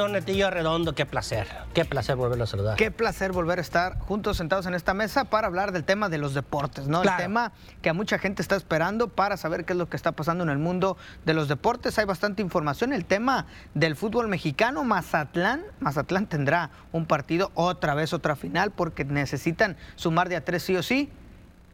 Señor 0.06 0.22
Netillo 0.22 0.50
Redondo, 0.50 0.94
qué 0.94 1.06
placer. 1.06 1.46
Qué 1.74 1.84
placer 1.84 2.16
volverlo 2.16 2.44
a 2.44 2.46
saludar. 2.46 2.76
Qué 2.76 2.90
placer 2.90 3.32
volver 3.32 3.58
a 3.58 3.62
estar 3.62 3.98
juntos 3.98 4.36
sentados 4.36 4.66
en 4.66 4.74
esta 4.74 4.94
mesa 4.94 5.24
para 5.24 5.46
hablar 5.46 5.72
del 5.72 5.84
tema 5.84 6.08
de 6.08 6.18
los 6.18 6.34
deportes, 6.34 6.86
¿no? 6.86 7.02
El 7.02 7.16
tema 7.16 7.52
que 7.82 7.90
a 7.90 7.92
mucha 7.92 8.18
gente 8.18 8.42
está 8.42 8.56
esperando 8.56 9.08
para 9.08 9.36
saber 9.36 9.64
qué 9.64 9.72
es 9.72 9.78
lo 9.78 9.88
que 9.88 9.96
está 9.96 10.12
pasando 10.12 10.44
en 10.44 10.50
el 10.50 10.58
mundo 10.58 10.96
de 11.24 11.34
los 11.34 11.48
deportes. 11.48 11.98
Hay 11.98 12.04
bastante 12.04 12.42
información. 12.42 12.92
El 12.92 13.04
tema 13.04 13.46
del 13.74 13.96
fútbol 13.96 14.28
mexicano, 14.28 14.84
Mazatlán. 14.84 15.64
Mazatlán 15.80 16.26
tendrá 16.26 16.70
un 16.92 17.06
partido 17.06 17.50
otra 17.54 17.94
vez, 17.94 18.12
otra 18.12 18.36
final, 18.36 18.70
porque 18.70 19.04
necesitan 19.04 19.76
sumar 19.96 20.28
de 20.28 20.36
a 20.36 20.44
tres 20.44 20.62
sí 20.62 20.76
o 20.76 20.82
sí. 20.82 21.10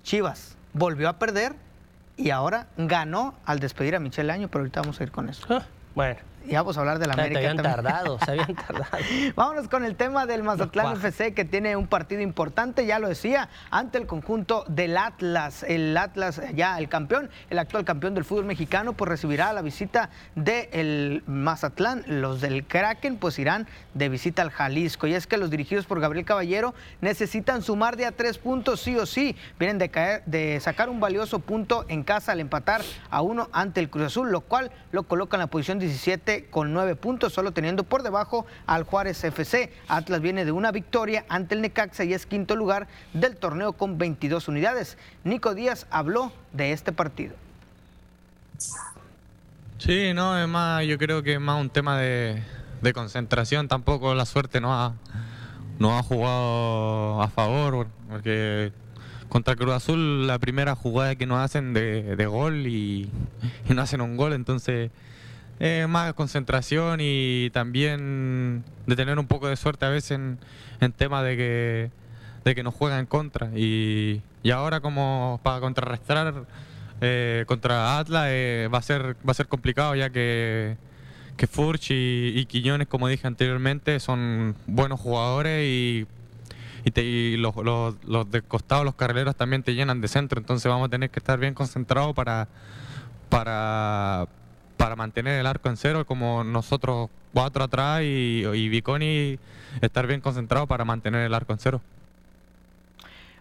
Chivas 0.02 0.56
volvió 0.72 1.08
a 1.08 1.18
perder 1.18 1.54
y 2.16 2.30
ahora 2.30 2.68
ganó 2.76 3.34
al 3.44 3.60
despedir 3.60 3.94
a 3.94 4.00
Michel 4.00 4.30
Año, 4.30 4.48
pero 4.48 4.62
ahorita 4.62 4.80
vamos 4.80 5.00
a 5.00 5.02
ir 5.02 5.10
con 5.10 5.28
eso. 5.28 5.46
Ah, 5.50 5.66
bueno. 5.94 6.31
Y 6.46 6.54
vamos 6.54 6.76
a 6.76 6.80
hablar 6.80 6.98
de 6.98 7.06
la 7.06 7.14
América. 7.14 7.40
Se 7.40 7.46
habían 7.46 7.62
tardado, 7.62 8.18
se 8.18 8.30
habían 8.30 8.54
tardado. 8.66 8.96
Vámonos 9.36 9.68
con 9.68 9.84
el 9.84 9.96
tema 9.96 10.26
del 10.26 10.42
Mazatlán 10.42 10.96
FC 10.96 11.34
que 11.34 11.44
tiene 11.44 11.76
un 11.76 11.86
partido 11.86 12.20
importante, 12.22 12.86
ya 12.86 12.98
lo 12.98 13.08
decía, 13.08 13.48
ante 13.70 13.98
el 13.98 14.06
conjunto 14.06 14.64
del 14.68 14.96
Atlas. 14.96 15.62
El 15.62 15.96
Atlas, 15.96 16.40
ya 16.54 16.78
el 16.78 16.88
campeón, 16.88 17.30
el 17.50 17.58
actual 17.58 17.84
campeón 17.84 18.14
del 18.14 18.24
fútbol 18.24 18.44
mexicano, 18.44 18.92
pues 18.92 19.08
recibirá 19.08 19.52
la 19.52 19.62
visita 19.62 20.10
del 20.34 21.22
Mazatlán. 21.26 22.04
Los 22.06 22.40
del 22.40 22.66
Kraken, 22.66 23.16
pues 23.16 23.38
irán 23.38 23.66
de 23.94 24.08
visita 24.08 24.42
al 24.42 24.50
Jalisco. 24.50 25.06
Y 25.06 25.14
es 25.14 25.26
que 25.26 25.36
los 25.36 25.50
dirigidos 25.50 25.86
por 25.86 26.00
Gabriel 26.00 26.24
Caballero 26.24 26.74
necesitan 27.00 27.62
sumar 27.62 27.96
de 27.96 28.06
a 28.06 28.12
tres 28.12 28.38
puntos 28.38 28.80
sí 28.80 28.96
o 28.96 29.06
sí. 29.06 29.36
Vienen 29.58 29.78
de, 29.78 29.88
caer, 29.88 30.22
de 30.26 30.60
sacar 30.60 30.88
un 30.88 31.00
valioso 31.00 31.38
punto 31.38 31.84
en 31.88 32.02
casa 32.02 32.32
al 32.32 32.40
empatar 32.40 32.82
a 33.10 33.22
uno 33.22 33.48
ante 33.52 33.80
el 33.80 33.90
Cruz 33.90 34.06
Azul, 34.06 34.30
lo 34.30 34.40
cual 34.40 34.70
lo 34.90 35.04
coloca 35.04 35.36
en 35.36 35.40
la 35.40 35.46
posición 35.46 35.78
17 35.78 36.31
con 36.50 36.72
nueve 36.72 36.96
puntos, 36.96 37.32
solo 37.32 37.52
teniendo 37.52 37.84
por 37.84 38.02
debajo 38.02 38.46
al 38.66 38.84
Juárez 38.84 39.22
FC. 39.24 39.72
Atlas 39.88 40.20
viene 40.20 40.44
de 40.44 40.52
una 40.52 40.72
victoria 40.72 41.24
ante 41.28 41.54
el 41.54 41.60
Necaxa 41.60 42.04
y 42.04 42.14
es 42.14 42.26
quinto 42.26 42.56
lugar 42.56 42.88
del 43.12 43.36
torneo 43.36 43.72
con 43.74 43.98
22 43.98 44.48
unidades. 44.48 44.96
Nico 45.24 45.54
Díaz 45.54 45.86
habló 45.90 46.32
de 46.52 46.72
este 46.72 46.92
partido. 46.92 47.34
Sí, 49.78 50.12
no, 50.14 50.40
es 50.40 50.48
más, 50.48 50.84
yo 50.84 50.96
creo 50.96 51.22
que 51.22 51.34
es 51.34 51.40
más 51.40 51.60
un 51.60 51.68
tema 51.68 51.98
de, 51.98 52.42
concentración. 52.94 53.68
Tampoco 53.68 54.14
la 54.14 54.26
suerte 54.26 54.60
no 54.60 54.72
ha, 54.74 54.94
no 55.78 55.98
ha 55.98 56.02
jugado 56.02 57.20
a 57.20 57.28
favor, 57.28 57.88
porque 58.08 58.72
contra 59.28 59.56
Cruz 59.56 59.74
Azul 59.74 60.26
la 60.26 60.38
primera 60.38 60.76
jugada 60.76 61.16
que 61.16 61.26
nos 61.26 61.38
hacen 61.38 61.74
de, 61.74 62.26
gol 62.26 62.66
y, 62.66 63.10
y, 63.68 63.74
no 63.74 63.82
hacen 63.82 64.00
un 64.00 64.16
gol, 64.16 64.34
entonces 64.34 64.90
más 65.88 66.12
concentración 66.14 66.98
y 67.00 67.50
también 67.50 68.64
de 68.86 68.96
tener 68.96 69.18
un 69.18 69.26
poco 69.26 69.48
de 69.48 69.56
suerte 69.56 69.86
a 69.86 69.90
veces 69.90 70.12
en, 70.12 70.38
en 70.80 70.92
tema 70.92 71.22
de 71.22 71.36
que, 71.36 71.90
de 72.44 72.54
que 72.54 72.62
nos 72.62 72.74
juegan 72.74 73.00
en 73.00 73.06
contra. 73.06 73.50
Y, 73.54 74.22
y 74.42 74.50
ahora 74.50 74.80
como 74.80 75.40
para 75.42 75.60
contrarrestar 75.60 76.46
eh, 77.00 77.44
contra 77.46 77.98
Atlas 77.98 78.26
eh, 78.28 78.68
va, 78.72 78.78
a 78.78 78.82
ser, 78.82 79.16
va 79.26 79.30
a 79.30 79.34
ser 79.34 79.46
complicado 79.46 79.94
ya 79.94 80.10
que, 80.10 80.76
que 81.36 81.46
Furch 81.46 81.90
y, 81.90 82.32
y 82.34 82.46
Quiñones, 82.46 82.88
como 82.88 83.08
dije 83.08 83.26
anteriormente, 83.26 84.00
son 84.00 84.56
buenos 84.66 85.00
jugadores 85.00 85.64
y 85.64 86.06
y, 86.84 87.36
los, 87.36 87.54
los, 87.56 87.94
los, 88.04 88.30
de 88.30 88.42
costado, 88.42 88.84
los 88.84 88.94
carrileros 88.94 89.36
también 89.36 89.62
te 89.62 89.74
llenan 89.74 90.00
de 90.00 90.08
centro, 90.08 90.40
entonces 90.40 90.68
vamos 90.68 90.88
a 90.88 90.90
tener 90.90 91.10
que 91.10 91.20
estar 91.20 91.38
bien 91.38 91.54
concentrados 91.54 92.14
para, 92.14 92.48
para, 93.28 94.26
para 94.76 94.96
mantener 94.96 95.38
el 95.38 95.46
arco 95.46 95.68
en 95.68 95.76
cero, 95.76 96.04
como 96.06 96.44
nosotros 96.44 97.08
cuatro 97.32 97.64
atrás 97.64 98.02
y, 98.02 98.44
y 98.44 98.68
Viconi 98.68 99.38
estar 99.80 100.06
bien 100.06 100.20
concentrado 100.20 100.66
para 100.66 100.84
mantener 100.84 101.26
el 101.26 101.34
arco 101.34 101.52
en 101.52 101.58
cero. 101.58 101.80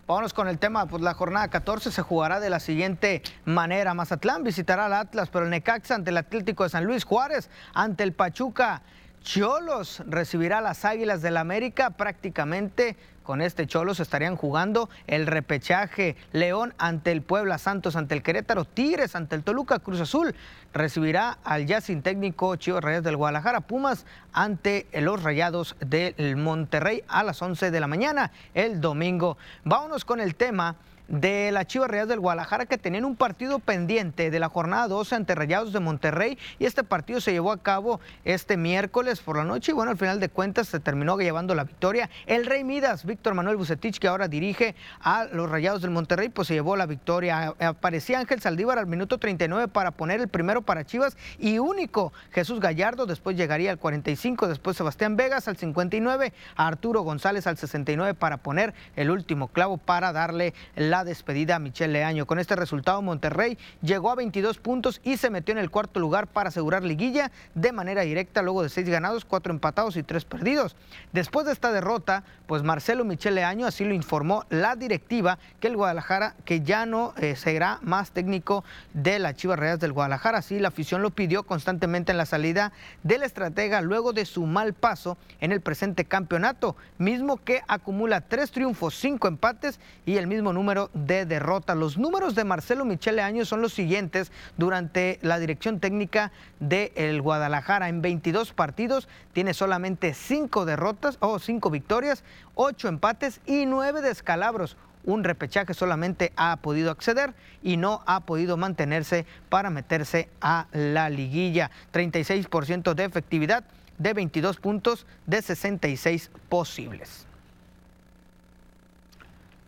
Vámonos 0.07 0.33
con 0.33 0.47
el 0.49 0.59
tema, 0.59 0.87
pues 0.87 1.01
la 1.01 1.13
jornada 1.13 1.47
14 1.47 1.89
se 1.91 2.01
jugará 2.01 2.39
de 2.39 2.49
la 2.49 2.59
siguiente 2.59 3.21
manera. 3.45 3.93
Mazatlán 3.93 4.43
visitará 4.43 4.87
al 4.87 4.93
Atlas, 4.93 5.29
pero 5.29 5.45
el 5.45 5.51
Necaxa 5.51 5.95
ante 5.95 6.09
el 6.09 6.17
Atlético 6.17 6.63
de 6.63 6.69
San 6.69 6.83
Luis 6.83 7.05
Juárez, 7.05 7.49
ante 7.73 8.03
el 8.03 8.11
Pachuca. 8.11 8.81
Cholos 9.23 10.03
recibirá 10.07 10.57
a 10.57 10.61
las 10.61 10.83
Águilas 10.83 11.21
del 11.21 11.37
América 11.37 11.91
prácticamente 11.91 12.97
con 13.23 13.41
este 13.41 13.67
Cholos 13.67 13.99
estarían 13.99 14.35
jugando 14.35 14.89
el 15.07 15.27
repechaje. 15.27 16.15
León 16.31 16.73
ante 16.77 17.11
el 17.11 17.21
Puebla, 17.21 17.57
Santos 17.57 17.95
ante 17.95 18.15
el 18.15 18.23
Querétaro, 18.23 18.65
Tigres 18.65 19.15
ante 19.15 19.35
el 19.35 19.43
Toluca, 19.43 19.79
Cruz 19.79 20.01
Azul 20.01 20.35
recibirá 20.73 21.37
al 21.43 21.65
ya 21.65 21.81
sin 21.81 22.01
técnico 22.01 22.55
Chivas 22.55 22.83
Rayas 22.83 23.03
del 23.03 23.17
Guadalajara, 23.17 23.61
Pumas 23.61 24.05
ante 24.33 24.87
los 24.93 25.21
Rayados 25.23 25.75
del 25.79 26.37
Monterrey 26.37 27.03
a 27.07 27.23
las 27.23 27.41
11 27.41 27.71
de 27.71 27.79
la 27.79 27.87
mañana 27.87 28.31
el 28.53 28.81
domingo. 28.81 29.37
Vámonos 29.63 30.05
con 30.05 30.19
el 30.19 30.35
tema 30.35 30.75
de 31.11 31.51
la 31.51 31.65
Chivas 31.65 31.89
Real 31.89 32.07
del 32.07 32.21
Guadalajara 32.21 32.65
que 32.65 32.77
tenían 32.77 33.03
un 33.03 33.17
partido 33.17 33.59
pendiente 33.59 34.31
de 34.31 34.39
la 34.39 34.47
jornada 34.47 34.87
12 34.87 35.15
ante 35.15 35.35
Rayados 35.35 35.73
de 35.73 35.81
Monterrey 35.81 36.37
y 36.57 36.65
este 36.65 36.83
partido 36.83 37.19
se 37.19 37.33
llevó 37.33 37.51
a 37.51 37.61
cabo 37.61 37.99
este 38.23 38.55
miércoles 38.55 39.19
por 39.19 39.37
la 39.37 39.43
noche 39.43 39.71
y 39.71 39.75
bueno, 39.75 39.91
al 39.91 39.97
final 39.97 40.19
de 40.21 40.29
cuentas 40.29 40.69
se 40.69 40.79
terminó 40.79 41.17
llevando 41.17 41.53
la 41.53 41.65
victoria. 41.65 42.09
El 42.25 42.45
Rey 42.45 42.63
Midas, 42.63 43.05
Víctor 43.05 43.33
Manuel 43.33 43.57
Bucetich, 43.57 43.99
que 43.99 44.07
ahora 44.07 44.29
dirige 44.29 44.73
a 45.01 45.25
los 45.25 45.49
Rayados 45.49 45.81
del 45.81 45.91
Monterrey, 45.91 46.29
pues 46.29 46.47
se 46.47 46.53
llevó 46.53 46.77
la 46.77 46.85
victoria. 46.85 47.55
Aparecía 47.59 48.19
Ángel 48.19 48.41
Saldívar 48.41 48.79
al 48.79 48.87
minuto 48.87 49.17
39 49.17 49.67
para 49.67 49.91
poner 49.91 50.21
el 50.21 50.29
primero 50.29 50.61
para 50.61 50.85
Chivas 50.85 51.17
y 51.37 51.59
único 51.59 52.13
Jesús 52.31 52.61
Gallardo, 52.61 53.05
después 53.05 53.35
llegaría 53.35 53.71
al 53.71 53.79
45, 53.79 54.47
después 54.47 54.77
Sebastián 54.77 55.17
Vegas 55.17 55.49
al 55.49 55.57
59, 55.57 56.31
Arturo 56.55 57.01
González 57.01 57.47
al 57.47 57.57
69 57.57 58.13
para 58.13 58.37
poner 58.37 58.73
el 58.95 59.11
último 59.11 59.49
clavo 59.49 59.77
para 59.77 60.13
darle 60.13 60.53
la 60.75 61.00
despedida 61.03 61.55
a 61.55 61.59
Michelle 61.59 61.93
Leaño. 61.93 62.25
Con 62.25 62.39
este 62.39 62.55
resultado, 62.55 63.01
Monterrey 63.01 63.57
llegó 63.81 64.11
a 64.11 64.15
22 64.15 64.57
puntos 64.57 65.01
y 65.03 65.17
se 65.17 65.29
metió 65.29 65.51
en 65.51 65.57
el 65.57 65.71
cuarto 65.71 65.99
lugar 65.99 66.27
para 66.27 66.49
asegurar 66.49 66.83
liguilla 66.83 67.31
de 67.55 67.71
manera 67.71 68.01
directa 68.01 68.41
luego 68.41 68.63
de 68.63 68.69
seis 68.69 68.87
ganados, 68.87 69.25
cuatro 69.25 69.53
empatados 69.53 69.97
y 69.97 70.03
tres 70.03 70.25
perdidos. 70.25 70.75
Después 71.11 71.45
de 71.45 71.53
esta 71.53 71.71
derrota, 71.71 72.23
pues 72.47 72.63
Marcelo 72.63 73.05
Michelle 73.05 73.35
Leaño 73.35 73.65
así 73.65 73.85
lo 73.85 73.93
informó 73.93 74.45
la 74.49 74.75
directiva 74.75 75.39
que 75.59 75.67
el 75.67 75.77
Guadalajara 75.77 76.35
que 76.45 76.61
ya 76.61 76.85
no 76.85 77.13
eh, 77.17 77.35
será 77.35 77.79
más 77.81 78.11
técnico 78.11 78.63
de 78.93 79.19
la 79.19 79.33
Chivas 79.33 79.59
Reales 79.59 79.79
del 79.79 79.93
Guadalajara. 79.93 80.39
Así 80.39 80.59
la 80.59 80.67
afición 80.67 81.01
lo 81.01 81.11
pidió 81.11 81.43
constantemente 81.43 82.11
en 82.11 82.17
la 82.17 82.25
salida 82.25 82.71
del 83.03 83.23
estratega 83.23 83.81
luego 83.81 84.13
de 84.13 84.25
su 84.25 84.45
mal 84.45 84.73
paso 84.73 85.17
en 85.39 85.51
el 85.51 85.61
presente 85.61 86.05
campeonato, 86.05 86.75
mismo 86.97 87.37
que 87.37 87.61
acumula 87.67 88.21
tres 88.21 88.51
triunfos, 88.51 88.95
cinco 88.95 89.27
empates 89.27 89.79
y 90.05 90.17
el 90.17 90.27
mismo 90.27 90.53
número 90.53 90.89
de 90.93 91.25
derrota. 91.25 91.75
Los 91.75 91.97
números 91.97 92.35
de 92.35 92.43
Marcelo 92.43 92.85
Michele 92.85 93.21
Año 93.21 93.45
son 93.45 93.61
los 93.61 93.73
siguientes 93.73 94.31
durante 94.57 95.19
la 95.21 95.39
dirección 95.39 95.79
técnica 95.79 96.31
del 96.59 96.91
el 96.95 97.21
Guadalajara. 97.21 97.89
En 97.89 98.01
22 98.01 98.53
partidos 98.53 99.07
tiene 99.33 99.53
solamente 99.53 100.13
5 100.13 100.65
derrotas 100.65 101.17
o 101.19 101.39
5 101.39 101.69
victorias, 101.69 102.23
8 102.55 102.87
empates 102.87 103.41
y 103.45 103.65
9 103.65 104.01
descalabros 104.01 104.77
un 105.03 105.23
repechaje 105.23 105.73
solamente 105.73 106.31
ha 106.35 106.57
podido 106.57 106.91
acceder 106.91 107.33
y 107.63 107.77
no 107.77 108.03
ha 108.05 108.21
podido 108.21 108.57
mantenerse 108.57 109.25
para 109.49 109.69
meterse 109.69 110.29
a 110.41 110.67
la 110.71 111.09
liguilla. 111.09 111.71
36% 111.91 112.93
de 112.93 113.05
efectividad 113.05 113.63
de 113.97 114.13
22 114.13 114.57
puntos 114.57 115.05
de 115.25 115.41
66 115.41 116.31
posibles. 116.49 117.27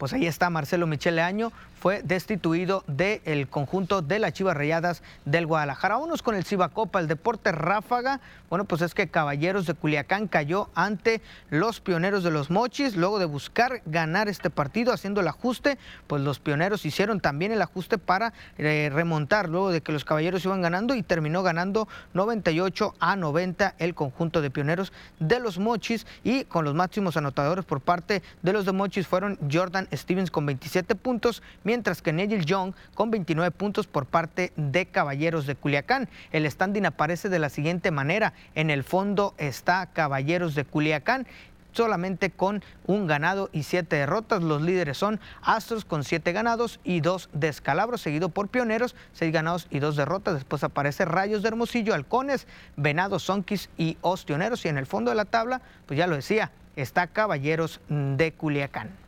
Pues 0.03 0.11
ahí 0.11 0.27
está 0.27 0.49
Marcelo 0.49 0.85
Michele 0.85 1.21
Año, 1.21 1.53
fue 1.79 2.01
destituido 2.01 2.83
del 2.87 3.47
conjunto 3.47 4.01
de 4.01 4.19
las 4.19 4.33
Chivas 4.33 4.55
Rayadas 4.55 5.01
del 5.23 5.45
Guadalajara. 5.45 5.95
Vámonos 5.95 6.21
con 6.21 6.35
el 6.35 6.43
Cibacopa, 6.43 6.99
el 6.99 7.07
deporte 7.07 7.53
ráfaga. 7.53 8.19
Bueno, 8.49 8.65
pues 8.65 8.81
es 8.81 8.93
que 8.93 9.07
Caballeros 9.07 9.65
de 9.65 9.73
Culiacán 9.73 10.27
cayó 10.27 10.69
ante 10.75 11.21
los 11.49 11.79
pioneros 11.79 12.23
de 12.23 12.31
los 12.31 12.49
Mochis. 12.49 12.95
Luego 12.95 13.19
de 13.19 13.25
buscar 13.25 13.81
ganar 13.85 14.29
este 14.29 14.49
partido 14.49 14.93
haciendo 14.93 15.21
el 15.21 15.27
ajuste, 15.27 15.77
pues 16.07 16.21
los 16.21 16.39
pioneros 16.39 16.85
hicieron 16.85 17.19
también 17.19 17.51
el 17.51 17.61
ajuste 17.61 17.97
para 17.97 18.33
eh, 18.57 18.89
remontar 18.93 19.49
luego 19.49 19.71
de 19.71 19.81
que 19.81 19.91
los 19.91 20.05
Caballeros 20.05 20.45
iban 20.45 20.61
ganando 20.61 20.95
y 20.95 21.03
terminó 21.03 21.43
ganando 21.43 21.87
98 22.13 22.95
a 22.99 23.15
90 23.15 23.75
el 23.79 23.93
conjunto 23.95 24.41
de 24.41 24.51
pioneros 24.51 24.93
de 25.19 25.39
los 25.39 25.59
Mochis 25.59 26.05
y 26.23 26.45
con 26.45 26.63
los 26.63 26.75
máximos 26.75 27.17
anotadores 27.17 27.65
por 27.65 27.81
parte 27.81 28.21
de 28.41 28.53
los 28.53 28.65
de 28.65 28.71
Mochis 28.73 29.07
fueron 29.07 29.37
Jordan 29.51 29.87
Stevens 29.95 30.31
con 30.31 30.45
27 30.45 30.95
puntos, 30.95 31.43
mientras 31.63 32.01
que 32.01 32.13
Nigel 32.13 32.45
Young 32.45 32.73
con 32.93 33.11
29 33.11 33.51
puntos 33.51 33.87
por 33.87 34.05
parte 34.05 34.51
de 34.55 34.85
Caballeros 34.85 35.45
de 35.45 35.55
Culiacán. 35.55 36.09
El 36.31 36.49
standing 36.49 36.85
aparece 36.85 37.29
de 37.29 37.39
la 37.39 37.49
siguiente 37.49 37.91
manera. 37.91 38.33
En 38.55 38.69
el 38.69 38.83
fondo 38.83 39.33
está 39.37 39.87
Caballeros 39.87 40.55
de 40.55 40.65
Culiacán 40.65 41.27
solamente 41.73 42.29
con 42.29 42.63
un 42.85 43.07
ganado 43.07 43.49
y 43.51 43.63
siete 43.63 43.97
derrotas. 43.97 44.41
Los 44.41 44.61
líderes 44.61 44.97
son 44.97 45.19
Astros 45.41 45.85
con 45.85 46.03
siete 46.03 46.31
ganados 46.31 46.79
y 46.83 47.01
dos 47.01 47.29
descalabros, 47.33 48.01
seguido 48.01 48.29
por 48.29 48.47
Pioneros, 48.47 48.95
seis 49.11 49.33
ganados 49.33 49.67
y 49.69 49.79
dos 49.79 49.95
derrotas. 49.95 50.35
Después 50.35 50.63
aparece 50.63 51.05
Rayos 51.05 51.41
de 51.41 51.49
Hermosillo, 51.49 51.93
Halcones, 51.93 52.47
Venados, 52.77 53.23
Sonquis 53.23 53.69
y 53.77 53.97
Ostioneros. 54.01 54.65
Y 54.65 54.69
en 54.69 54.77
el 54.77 54.85
fondo 54.85 55.11
de 55.11 55.15
la 55.15 55.25
tabla, 55.25 55.61
pues 55.85 55.97
ya 55.97 56.07
lo 56.07 56.15
decía, 56.15 56.51
está 56.75 57.07
Caballeros 57.07 57.81
de 57.89 58.31
Culiacán. 58.31 59.02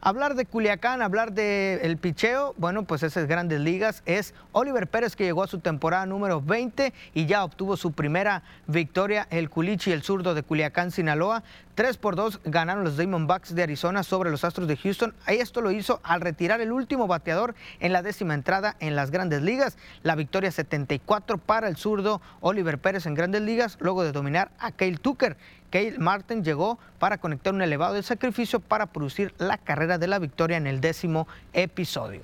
Hablar 0.00 0.36
de 0.36 0.46
Culiacán, 0.46 1.02
hablar 1.02 1.32
del 1.32 1.80
el 1.80 1.96
picheo, 1.96 2.54
bueno, 2.56 2.84
pues 2.84 3.02
esas 3.02 3.26
grandes 3.26 3.58
ligas 3.58 4.04
es 4.06 4.32
Oliver 4.52 4.86
Pérez 4.86 5.16
que 5.16 5.24
llegó 5.24 5.42
a 5.42 5.48
su 5.48 5.58
temporada 5.58 6.06
número 6.06 6.40
20 6.40 6.92
y 7.14 7.26
ya 7.26 7.42
obtuvo 7.42 7.76
su 7.76 7.90
primera 7.90 8.44
victoria, 8.68 9.26
el 9.30 9.50
Culichi, 9.50 9.90
el 9.90 10.04
zurdo 10.04 10.34
de 10.34 10.44
Culiacán, 10.44 10.92
Sinaloa. 10.92 11.42
3 11.74 11.96
por 11.96 12.16
2 12.16 12.40
ganaron 12.44 12.82
los 12.82 12.96
Diamondbacks 12.96 13.54
de 13.54 13.62
Arizona 13.62 14.02
sobre 14.02 14.30
los 14.30 14.44
Astros 14.44 14.66
de 14.68 14.76
Houston. 14.76 15.14
Esto 15.26 15.60
lo 15.60 15.72
hizo 15.72 16.00
al 16.02 16.20
retirar 16.20 16.60
el 16.60 16.72
último 16.72 17.06
bateador 17.06 17.56
en 17.78 17.92
la 17.92 18.02
décima 18.02 18.34
entrada 18.34 18.76
en 18.80 18.96
las 18.96 19.10
grandes 19.10 19.42
ligas. 19.42 19.78
La 20.02 20.14
victoria 20.14 20.50
74 20.50 21.38
para 21.38 21.68
el 21.68 21.76
zurdo 21.76 22.20
Oliver 22.40 22.78
Pérez 22.78 23.06
en 23.06 23.14
grandes 23.14 23.42
ligas, 23.42 23.76
luego 23.80 24.02
de 24.04 24.12
dominar 24.12 24.50
a 24.58 24.72
Cale 24.72 24.96
Tucker. 24.96 25.36
Cale 25.70 25.98
Martin 25.98 26.42
llegó 26.42 26.78
para 26.98 27.18
conectar 27.18 27.52
un 27.52 27.62
elevado 27.62 27.94
de 27.94 28.02
sacrificio 28.02 28.60
para 28.60 28.86
producir 28.86 29.34
la 29.38 29.58
carrera 29.58 29.98
de 29.98 30.06
la 30.06 30.18
victoria 30.18 30.56
en 30.56 30.66
el 30.66 30.80
décimo 30.80 31.28
episodio. 31.52 32.22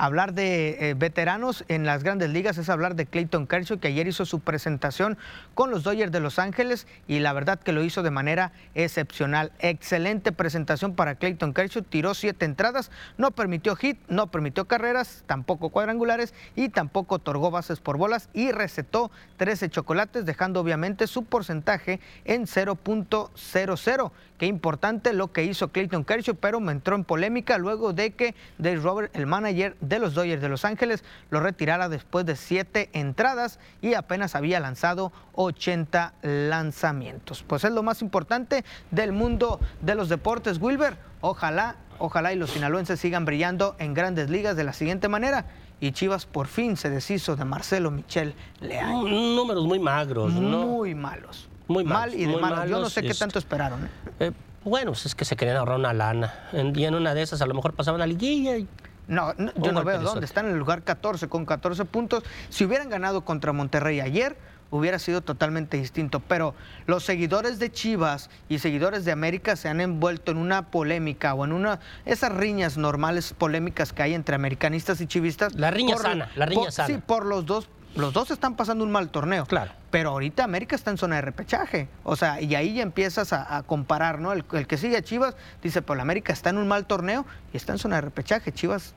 Hablar 0.00 0.32
de 0.32 0.90
eh, 0.90 0.94
veteranos 0.94 1.64
en 1.66 1.84
las 1.84 2.04
grandes 2.04 2.30
ligas 2.30 2.56
es 2.56 2.68
hablar 2.68 2.94
de 2.94 3.06
Clayton 3.06 3.48
Kershaw, 3.48 3.80
que 3.80 3.88
ayer 3.88 4.06
hizo 4.06 4.24
su 4.26 4.38
presentación 4.38 5.18
con 5.54 5.72
los 5.72 5.82
Dodgers 5.82 6.12
de 6.12 6.20
Los 6.20 6.38
Ángeles 6.38 6.86
y 7.08 7.18
la 7.18 7.32
verdad 7.32 7.58
que 7.58 7.72
lo 7.72 7.82
hizo 7.82 8.04
de 8.04 8.12
manera 8.12 8.52
excepcional. 8.76 9.50
Excelente 9.58 10.30
presentación 10.30 10.94
para 10.94 11.16
Clayton 11.16 11.52
Kershaw, 11.52 11.82
tiró 11.82 12.14
siete 12.14 12.44
entradas, 12.44 12.92
no 13.16 13.32
permitió 13.32 13.74
hit, 13.74 13.98
no 14.06 14.28
permitió 14.28 14.66
carreras, 14.66 15.24
tampoco 15.26 15.70
cuadrangulares 15.70 16.32
y 16.54 16.68
tampoco 16.68 17.16
otorgó 17.16 17.50
bases 17.50 17.80
por 17.80 17.96
bolas 17.96 18.28
y 18.32 18.52
recetó 18.52 19.10
13 19.36 19.68
chocolates, 19.68 20.24
dejando 20.24 20.60
obviamente 20.60 21.08
su 21.08 21.24
porcentaje 21.24 21.98
en 22.24 22.46
0.00. 22.46 24.12
Qué 24.38 24.46
importante 24.46 25.12
lo 25.12 25.32
que 25.32 25.44
hizo 25.44 25.68
Clayton 25.68 26.04
Kershaw, 26.04 26.36
pero 26.36 26.60
me 26.60 26.70
entró 26.70 26.94
en 26.94 27.04
polémica 27.04 27.58
luego 27.58 27.92
de 27.92 28.12
que 28.12 28.36
Dave 28.56 28.76
Robert, 28.76 29.16
el 29.16 29.26
manager 29.26 29.76
de 29.80 29.98
los 29.98 30.14
Dodgers 30.14 30.40
de 30.40 30.48
Los 30.48 30.64
Ángeles, 30.64 31.02
lo 31.30 31.40
retirara 31.40 31.88
después 31.88 32.24
de 32.24 32.36
siete 32.36 32.88
entradas 32.92 33.58
y 33.82 33.94
apenas 33.94 34.36
había 34.36 34.60
lanzado 34.60 35.12
80 35.34 36.14
lanzamientos. 36.22 37.42
Pues 37.42 37.64
es 37.64 37.72
lo 37.72 37.82
más 37.82 38.00
importante 38.00 38.64
del 38.92 39.12
mundo 39.12 39.58
de 39.82 39.96
los 39.96 40.08
deportes, 40.08 40.60
Wilber. 40.60 40.96
Ojalá, 41.20 41.74
ojalá 41.98 42.32
y 42.32 42.36
los 42.36 42.50
sinaloenses 42.50 43.00
sigan 43.00 43.24
brillando 43.24 43.74
en 43.80 43.92
grandes 43.92 44.30
ligas 44.30 44.56
de 44.56 44.62
la 44.62 44.72
siguiente 44.72 45.08
manera 45.08 45.46
y 45.80 45.92
Chivas 45.92 46.26
por 46.26 46.46
fin 46.46 46.76
se 46.76 46.90
deshizo 46.90 47.36
de 47.36 47.44
Marcelo 47.44 47.90
Michel 47.90 48.34
Leal. 48.60 48.92
Números 49.04 49.64
muy 49.64 49.78
magros, 49.78 50.32
¿no? 50.32 50.66
Muy 50.66 50.94
malos. 50.94 51.48
Muy 51.68 51.84
Mal 51.84 52.14
y 52.14 52.24
de 52.26 52.36
malos. 52.36 52.68
Yo 52.68 52.80
no 52.80 52.90
sé 52.90 53.02
qué 53.02 53.08
este, 53.08 53.18
tanto 53.20 53.38
esperaron. 53.38 53.84
¿eh? 53.84 53.88
eh, 54.20 54.32
bueno, 54.64 54.92
pues 54.92 55.06
es 55.06 55.14
que 55.14 55.24
se 55.24 55.36
querían 55.36 55.56
ahorrar 55.58 55.78
una 55.78 55.92
lana. 55.92 56.48
En- 56.52 56.76
Y 56.78 56.84
en 56.84 56.94
una 56.94 57.14
de 57.14 57.22
esas 57.22 57.40
a 57.42 57.46
lo 57.46 57.54
mejor 57.54 57.74
pasaban 57.74 58.00
a 58.00 58.06
liguilla. 58.06 58.56
Y... 58.56 58.66
No, 59.06 59.32
no, 59.38 59.52
yo 59.54 59.72
no 59.72 59.84
veo 59.84 59.98
de 59.98 60.04
dónde. 60.04 60.26
Están 60.26 60.46
en 60.46 60.52
el 60.52 60.58
lugar 60.58 60.82
14 60.82 61.28
con 61.28 61.46
14 61.46 61.84
puntos. 61.84 62.24
Si 62.50 62.64
hubieran 62.64 62.88
ganado 62.90 63.22
contra 63.24 63.52
Monterrey 63.52 64.00
ayer, 64.00 64.36
hubiera 64.70 64.98
sido 64.98 65.22
totalmente 65.22 65.78
distinto. 65.78 66.20
Pero 66.20 66.54
los 66.86 67.04
seguidores 67.04 67.58
de 67.58 67.70
Chivas 67.72 68.28
y 68.50 68.58
seguidores 68.58 69.04
de 69.06 69.12
América 69.12 69.56
se 69.56 69.68
han 69.70 69.80
envuelto 69.80 70.30
en 70.32 70.36
una 70.38 70.70
polémica 70.70 71.32
o 71.34 71.44
en 71.46 71.52
una 71.52 71.80
esas 72.04 72.32
riñas 72.32 72.76
normales 72.76 73.32
polémicas 73.36 73.92
que 73.94 74.02
hay 74.02 74.12
entre 74.14 74.34
americanistas 74.34 75.00
y 75.00 75.06
chivistas. 75.06 75.54
La 75.54 75.70
riña 75.70 75.94
Por- 75.94 76.02
sana, 76.02 76.30
la 76.36 76.44
riña 76.46 76.62
por- 76.64 76.72
sana. 76.72 76.86
Sí, 76.88 77.00
por 77.06 77.24
los 77.24 77.46
dos. 77.46 77.68
Los 77.96 78.12
dos 78.12 78.30
están 78.30 78.54
pasando 78.54 78.84
un 78.84 78.92
mal 78.92 79.08
torneo. 79.10 79.44
Claro. 79.46 79.72
Pero 79.90 80.10
ahorita 80.10 80.44
América 80.44 80.76
está 80.76 80.90
en 80.90 80.98
zona 80.98 81.16
de 81.16 81.22
repechaje. 81.22 81.88
O 82.04 82.14
sea, 82.16 82.40
y 82.40 82.54
ahí 82.54 82.74
ya 82.74 82.82
empiezas 82.82 83.32
a, 83.32 83.56
a 83.56 83.62
comparar, 83.62 84.20
¿no? 84.20 84.32
El, 84.32 84.44
el 84.52 84.66
que 84.66 84.76
sigue 84.76 84.96
a 84.96 85.02
Chivas 85.02 85.34
dice, 85.62 85.82
pues 85.82 85.96
la 85.96 86.02
América 86.02 86.32
está 86.32 86.50
en 86.50 86.58
un 86.58 86.68
mal 86.68 86.86
torneo 86.86 87.26
y 87.52 87.56
está 87.56 87.72
en 87.72 87.78
zona 87.78 87.96
de 87.96 88.02
repechaje. 88.02 88.52
Chivas 88.52 88.94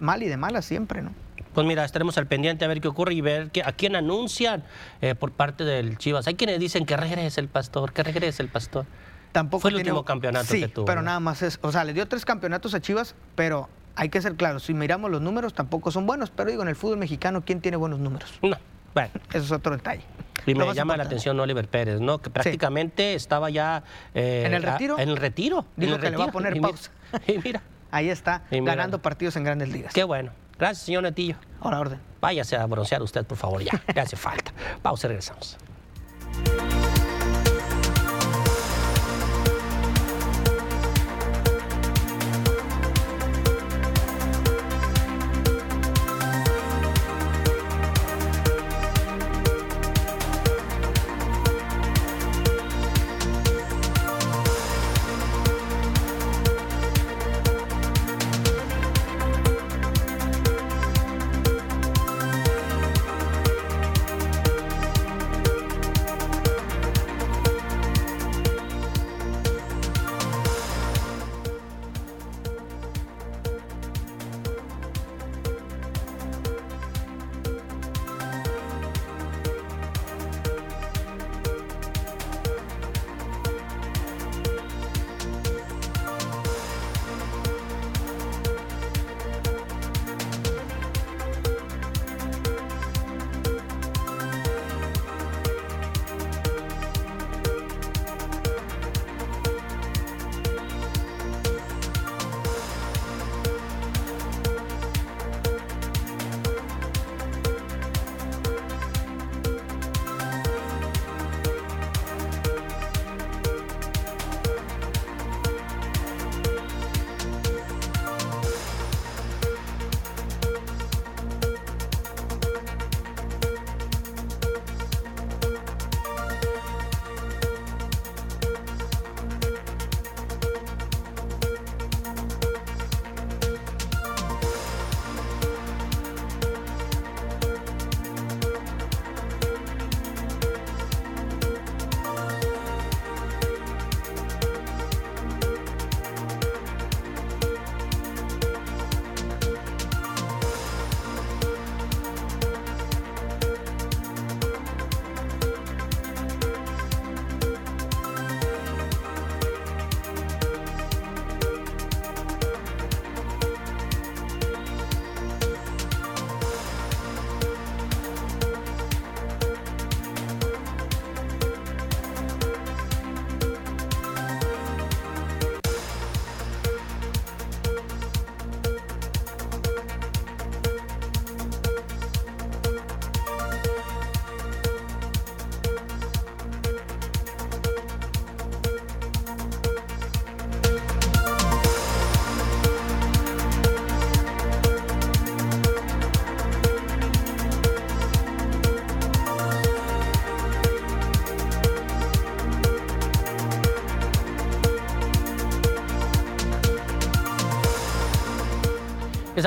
mal 0.00 0.22
y 0.22 0.28
de 0.28 0.36
mala 0.36 0.60
siempre, 0.62 1.00
¿no? 1.02 1.12
Pues 1.54 1.66
mira, 1.66 1.84
estaremos 1.84 2.16
al 2.18 2.26
pendiente 2.26 2.64
a 2.64 2.68
ver 2.68 2.80
qué 2.80 2.88
ocurre 2.88 3.14
y 3.14 3.20
ver 3.20 3.50
que, 3.50 3.62
a 3.62 3.72
quién 3.72 3.94
anuncian 3.94 4.64
eh, 5.02 5.14
por 5.14 5.32
parte 5.32 5.64
del 5.64 5.98
Chivas. 5.98 6.26
Hay 6.26 6.34
quienes 6.34 6.58
dicen 6.58 6.84
que 6.86 6.96
regrese 6.96 7.40
el 7.40 7.48
pastor, 7.48 7.92
que 7.92 8.02
regrese 8.02 8.42
el 8.42 8.48
pastor. 8.48 8.86
Tampoco 9.32 9.62
Fue 9.62 9.70
el 9.70 9.76
tiene- 9.76 9.90
último 9.92 10.04
campeonato 10.04 10.46
sí, 10.46 10.60
que 10.60 10.68
tuvo. 10.68 10.84
pero 10.86 11.00
¿no? 11.02 11.06
nada 11.06 11.20
más 11.20 11.40
es, 11.42 11.58
o 11.62 11.70
sea, 11.72 11.84
le 11.84 11.92
dio 11.94 12.06
tres 12.08 12.24
campeonatos 12.24 12.74
a 12.74 12.80
Chivas, 12.80 13.14
pero 13.34 13.68
hay 13.96 14.08
que 14.08 14.20
ser 14.22 14.36
claros, 14.36 14.62
si 14.64 14.74
miramos 14.74 15.10
los 15.10 15.20
números 15.20 15.54
tampoco 15.54 15.90
son 15.90 16.06
buenos, 16.06 16.30
pero 16.30 16.50
digo, 16.50 16.62
en 16.62 16.68
el 16.68 16.76
fútbol 16.76 16.98
mexicano, 16.98 17.42
¿quién 17.44 17.60
tiene 17.60 17.76
buenos 17.76 17.98
números? 17.98 18.30
No, 18.42 18.56
bueno. 18.94 19.10
Eso 19.30 19.44
es 19.44 19.52
otro 19.52 19.76
detalle. 19.76 20.02
Y 20.46 20.54
me 20.54 20.72
llama 20.74 20.96
la 20.96 21.04
atención 21.04 21.38
Oliver 21.38 21.68
Pérez, 21.68 22.00
¿no? 22.00 22.18
Que 22.20 22.28
prácticamente 22.30 23.14
estaba 23.14 23.48
ya... 23.50 23.84
eh, 24.14 24.42
¿En 24.46 24.54
el 24.54 24.66
a- 24.66 24.72
retiro? 24.72 24.98
en 24.98 25.08
el 25.08 25.16
retiro. 25.16 25.66
Dijo 25.76 25.98
que 25.98 26.10
le 26.10 26.16
va 26.16 26.24
a 26.24 26.32
poner 26.32 26.56
Y 26.56 26.60
mira- 26.60 26.68
pausa. 26.68 26.90
Y 27.28 27.38
mira, 27.38 27.62
Ahí 27.90 28.08
está, 28.10 28.42
mira. 28.50 28.64
ganando 28.74 29.00
partidos 29.00 29.36
en 29.36 29.44
grandes 29.44 29.68
ligas. 29.68 29.92
qué 29.94 30.02
bueno. 30.04 30.32
Gracias, 30.58 30.84
señor 30.86 31.02
Netillo. 31.02 31.36
Ahora 31.60 31.80
orden. 31.80 32.00
Váyase 32.20 32.56
a 32.56 32.64
broncear 32.66 33.02
usted, 33.02 33.24
por 33.24 33.36
favor, 33.38 33.62
ya. 33.62 33.82
Le 33.94 34.00
hace 34.00 34.16
falta. 34.16 34.52
Pausa 34.82 35.06
y 35.06 35.08
regresamos. 35.08 35.58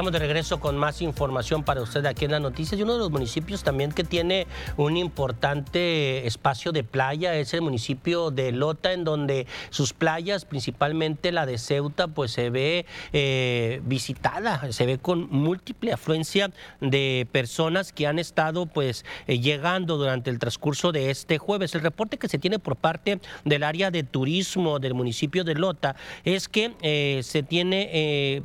De 0.06 0.20
regreso 0.20 0.60
con 0.60 0.78
más 0.78 1.02
información 1.02 1.64
para 1.64 1.82
usted 1.82 2.06
aquí 2.06 2.26
en 2.26 2.32
las 2.32 2.42
noticias 2.42 2.80
y 2.80 2.84
uno 2.84 2.94
de 2.94 3.00
los 3.00 3.10
municipios 3.10 3.64
también 3.64 3.92
que 3.92 4.04
tiene 4.04 4.46
un 4.78 4.98
importante 4.98 6.28
espacio 6.28 6.72
de 6.72 6.84
playa 6.84 7.34
es 7.34 7.56
el 7.56 7.64
municipio 7.64 8.30
de 8.30 8.52
Lota, 8.52 8.94
en 8.94 9.04
donde 9.04 9.48
sus 9.72 9.94
playas, 9.94 10.46
principalmente 10.46 11.32
la 11.32 11.48
de 11.48 11.58
Ceuta, 11.58 12.08
pues 12.08 12.32
se 12.32 12.52
ve 12.52 12.86
eh, 13.14 13.82
visitada, 13.84 14.72
se 14.72 14.86
ve 14.86 15.00
con 15.00 15.28
múltiple 15.32 15.92
afluencia 15.92 16.52
de 16.82 17.28
personas 17.32 17.92
que 17.92 18.06
han 18.06 18.20
estado 18.20 18.68
pues 18.68 19.06
eh, 19.26 19.40
llegando 19.40 19.98
durante 19.98 20.30
el 20.30 20.38
transcurso 20.38 20.92
de 20.92 21.10
este 21.10 21.40
jueves. 21.40 21.74
El 21.74 21.82
reporte 21.82 22.20
que 22.20 22.30
se 22.30 22.38
tiene 22.38 22.60
por 22.60 22.76
parte 22.76 23.20
del 23.44 23.64
área 23.64 23.90
de 23.90 24.04
turismo 24.04 24.78
del 24.78 24.94
municipio 24.94 25.44
de 25.44 25.56
Lota 25.56 25.96
es 26.24 26.48
que 26.48 26.76
eh, 26.84 27.22
se 27.24 27.42
tiene 27.42 28.44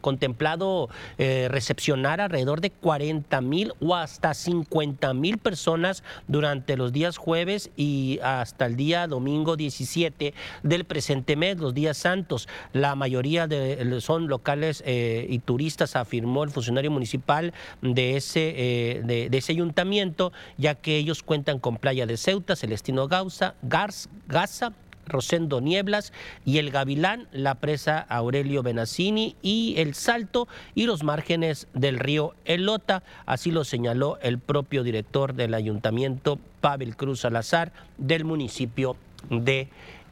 contemplado 0.00 0.88
recepcionar 1.18 2.20
alrededor 2.20 2.60
de 2.60 2.70
40 2.70 3.40
mil 3.40 3.72
o 3.80 3.94
hasta 3.94 4.34
50 4.34 5.14
mil 5.14 5.38
personas 5.38 6.02
durante 6.28 6.76
los 6.76 6.92
días 6.92 7.16
jueves 7.16 7.70
y 7.76 8.18
hasta 8.22 8.66
el 8.66 8.76
día 8.76 9.06
domingo 9.06 9.56
17 9.56 10.34
del 10.62 10.84
presente 10.84 11.36
mes, 11.36 11.58
los 11.58 11.74
días 11.74 11.96
santos. 11.96 12.48
La 12.72 12.94
mayoría 12.94 13.46
de, 13.46 14.00
son 14.00 14.28
locales 14.28 14.82
eh, 14.86 15.26
y 15.28 15.38
turistas, 15.38 15.96
afirmó 15.96 16.44
el 16.44 16.50
funcionario 16.50 16.90
municipal 16.90 17.52
de 17.80 18.16
ese, 18.16 18.54
eh, 18.56 19.02
de, 19.04 19.36
ese 19.36 19.52
ayuntamiento, 19.52 20.32
ya 20.58 20.74
que 20.74 20.96
ellos 20.96 21.22
cuentan 21.22 21.58
con 21.58 21.76
Playa 21.76 22.06
de 22.06 22.16
Ceuta, 22.16 22.56
Celestino 22.56 23.08
Gausa, 23.08 23.54
Gars, 23.62 24.08
Gaza, 24.28 24.72
Rosendo 25.12 25.60
Nieblas 25.60 26.12
y 26.44 26.58
el 26.58 26.70
Gavilán, 26.70 27.28
la 27.32 27.54
presa 27.54 28.00
Aurelio 28.00 28.62
Benassini 28.62 29.36
y 29.42 29.74
el 29.76 29.94
Salto 29.94 30.48
y 30.74 30.86
los 30.86 31.04
márgenes 31.04 31.68
del 31.74 31.98
río 31.98 32.34
Elota. 32.44 33.02
Así 33.26 33.50
lo 33.50 33.64
señaló 33.64 34.18
el 34.22 34.38
propio 34.38 34.82
director 34.82 35.34
del 35.34 35.54
ayuntamiento, 35.54 36.38
Pavel 36.60 36.96
Cruz 36.96 37.20
Salazar, 37.20 37.72
del 37.98 38.24
municipio 38.24 38.96
de 39.30 39.68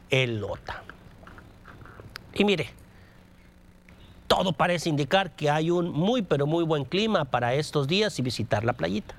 Elota. 0.09 0.83
Y 2.33 2.45
mire, 2.45 2.69
todo 4.27 4.53
parece 4.53 4.89
indicar 4.89 5.31
que 5.35 5.49
hay 5.49 5.71
un 5.71 5.89
muy 5.89 6.21
pero 6.21 6.47
muy 6.47 6.63
buen 6.63 6.85
clima 6.85 7.25
para 7.25 7.53
estos 7.53 7.87
días 7.87 8.17
y 8.17 8.21
visitar 8.21 8.63
la 8.63 8.73
playita. 8.73 9.15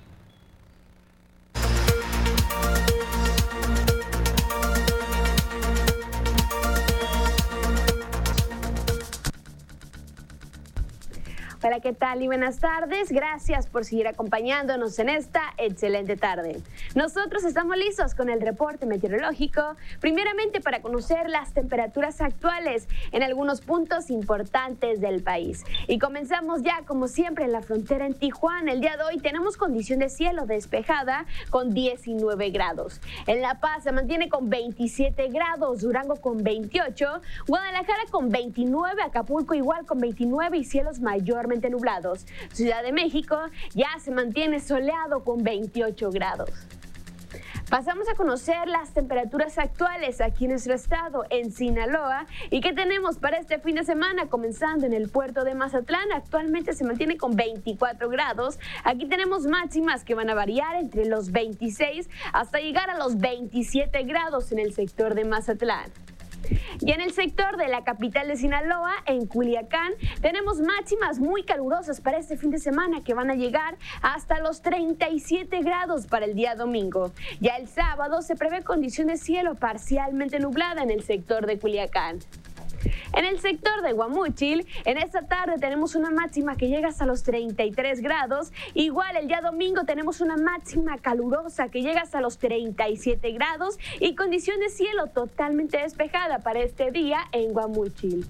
Hola, 11.65 11.79
¿qué 11.79 11.93
tal 11.93 12.21
y 12.23 12.27
buenas 12.27 12.59
tardes? 12.59 13.13
Gracias 13.13 13.69
por 13.69 13.85
seguir 13.85 14.09
acompañándonos 14.09 14.99
en 14.99 15.09
esta 15.09 15.43
excelente 15.59 16.17
tarde. 16.17 16.61
Nosotros 16.97 17.45
estamos 17.45 17.77
listos 17.77 18.17
con 18.17 18.29
el 18.31 18.41
reporte 18.41 18.85
meteorológico, 18.85 19.77
primeramente 20.01 20.61
para 20.61 20.83
conocer 20.83 21.31
las 21.31 21.53
temperaturas 21.55 22.21
actuales 22.21 22.89
en 23.13 23.23
algunos 23.23 23.61
puntos 23.61 24.11
importantes 24.11 25.01
del 25.01 25.23
país. 25.23 25.63
Y 25.87 26.01
comenzamos 26.01 26.65
ya, 26.65 26.83
como 26.85 27.07
siempre, 27.07 27.45
en 27.45 27.53
la 27.53 27.63
frontera 27.63 28.07
en 28.07 28.15
Tijuana. 28.15 28.73
El 28.73 28.81
día 28.81 28.97
de 28.97 29.05
hoy 29.05 29.19
tenemos 29.19 29.57
condición 29.57 30.01
de 30.01 30.09
cielo 30.09 30.47
despejada 30.47 31.27
con 31.51 31.73
19 31.73 32.51
grados. 32.51 33.01
En 33.29 33.41
La 33.41 33.61
Paz 33.61 33.85
se 33.85 33.93
mantiene 33.93 34.29
con 34.29 34.51
27 34.51 35.29
grados, 35.29 35.83
Durango 35.83 36.17
con 36.17 36.43
28, 36.43 37.21
Guadalajara 37.47 38.03
con 38.11 38.31
29, 38.31 39.01
Acapulco 39.01 39.55
igual 39.55 39.87
con 39.87 40.01
29 40.01 40.59
y 40.59 40.65
cielos 40.65 40.99
mayormente 40.99 41.52
nublados. 41.61 42.27
Ciudad 42.53 42.83
de 42.83 42.93
México 42.93 43.39
ya 43.75 43.89
se 44.01 44.11
mantiene 44.11 44.61
soleado 44.61 45.25
con 45.25 45.43
28 45.43 46.11
grados. 46.11 46.51
Pasamos 47.73 48.07
a 48.07 48.15
conocer 48.15 48.69
las 48.69 48.93
temperaturas 48.93 49.57
actuales 49.57 50.21
aquí 50.21 50.45
en 50.45 50.51
nuestro 50.51 50.75
estado, 50.75 51.25
en 51.31 51.53
Sinaloa, 51.53 52.27
y 52.51 52.61
qué 52.61 52.75
tenemos 52.75 53.17
para 53.17 53.39
este 53.39 53.59
fin 53.61 53.77
de 53.77 53.85
semana, 53.85 54.27
comenzando 54.27 54.85
en 54.85 54.93
el 54.93 55.09
puerto 55.09 55.43
de 55.43 55.55
Mazatlán. 55.55 56.13
Actualmente 56.13 56.75
se 56.75 56.85
mantiene 56.85 57.17
con 57.17 57.35
24 57.35 58.11
grados. 58.11 58.59
Aquí 58.85 59.07
tenemos 59.07 59.47
máximas 59.47 60.05
que 60.05 60.15
van 60.15 60.29
a 60.29 60.35
variar 60.35 60.77
entre 60.77 61.07
los 61.07 61.33
26 61.33 62.11
hasta 62.35 62.61
llegar 62.61 62.91
a 62.91 62.99
los 62.99 63.17
27 63.17 64.03
grados 64.03 64.53
en 64.53 64.59
el 64.59 64.75
sector 64.75 65.15
de 65.15 65.25
Mazatlán. 65.25 65.91
Y 66.81 66.93
en 66.93 67.01
el 67.01 67.13
sector 67.13 67.57
de 67.57 67.69
la 67.69 67.85
capital 67.85 68.29
de 68.29 68.37
Sinaloa, 68.37 68.93
en 69.07 69.27
Culiacán, 69.27 69.93
tenemos 70.21 70.61
máximas 70.61 71.19
muy 71.19 71.45
calurosas 71.45 72.01
para 72.01 72.19
este 72.19 72.37
fin 72.37 72.51
de 72.51 72.59
semana 72.59 73.03
que 73.03 73.15
van 73.15 73.31
a 73.31 73.35
llegar 73.35 73.77
hasta 74.03 74.41
los 74.41 74.63
37 74.63 75.61
grados 75.61 76.07
para 76.07 76.27
el 76.27 76.35
día 76.35 76.55
domingo. 76.55 77.13
Ya 77.41 77.57
el 77.57 77.69
sábado 77.69 78.23
se 78.23 78.37
prevé 78.37 78.63
condición 78.63 79.09
de 79.09 79.17
cielo 79.17 79.55
parcialmente 79.55 80.39
nublada 80.39 80.83
en 80.83 80.91
el 80.91 81.03
sector 81.03 81.47
de 81.47 81.59
Culiacán. 81.59 82.21
En 83.15 83.25
el 83.25 83.41
sector 83.41 83.83
de 83.83 83.93
Guamúchil, 83.93 84.67
en 84.85 84.99
esta 84.99 85.23
tarde 85.23 85.55
tenemos 85.59 85.95
una 85.95 86.11
máxima 86.11 86.57
que 86.57 86.69
llega 86.69 86.89
hasta 86.89 87.07
los 87.07 87.23
33 87.23 88.01
grados. 88.01 88.53
Igual 88.75 89.17
el 89.17 89.29
día 89.29 89.41
domingo 89.41 89.85
tenemos 89.85 90.21
una 90.21 90.37
máxima 90.37 90.99
calurosa 90.99 91.69
que 91.69 91.83
llega 91.83 92.03
hasta 92.03 92.21
los 92.21 92.39
37 92.39 93.33
grados 93.33 93.79
y 94.01 94.15
condición 94.15 94.61
de 94.61 94.69
cielo 94.69 95.09
totalmente 95.09 95.79
despejada 95.79 96.39
para 96.41 96.61
este 96.61 96.91
día 96.91 97.19
en 97.33 97.53
Guamúchil. 97.53 98.27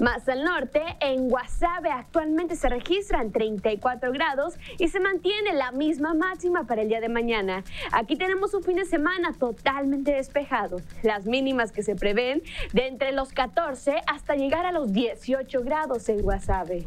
Más 0.00 0.28
al 0.28 0.44
norte, 0.44 0.82
en 1.00 1.28
Guasave 1.28 1.90
actualmente 1.90 2.56
se 2.56 2.68
registran 2.68 3.32
34 3.32 4.12
grados 4.12 4.54
y 4.78 4.88
se 4.88 5.00
mantiene 5.00 5.52
la 5.52 5.72
misma 5.72 6.14
máxima 6.14 6.64
para 6.64 6.82
el 6.82 6.88
día 6.88 7.00
de 7.00 7.08
mañana. 7.08 7.64
Aquí 7.92 8.16
tenemos 8.16 8.54
un 8.54 8.62
fin 8.62 8.76
de 8.76 8.84
semana 8.84 9.32
totalmente 9.32 10.12
despejado. 10.12 10.80
Las 11.02 11.26
mínimas 11.26 11.72
que 11.72 11.82
se 11.82 11.94
prevén 11.94 12.42
de 12.72 12.86
entre 12.86 13.12
los 13.12 13.32
14 13.32 14.02
hasta 14.06 14.34
llegar 14.34 14.66
a 14.66 14.72
los 14.72 14.92
18 14.92 15.62
grados 15.62 16.08
en 16.08 16.22
Guasave. 16.22 16.86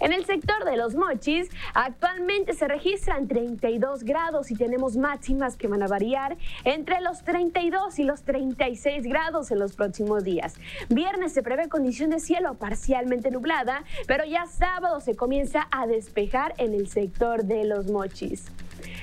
En 0.00 0.12
el 0.12 0.24
sector 0.24 0.64
de 0.64 0.76
los 0.76 0.94
mochis, 0.94 1.48
actualmente 1.74 2.54
se 2.54 2.68
registran 2.68 3.28
32 3.28 4.04
grados 4.04 4.50
y 4.50 4.54
tenemos 4.54 4.96
máximas 4.96 5.56
que 5.56 5.68
van 5.68 5.82
a 5.82 5.86
variar 5.86 6.36
entre 6.64 7.00
los 7.00 7.22
32 7.22 7.98
y 7.98 8.04
los 8.04 8.22
36 8.22 9.04
grados 9.04 9.50
en 9.50 9.58
los 9.58 9.74
próximos 9.74 10.24
días. 10.24 10.54
Viernes 10.88 11.32
se 11.32 11.42
prevé 11.42 11.68
condición 11.68 12.10
de 12.10 12.20
cielo 12.20 12.54
parcialmente 12.54 13.30
nublada, 13.30 13.84
pero 14.06 14.24
ya 14.24 14.46
sábado 14.46 15.00
se 15.00 15.16
comienza 15.16 15.68
a 15.70 15.86
despejar 15.86 16.54
en 16.58 16.74
el 16.74 16.88
sector 16.88 17.44
de 17.44 17.64
los 17.64 17.90
mochis. 17.90 18.46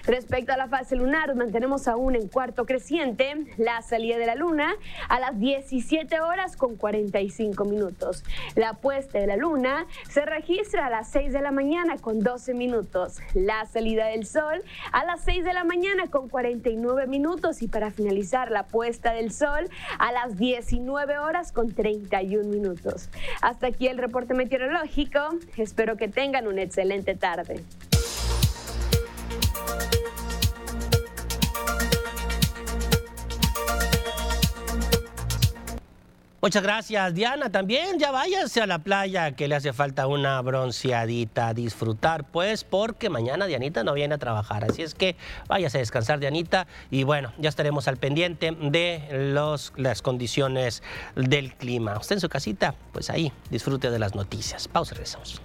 Respecto 0.05 0.53
a 0.53 0.57
la 0.57 0.67
fase 0.67 0.95
lunar, 0.95 1.36
mantenemos 1.36 1.88
aún 1.88 2.15
en 2.15 2.27
cuarto 2.27 2.65
creciente 2.65 3.45
la 3.57 3.81
salida 3.81 4.17
de 4.17 4.25
la 4.25 4.36
luna 4.36 4.75
a 5.09 5.19
las 5.19 5.39
17 5.39 6.19
horas 6.21 6.57
con 6.57 6.75
45 6.75 7.65
minutos. 7.65 8.23
La 8.55 8.73
puesta 8.73 9.19
de 9.19 9.27
la 9.27 9.38
luna 9.38 9.86
se 10.09 10.25
registra 10.25 10.88
a 10.88 10.89
las 10.89 11.09
6 11.09 11.34
de 11.34 11.41
la 11.41 11.51
mañana 11.51 11.97
con 11.97 12.19
12 12.19 12.53
minutos. 12.53 13.19
La 13.34 13.65
salida 13.65 14.07
del 14.07 14.25
sol 14.25 14.63
a 14.91 15.05
las 15.05 15.21
6 15.21 15.43
de 15.43 15.53
la 15.53 15.63
mañana 15.63 16.07
con 16.07 16.29
49 16.29 17.07
minutos 17.07 17.61
y 17.61 17.67
para 17.67 17.91
finalizar 17.91 18.51
la 18.51 18.67
puesta 18.67 19.13
del 19.13 19.31
sol 19.31 19.69
a 19.99 20.11
las 20.11 20.38
19 20.38 21.17
horas 21.17 21.51
con 21.51 21.71
31 21.73 22.47
minutos. 22.49 23.09
Hasta 23.41 23.67
aquí 23.67 23.88
el 23.88 23.97
reporte 23.97 24.34
meteorológico. 24.34 25.19
Espero 25.57 25.97
que 25.97 26.07
tengan 26.07 26.47
una 26.47 26.61
excelente 26.61 27.15
tarde. 27.15 27.63
Muchas 36.43 36.61
gracias, 36.61 37.13
Diana. 37.13 37.49
También 37.49 37.97
ya 37.99 38.11
váyanse 38.11 38.61
a 38.61 38.67
la 38.67 38.79
playa, 38.79 39.31
que 39.31 39.47
le 39.47 39.55
hace 39.55 39.71
falta 39.71 40.07
una 40.07 40.41
bronceadita 40.41 41.53
disfrutar, 41.53 42.25
pues, 42.25 42.65
porque 42.65 43.09
mañana 43.09 43.45
Dianita 43.45 43.85
no 43.85 43.93
viene 43.93 44.15
a 44.15 44.17
trabajar. 44.17 44.65
Así 44.65 44.81
es 44.81 44.93
que 44.93 45.15
váyase 45.47 45.77
a 45.77 45.79
descansar, 45.79 46.19
Dianita. 46.19 46.67
Y 46.91 47.05
bueno, 47.05 47.31
ya 47.37 47.47
estaremos 47.47 47.87
al 47.87 47.95
pendiente 47.95 48.51
de 48.59 49.31
los, 49.33 49.71
las 49.77 50.01
condiciones 50.01 50.83
del 51.15 51.53
clima. 51.55 51.97
Usted 51.97 52.17
en 52.17 52.19
su 52.19 52.27
casita, 52.27 52.75
pues 52.91 53.09
ahí 53.09 53.31
disfrute 53.49 53.89
de 53.89 53.99
las 53.99 54.13
noticias. 54.13 54.67
Pausa, 54.67 54.95
regresamos. 54.95 55.39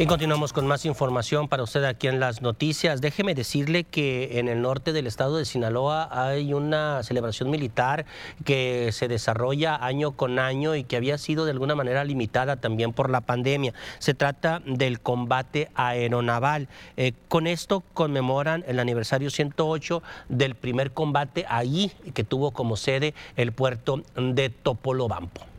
Y 0.00 0.06
continuamos 0.06 0.54
con 0.54 0.66
más 0.66 0.86
información 0.86 1.46
para 1.46 1.62
usted 1.62 1.84
aquí 1.84 2.08
en 2.08 2.20
las 2.20 2.40
noticias. 2.40 3.02
Déjeme 3.02 3.34
decirle 3.34 3.84
que 3.84 4.38
en 4.38 4.48
el 4.48 4.62
norte 4.62 4.94
del 4.94 5.06
estado 5.06 5.36
de 5.36 5.44
Sinaloa 5.44 6.08
hay 6.10 6.54
una 6.54 7.02
celebración 7.02 7.50
militar 7.50 8.06
que 8.42 8.92
se 8.92 9.08
desarrolla 9.08 9.76
año 9.76 10.12
con 10.12 10.38
año 10.38 10.74
y 10.74 10.84
que 10.84 10.96
había 10.96 11.18
sido 11.18 11.44
de 11.44 11.50
alguna 11.50 11.74
manera 11.74 12.02
limitada 12.04 12.56
también 12.56 12.94
por 12.94 13.10
la 13.10 13.20
pandemia. 13.20 13.74
Se 13.98 14.14
trata 14.14 14.62
del 14.64 15.00
combate 15.00 15.68
aeronaval. 15.74 16.68
Eh, 16.96 17.12
con 17.28 17.46
esto 17.46 17.82
conmemoran 17.92 18.64
el 18.66 18.80
aniversario 18.80 19.28
108 19.28 20.02
del 20.30 20.54
primer 20.54 20.92
combate 20.92 21.44
ahí 21.46 21.92
que 22.14 22.24
tuvo 22.24 22.52
como 22.52 22.76
sede 22.76 23.12
el 23.36 23.52
puerto 23.52 24.02
de 24.16 24.48
Topolobampo. 24.48 25.49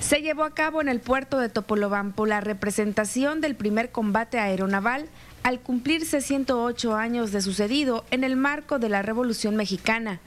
Se 0.00 0.20
llevó 0.20 0.44
a 0.44 0.54
cabo 0.54 0.80
en 0.80 0.88
el 0.88 1.00
puerto 1.00 1.38
de 1.38 1.48
Topolobampo 1.48 2.26
la 2.26 2.40
representación 2.40 3.40
del 3.40 3.54
primer 3.54 3.90
combate 3.90 4.38
aeronaval 4.38 5.08
al 5.42 5.60
cumplirse 5.60 6.20
108 6.20 6.94
años 6.94 7.32
de 7.32 7.40
sucedido 7.40 8.04
en 8.10 8.24
el 8.24 8.36
marco 8.36 8.78
de 8.78 8.88
la 8.88 9.02
Revolución 9.02 9.56
Mexicana. 9.56 10.20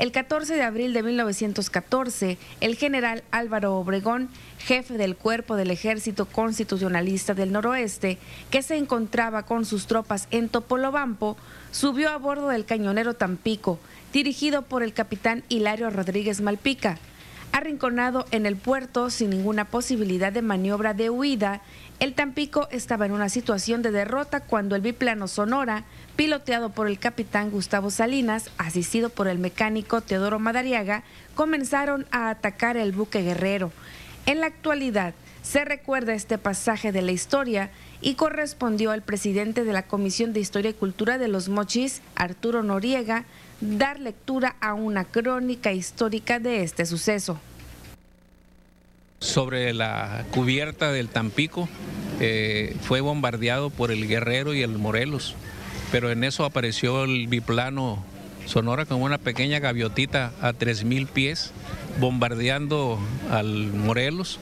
El 0.00 0.12
14 0.12 0.54
de 0.54 0.62
abril 0.62 0.94
de 0.94 1.02
1914, 1.02 2.38
el 2.62 2.76
general 2.76 3.22
Álvaro 3.32 3.76
Obregón, 3.76 4.30
jefe 4.58 4.96
del 4.96 5.14
cuerpo 5.14 5.56
del 5.56 5.70
Ejército 5.70 6.24
Constitucionalista 6.24 7.34
del 7.34 7.52
Noroeste, 7.52 8.16
que 8.50 8.62
se 8.62 8.78
encontraba 8.78 9.42
con 9.44 9.66
sus 9.66 9.86
tropas 9.86 10.26
en 10.30 10.48
Topolobampo, 10.48 11.36
subió 11.70 12.08
a 12.08 12.16
bordo 12.16 12.48
del 12.48 12.64
cañonero 12.64 13.12
Tampico, 13.12 13.78
dirigido 14.10 14.62
por 14.62 14.82
el 14.82 14.94
capitán 14.94 15.44
Hilario 15.50 15.90
Rodríguez 15.90 16.40
Malpica. 16.40 16.96
Arrinconado 17.52 18.26
en 18.30 18.46
el 18.46 18.56
puerto 18.56 19.10
sin 19.10 19.30
ninguna 19.30 19.64
posibilidad 19.64 20.32
de 20.32 20.40
maniobra 20.40 20.94
de 20.94 21.10
huida, 21.10 21.62
el 21.98 22.14
Tampico 22.14 22.68
estaba 22.70 23.06
en 23.06 23.12
una 23.12 23.28
situación 23.28 23.82
de 23.82 23.90
derrota 23.90 24.40
cuando 24.40 24.76
el 24.76 24.82
biplano 24.82 25.26
Sonora, 25.26 25.84
piloteado 26.14 26.70
por 26.70 26.86
el 26.86 27.00
capitán 27.00 27.50
Gustavo 27.50 27.90
Salinas, 27.90 28.50
asistido 28.56 29.10
por 29.10 29.26
el 29.26 29.38
mecánico 29.38 30.00
Teodoro 30.00 30.38
Madariaga, 30.38 31.02
comenzaron 31.34 32.06
a 32.12 32.30
atacar 32.30 32.76
el 32.76 32.92
buque 32.92 33.22
guerrero. 33.22 33.72
En 34.26 34.40
la 34.40 34.46
actualidad, 34.46 35.12
se 35.42 35.64
recuerda 35.64 36.14
este 36.14 36.38
pasaje 36.38 36.92
de 36.92 37.02
la 37.02 37.12
historia 37.12 37.70
y 38.00 38.14
correspondió 38.14 38.92
al 38.92 39.02
presidente 39.02 39.64
de 39.64 39.72
la 39.72 39.82
Comisión 39.82 40.32
de 40.32 40.40
Historia 40.40 40.70
y 40.70 40.74
Cultura 40.74 41.18
de 41.18 41.28
los 41.28 41.48
Mochis, 41.48 42.02
Arturo 42.14 42.62
Noriega, 42.62 43.24
dar 43.60 43.98
lectura 43.98 44.56
a 44.60 44.74
una 44.74 45.04
crónica 45.04 45.72
histórica 45.72 46.38
de 46.38 46.62
este 46.62 46.86
suceso. 46.86 47.40
Sobre 49.20 49.74
la 49.74 50.24
cubierta 50.30 50.92
del 50.92 51.10
Tampico 51.10 51.68
eh, 52.20 52.74
fue 52.80 53.02
bombardeado 53.02 53.68
por 53.68 53.92
el 53.92 54.08
Guerrero 54.08 54.54
y 54.54 54.62
el 54.62 54.78
Morelos, 54.78 55.34
pero 55.92 56.10
en 56.10 56.24
eso 56.24 56.46
apareció 56.46 57.04
el 57.04 57.26
biplano 57.28 58.02
Sonora 58.46 58.86
como 58.86 59.04
una 59.04 59.18
pequeña 59.18 59.58
gaviotita 59.58 60.32
a 60.40 60.52
3.000 60.52 61.06
pies, 61.06 61.52
bombardeando 62.00 62.98
al 63.30 63.72
Morelos 63.72 64.40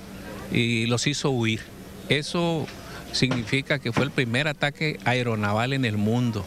y 0.53 0.87
los 0.87 1.09
hizo 1.09 1.31
huir. 1.31 1.61
Eso 2.09 2.67
significa 3.13 3.81
que 3.81 3.93
fue 3.93 4.05
el 4.05 4.13
primer 4.13 4.47
ataque 4.47 4.99
aeronaval 5.05 5.73
en 5.73 5.85
el 5.85 5.97
mundo. 5.97 6.47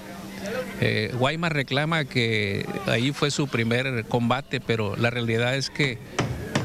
Eh, 0.79 1.13
reclama 1.49 2.05
que 2.05 2.65
ahí 2.87 3.11
fue 3.11 3.29
su 3.29 3.47
primer 3.47 4.05
combate, 4.05 4.61
pero 4.61 4.95
la 4.95 5.09
realidad 5.09 5.55
es 5.55 5.69
que 5.69 5.97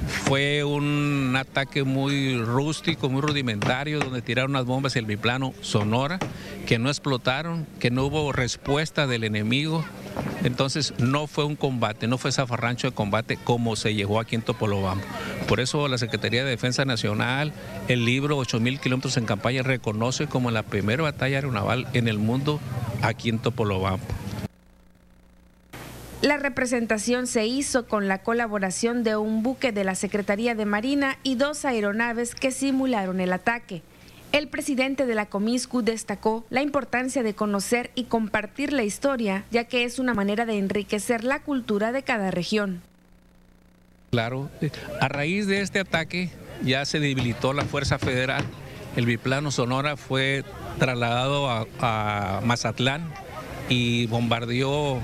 fue 0.06 0.64
un 0.64 1.34
ataque 1.36 1.84
muy 1.84 2.38
rústico, 2.38 3.08
muy 3.08 3.20
rudimentario, 3.20 4.00
donde 4.00 4.22
tiraron 4.22 4.52
unas 4.52 4.64
bombas 4.64 4.96
en 4.96 5.00
el 5.00 5.06
biplano 5.06 5.52
Sonora, 5.60 6.18
que 6.66 6.78
no 6.78 6.88
explotaron, 6.88 7.66
que 7.78 7.90
no 7.90 8.04
hubo 8.04 8.32
respuesta 8.32 9.06
del 9.06 9.24
enemigo. 9.24 9.84
Entonces 10.44 10.94
no 10.98 11.26
fue 11.26 11.44
un 11.44 11.56
combate, 11.56 12.06
no 12.06 12.18
fue 12.18 12.32
zafarrancho 12.32 12.88
de 12.88 12.94
combate 12.94 13.36
como 13.36 13.76
se 13.76 13.94
llevó 13.94 14.20
aquí 14.20 14.36
en 14.36 14.42
Topolobampo. 14.42 15.04
Por 15.48 15.60
eso 15.60 15.88
la 15.88 15.98
Secretaría 15.98 16.44
de 16.44 16.50
Defensa 16.50 16.84
Nacional, 16.84 17.52
el 17.88 18.04
libro 18.04 18.38
8.000 18.38 18.80
kilómetros 18.80 19.16
en 19.16 19.26
campaña, 19.26 19.62
reconoce 19.62 20.26
como 20.26 20.50
la 20.50 20.62
primera 20.62 21.02
batalla 21.02 21.36
aeronaval 21.36 21.86
en 21.92 22.08
el 22.08 22.18
mundo 22.18 22.60
aquí 23.02 23.28
en 23.28 23.38
Topolobampo. 23.38 24.25
La 26.22 26.38
representación 26.38 27.26
se 27.26 27.46
hizo 27.46 27.86
con 27.86 28.08
la 28.08 28.22
colaboración 28.22 29.04
de 29.04 29.16
un 29.16 29.42
buque 29.42 29.70
de 29.70 29.84
la 29.84 29.94
Secretaría 29.94 30.54
de 30.54 30.64
Marina 30.64 31.18
y 31.22 31.34
dos 31.34 31.64
aeronaves 31.64 32.34
que 32.34 32.52
simularon 32.52 33.20
el 33.20 33.32
ataque. 33.32 33.82
El 34.32 34.48
presidente 34.48 35.06
de 35.06 35.14
la 35.14 35.26
Comiscu 35.26 35.82
destacó 35.82 36.44
la 36.50 36.62
importancia 36.62 37.22
de 37.22 37.34
conocer 37.34 37.90
y 37.94 38.04
compartir 38.04 38.72
la 38.72 38.82
historia, 38.82 39.44
ya 39.50 39.64
que 39.64 39.84
es 39.84 39.98
una 39.98 40.14
manera 40.14 40.46
de 40.46 40.58
enriquecer 40.58 41.22
la 41.22 41.40
cultura 41.40 41.92
de 41.92 42.02
cada 42.02 42.30
región. 42.30 42.82
Claro, 44.10 44.50
a 45.00 45.08
raíz 45.08 45.46
de 45.46 45.60
este 45.60 45.80
ataque 45.80 46.30
ya 46.62 46.84
se 46.86 46.98
debilitó 46.98 47.52
la 47.52 47.64
Fuerza 47.64 47.98
Federal. 47.98 48.44
El 48.96 49.04
biplano 49.04 49.50
Sonora 49.50 49.96
fue 49.96 50.44
trasladado 50.78 51.50
a, 51.50 51.66
a 51.80 52.40
Mazatlán 52.42 53.12
y 53.68 54.06
bombardeó 54.06 55.00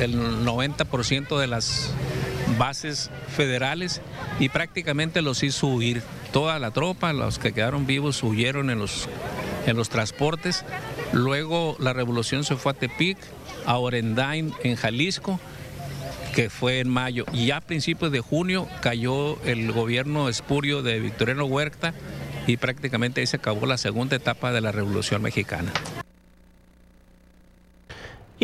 el 0.00 0.44
90% 0.44 1.38
de 1.38 1.46
las 1.46 1.92
bases 2.58 3.10
federales 3.28 4.00
y 4.38 4.48
prácticamente 4.48 5.22
los 5.22 5.42
hizo 5.42 5.66
huir. 5.66 6.02
Toda 6.32 6.58
la 6.58 6.70
tropa, 6.70 7.12
los 7.12 7.38
que 7.38 7.52
quedaron 7.52 7.86
vivos, 7.86 8.22
huyeron 8.22 8.70
en 8.70 8.78
los, 8.78 9.08
en 9.66 9.76
los 9.76 9.88
transportes. 9.88 10.64
Luego 11.12 11.76
la 11.78 11.92
revolución 11.92 12.44
se 12.44 12.56
fue 12.56 12.72
a 12.72 12.74
Tepic, 12.74 13.18
a 13.66 13.78
Orendain, 13.78 14.52
en 14.62 14.76
Jalisco, 14.76 15.38
que 16.34 16.50
fue 16.50 16.80
en 16.80 16.88
mayo. 16.88 17.24
Y 17.32 17.46
ya 17.46 17.58
a 17.58 17.60
principios 17.60 18.10
de 18.10 18.20
junio 18.20 18.68
cayó 18.80 19.40
el 19.44 19.70
gobierno 19.72 20.28
espurio 20.28 20.82
de 20.82 20.98
Victoriano 20.98 21.44
Huerta 21.44 21.94
y 22.46 22.56
prácticamente 22.56 23.20
ahí 23.20 23.26
se 23.26 23.36
acabó 23.36 23.66
la 23.66 23.78
segunda 23.78 24.16
etapa 24.16 24.52
de 24.52 24.60
la 24.60 24.72
Revolución 24.72 25.22
Mexicana. 25.22 25.72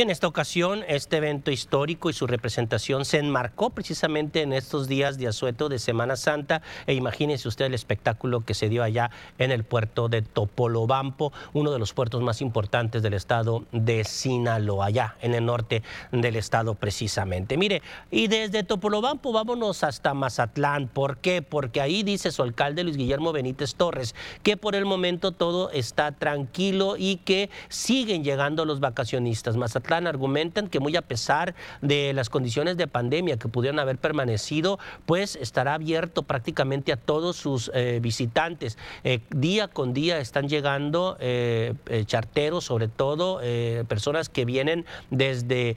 Y 0.00 0.02
en 0.02 0.08
esta 0.08 0.28
ocasión, 0.28 0.82
este 0.88 1.18
evento 1.18 1.50
histórico 1.50 2.08
y 2.08 2.14
su 2.14 2.26
representación 2.26 3.04
se 3.04 3.18
enmarcó 3.18 3.68
precisamente 3.68 4.40
en 4.40 4.54
estos 4.54 4.88
días 4.88 5.18
de 5.18 5.28
asueto 5.28 5.68
de 5.68 5.78
Semana 5.78 6.16
Santa. 6.16 6.62
E 6.86 6.94
imagínense 6.94 7.46
usted 7.46 7.66
el 7.66 7.74
espectáculo 7.74 8.40
que 8.40 8.54
se 8.54 8.70
dio 8.70 8.82
allá 8.82 9.10
en 9.36 9.50
el 9.50 9.62
puerto 9.62 10.08
de 10.08 10.22
Topolobampo, 10.22 11.34
uno 11.52 11.70
de 11.70 11.78
los 11.78 11.92
puertos 11.92 12.22
más 12.22 12.40
importantes 12.40 13.02
del 13.02 13.12
estado 13.12 13.66
de 13.72 14.04
Sinaloa, 14.04 14.86
allá 14.86 15.16
en 15.20 15.34
el 15.34 15.44
norte 15.44 15.82
del 16.12 16.36
estado 16.36 16.76
precisamente. 16.76 17.58
Mire, 17.58 17.82
y 18.10 18.28
desde 18.28 18.62
Topolobampo 18.62 19.34
vámonos 19.34 19.84
hasta 19.84 20.14
Mazatlán. 20.14 20.88
¿Por 20.88 21.18
qué? 21.18 21.42
Porque 21.42 21.82
ahí 21.82 22.04
dice 22.04 22.32
su 22.32 22.42
alcalde 22.42 22.84
Luis 22.84 22.96
Guillermo 22.96 23.32
Benítez 23.32 23.74
Torres 23.74 24.14
que 24.42 24.56
por 24.56 24.74
el 24.76 24.86
momento 24.86 25.32
todo 25.32 25.70
está 25.72 26.12
tranquilo 26.12 26.94
y 26.96 27.16
que 27.16 27.50
siguen 27.68 28.24
llegando 28.24 28.64
los 28.64 28.80
vacacionistas. 28.80 29.58
Mazatlán 29.58 29.89
argumentan 29.92 30.68
que 30.68 30.80
muy 30.80 30.96
a 30.96 31.02
pesar 31.02 31.54
de 31.80 32.12
las 32.12 32.28
condiciones 32.28 32.76
de 32.76 32.86
pandemia 32.86 33.36
que 33.36 33.48
pudieron 33.48 33.78
haber 33.78 33.98
permanecido, 33.98 34.78
pues 35.06 35.36
estará 35.36 35.74
abierto 35.74 36.22
prácticamente 36.22 36.92
a 36.92 36.96
todos 36.96 37.36
sus 37.36 37.70
eh, 37.74 37.98
visitantes. 38.02 38.78
Eh, 39.04 39.20
día 39.30 39.68
con 39.68 39.92
día 39.92 40.18
están 40.18 40.48
llegando 40.48 41.16
eh, 41.20 41.74
charteros, 42.06 42.64
sobre 42.64 42.88
todo 42.88 43.40
personas 43.88 44.28
que 44.28 44.44
vienen 44.44 44.84
desde 45.10 45.76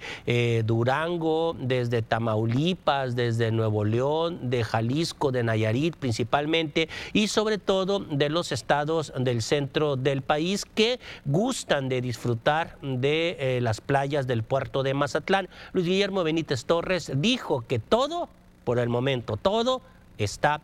Durango, 0.64 1.56
desde 1.60 2.02
Tamaulipas, 2.02 3.16
desde 3.16 3.52
Nuevo 3.52 3.84
León, 3.84 4.50
de 4.50 4.64
Jalisco, 4.64 5.32
de 5.32 5.44
Nayarit 5.44 5.96
principalmente, 5.96 6.90
y 7.14 7.28
sobre 7.28 7.58
todo 7.58 8.00
de 8.00 8.30
los 8.30 8.52
estados 8.52 9.14
del 9.18 9.42
centro 9.42 9.96
del 9.96 10.22
país 10.22 10.66
que 10.66 11.00
gustan 11.26 11.90
de 11.90 12.02
disfrutar 12.02 12.78
de 12.82 13.60
las 13.62 13.82
playas 13.82 14.03
playas 14.04 14.28
del 14.28 14.44
puerto 14.44 14.84
de 14.84 14.94
Mazatlán. 14.94 15.48
Luis 15.72 15.86
Guillermo 15.86 16.26
Benítez 16.26 16.66
Torres 16.66 17.10
dijo 17.16 17.64
que 17.66 17.80
todo, 17.80 18.28
por 18.66 18.78
el 18.80 18.90
momento, 18.90 19.38
todo 19.38 19.82
está 20.18 20.60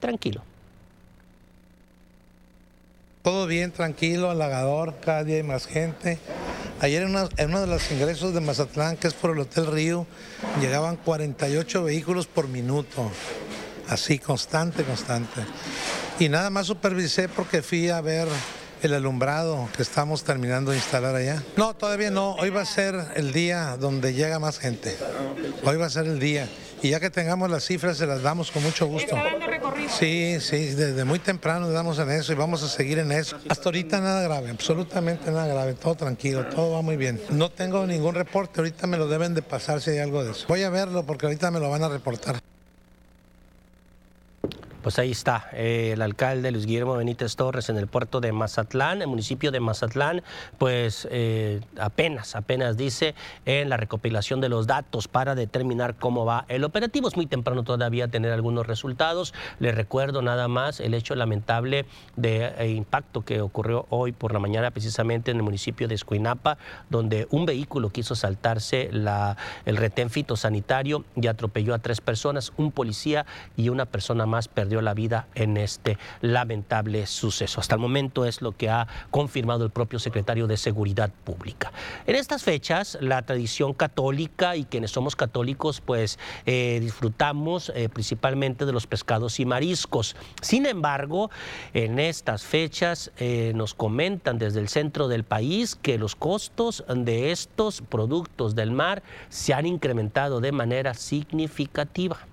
tranquilo. 0.00 0.42
Todo 3.22 3.46
bien, 3.46 3.72
tranquilo, 3.72 4.30
halagador, 4.30 4.94
cada 5.04 5.22
día 5.22 5.36
hay 5.36 5.42
más 5.42 5.66
gente. 5.66 6.18
Ayer 6.80 7.02
en, 7.02 7.10
uno 7.10 7.60
de 7.60 7.66
los 7.66 7.92
ingresos 7.92 8.32
de 8.32 8.40
Mazatlán, 8.40 8.96
que 8.96 9.08
es 9.08 9.14
por 9.14 9.32
el 9.32 9.40
Hotel 9.40 9.66
Río, 9.66 10.06
llegaban 10.58 10.96
48 10.96 11.84
vehículos 11.84 12.26
por 12.26 12.48
minuto. 12.48 13.10
Así, 13.88 14.18
constante, 14.18 14.82
constante. 14.82 15.42
Y 16.18 16.30
nada 16.30 16.48
más 16.48 16.68
supervisé 16.68 17.28
porque 17.28 17.60
fui 17.60 17.90
a 17.90 18.00
ver 18.00 18.28
el 18.82 18.94
alumbrado 18.94 19.68
que 19.76 19.82
estamos 19.82 20.24
terminando 20.24 20.72
de 20.72 20.76
instalar 20.76 21.14
allá. 21.14 21.42
No, 21.56 21.74
todavía 21.74 22.10
no. 22.10 22.34
Hoy 22.34 22.50
va 22.50 22.62
a 22.62 22.66
ser 22.66 22.94
el 23.14 23.32
día 23.32 23.76
donde 23.78 24.12
llega 24.12 24.38
más 24.38 24.58
gente. 24.58 24.96
Hoy 25.64 25.76
va 25.76 25.86
a 25.86 25.90
ser 25.90 26.06
el 26.06 26.18
día. 26.18 26.48
y 26.82 26.90
ya 26.90 26.98
que 26.98 27.10
tengamos 27.10 27.48
las 27.48 27.64
cifras 27.64 27.96
se 27.96 28.06
las 28.06 28.22
damos 28.22 28.50
con 28.50 28.62
mucho 28.62 28.86
gusto. 28.86 29.16
Sí, 29.88 30.38
sí, 30.40 30.74
desde 30.74 31.04
muy 31.04 31.20
temprano 31.20 31.70
damos 31.70 31.98
en 31.98 32.10
eso 32.10 32.32
y 32.32 32.34
vamos 32.34 32.62
a 32.62 32.68
seguir 32.68 32.98
en 32.98 33.12
eso. 33.12 33.38
Hasta 33.48 33.68
ahorita 33.68 34.00
nada 34.00 34.22
grave, 34.22 34.50
absolutamente 34.50 35.30
nada 35.30 35.46
grave, 35.46 35.74
todo 35.74 35.94
tranquilo, 35.94 36.44
todo 36.46 36.72
va 36.72 36.82
muy 36.82 36.96
bien. 36.96 37.20
No 37.30 37.50
tengo 37.50 37.86
ningún 37.86 38.14
reporte, 38.14 38.60
ahorita 38.60 38.86
me 38.86 38.96
lo 38.96 39.06
deben 39.06 39.34
de 39.34 39.42
pasar 39.42 39.80
si 39.80 39.90
hay 39.90 39.98
algo 39.98 40.24
de 40.24 40.32
eso. 40.32 40.46
Voy 40.48 40.62
a 40.62 40.70
verlo 40.70 41.04
porque 41.04 41.26
ahorita 41.26 41.50
me 41.50 41.60
lo 41.60 41.70
van 41.70 41.84
a 41.84 41.88
reportar. 41.88 42.40
Pues 44.82 44.98
ahí 44.98 45.12
está 45.12 45.48
eh, 45.52 45.92
el 45.92 46.02
alcalde 46.02 46.50
Luis 46.50 46.66
Guillermo 46.66 46.96
Benítez 46.96 47.36
Torres 47.36 47.68
en 47.68 47.76
el 47.76 47.86
puerto 47.86 48.20
de 48.20 48.32
Mazatlán, 48.32 49.00
el 49.00 49.06
municipio 49.06 49.52
de 49.52 49.60
Mazatlán, 49.60 50.22
pues 50.58 51.06
eh, 51.12 51.60
apenas, 51.78 52.34
apenas 52.34 52.76
dice 52.76 53.14
en 53.46 53.68
la 53.68 53.76
recopilación 53.76 54.40
de 54.40 54.48
los 54.48 54.66
datos 54.66 55.06
para 55.06 55.36
determinar 55.36 55.94
cómo 55.94 56.24
va 56.24 56.46
el 56.48 56.64
operativo. 56.64 57.06
Es 57.06 57.14
muy 57.14 57.26
temprano 57.26 57.62
todavía 57.62 58.08
tener 58.08 58.32
algunos 58.32 58.66
resultados. 58.66 59.34
Les 59.60 59.72
recuerdo 59.72 60.20
nada 60.20 60.48
más 60.48 60.80
el 60.80 60.94
hecho 60.94 61.14
lamentable 61.14 61.86
de 62.16 62.52
eh, 62.58 62.70
impacto 62.70 63.24
que 63.24 63.40
ocurrió 63.40 63.86
hoy 63.88 64.10
por 64.10 64.32
la 64.32 64.40
mañana 64.40 64.72
precisamente 64.72 65.30
en 65.30 65.36
el 65.36 65.44
municipio 65.44 65.86
de 65.86 65.94
Escuinapa, 65.94 66.58
donde 66.90 67.28
un 67.30 67.46
vehículo 67.46 67.90
quiso 67.90 68.16
saltarse 68.16 68.90
el 68.90 69.76
retén 69.76 70.10
fitosanitario 70.10 71.04
y 71.14 71.28
atropelló 71.28 71.72
a 71.72 71.78
tres 71.78 72.00
personas, 72.00 72.52
un 72.56 72.72
policía 72.72 73.26
y 73.56 73.68
una 73.68 73.86
persona 73.86 74.26
más 74.26 74.48
perdió 74.72 74.80
la 74.80 74.94
vida 74.94 75.26
en 75.34 75.58
este 75.58 75.98
lamentable 76.22 77.06
suceso. 77.06 77.60
Hasta 77.60 77.74
el 77.74 77.80
momento 77.82 78.24
es 78.24 78.40
lo 78.40 78.52
que 78.52 78.70
ha 78.70 78.88
confirmado 79.10 79.66
el 79.66 79.70
propio 79.70 79.98
secretario 79.98 80.46
de 80.46 80.56
Seguridad 80.56 81.10
Pública. 81.24 81.72
En 82.06 82.14
estas 82.14 82.42
fechas, 82.42 82.96
la 83.02 83.20
tradición 83.20 83.74
católica 83.74 84.56
y 84.56 84.64
quienes 84.64 84.90
somos 84.90 85.14
católicos, 85.14 85.82
pues 85.82 86.18
eh, 86.46 86.78
disfrutamos 86.80 87.70
eh, 87.74 87.90
principalmente 87.90 88.64
de 88.64 88.72
los 88.72 88.86
pescados 88.86 89.40
y 89.40 89.44
mariscos. 89.44 90.16
Sin 90.40 90.64
embargo, 90.64 91.30
en 91.74 91.98
estas 91.98 92.42
fechas 92.42 93.12
eh, 93.18 93.52
nos 93.54 93.74
comentan 93.74 94.38
desde 94.38 94.60
el 94.60 94.68
centro 94.70 95.06
del 95.08 95.24
país 95.24 95.76
que 95.76 95.98
los 95.98 96.16
costos 96.16 96.82
de 96.88 97.30
estos 97.30 97.82
productos 97.82 98.54
del 98.54 98.70
mar 98.70 99.02
se 99.28 99.52
han 99.52 99.66
incrementado 99.66 100.40
de 100.40 100.52
manera 100.52 100.94
significativa. 100.94 102.31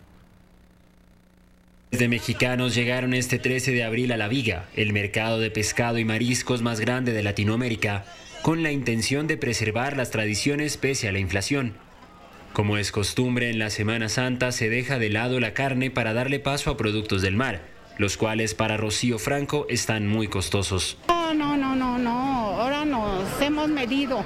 De 1.91 2.07
mexicanos 2.07 2.75
llegaron 2.75 3.15
este 3.15 3.39
13 3.39 3.71
de 3.71 3.83
abril 3.83 4.11
a 4.11 4.17
La 4.17 4.27
Viga, 4.27 4.67
el 4.75 4.93
mercado 4.93 5.39
de 5.39 5.49
pescado 5.49 5.97
y 5.97 6.05
mariscos 6.05 6.61
más 6.61 6.79
grande 6.79 7.13
de 7.13 7.23
Latinoamérica, 7.23 8.05
con 8.43 8.61
la 8.61 8.71
intención 8.71 9.25
de 9.25 9.37
preservar 9.37 9.97
las 9.97 10.11
tradiciones 10.11 10.77
pese 10.77 11.09
a 11.09 11.11
la 11.11 11.17
inflación. 11.17 11.73
Como 12.53 12.77
es 12.77 12.91
costumbre 12.91 13.49
en 13.49 13.57
la 13.57 13.71
Semana 13.71 14.07
Santa, 14.07 14.51
se 14.51 14.69
deja 14.69 14.99
de 14.99 15.09
lado 15.09 15.39
la 15.39 15.55
carne 15.55 15.89
para 15.89 16.13
darle 16.13 16.39
paso 16.39 16.69
a 16.69 16.77
productos 16.77 17.23
del 17.23 17.35
mar, 17.35 17.63
los 17.97 18.17
cuales 18.17 18.53
para 18.53 18.77
Rocío 18.77 19.17
Franco 19.17 19.65
están 19.67 20.07
muy 20.07 20.27
costosos. 20.27 20.95
No, 21.07 21.33
no, 21.33 21.57
no, 21.57 21.75
no, 21.75 21.97
no. 21.97 22.11
Ahora 22.61 22.85
nos 22.85 23.41
hemos 23.41 23.67
medido. 23.67 24.23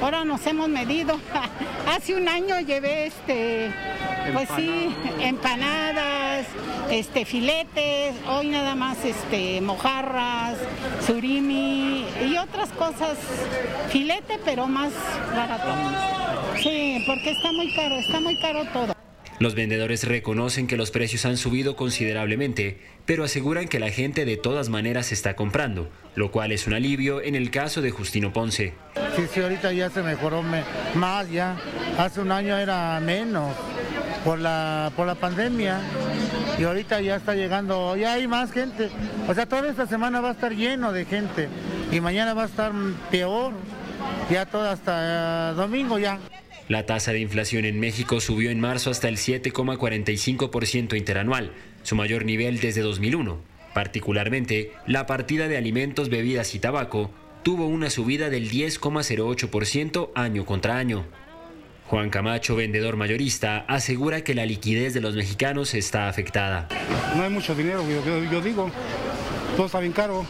Ahora 0.00 0.24
nos 0.24 0.46
hemos 0.46 0.68
medido. 0.68 1.20
Hace 1.88 2.14
un 2.14 2.28
año 2.28 2.58
llevé 2.60 3.06
este, 3.06 3.70
pues 4.32 4.48
sí, 4.56 4.94
empanadas, 5.20 6.46
este, 6.90 7.24
filetes, 7.24 8.14
hoy 8.28 8.48
nada 8.48 8.74
más 8.74 9.04
este, 9.04 9.60
mojarras, 9.60 10.56
surimi 11.06 12.06
y 12.24 12.36
otras 12.36 12.70
cosas. 12.70 13.16
Filete, 13.90 14.38
pero 14.44 14.66
más 14.66 14.92
barato. 15.34 15.68
Sí, 16.62 17.02
porque 17.06 17.30
está 17.30 17.52
muy 17.52 17.74
caro, 17.74 17.96
está 17.96 18.20
muy 18.20 18.40
caro 18.40 18.64
todo. 18.72 19.05
Los 19.38 19.54
vendedores 19.54 20.04
reconocen 20.04 20.66
que 20.66 20.78
los 20.78 20.90
precios 20.90 21.26
han 21.26 21.36
subido 21.36 21.76
considerablemente, 21.76 22.78
pero 23.04 23.24
aseguran 23.24 23.68
que 23.68 23.78
la 23.78 23.90
gente 23.90 24.24
de 24.24 24.38
todas 24.38 24.70
maneras 24.70 25.12
está 25.12 25.36
comprando, 25.36 25.90
lo 26.14 26.30
cual 26.30 26.52
es 26.52 26.66
un 26.66 26.72
alivio 26.72 27.20
en 27.20 27.34
el 27.34 27.50
caso 27.50 27.82
de 27.82 27.90
Justino 27.90 28.32
Ponce. 28.32 28.72
Sí, 29.14 29.22
sí, 29.30 29.40
ahorita 29.40 29.72
ya 29.72 29.90
se 29.90 30.02
mejoró 30.02 30.42
más 30.94 31.30
ya. 31.30 31.56
Hace 31.98 32.22
un 32.22 32.32
año 32.32 32.56
era 32.56 32.98
menos 33.00 33.54
por 34.24 34.38
la, 34.38 34.90
por 34.96 35.06
la 35.06 35.14
pandemia 35.14 35.80
y 36.58 36.64
ahorita 36.64 37.02
ya 37.02 37.16
está 37.16 37.34
llegando, 37.34 37.94
ya 37.96 38.14
hay 38.14 38.26
más 38.26 38.50
gente. 38.52 38.88
O 39.28 39.34
sea, 39.34 39.44
toda 39.46 39.68
esta 39.68 39.86
semana 39.86 40.22
va 40.22 40.30
a 40.30 40.32
estar 40.32 40.54
lleno 40.54 40.92
de 40.92 41.04
gente 41.04 41.48
y 41.92 42.00
mañana 42.00 42.32
va 42.32 42.44
a 42.44 42.46
estar 42.46 42.72
peor, 43.10 43.52
ya 44.30 44.46
todo 44.46 44.68
hasta 44.68 45.50
eh, 45.50 45.54
domingo 45.54 45.98
ya. 45.98 46.18
La 46.68 46.84
tasa 46.84 47.12
de 47.12 47.20
inflación 47.20 47.64
en 47.64 47.78
México 47.78 48.20
subió 48.20 48.50
en 48.50 48.58
marzo 48.58 48.90
hasta 48.90 49.08
el 49.08 49.18
7,45% 49.18 50.96
interanual, 50.96 51.52
su 51.84 51.94
mayor 51.94 52.24
nivel 52.24 52.58
desde 52.58 52.80
2001. 52.80 53.38
Particularmente, 53.72 54.72
la 54.86 55.06
partida 55.06 55.46
de 55.46 55.56
alimentos, 55.56 56.08
bebidas 56.08 56.54
y 56.56 56.58
tabaco 56.58 57.12
tuvo 57.44 57.68
una 57.68 57.88
subida 57.88 58.30
del 58.30 58.50
10,08% 58.50 60.10
año 60.16 60.44
contra 60.44 60.76
año. 60.76 61.04
Juan 61.86 62.10
Camacho, 62.10 62.56
vendedor 62.56 62.96
mayorista, 62.96 63.58
asegura 63.68 64.24
que 64.24 64.34
la 64.34 64.44
liquidez 64.44 64.92
de 64.92 65.00
los 65.00 65.14
mexicanos 65.14 65.72
está 65.74 66.08
afectada. 66.08 66.66
No 67.14 67.22
hay 67.22 67.30
mucho 67.30 67.54
dinero, 67.54 67.84
yo, 67.88 68.24
yo 68.24 68.40
digo, 68.40 68.72
todo 69.56 69.66
está 69.66 69.78
bien 69.78 69.92
caro, 69.92 70.26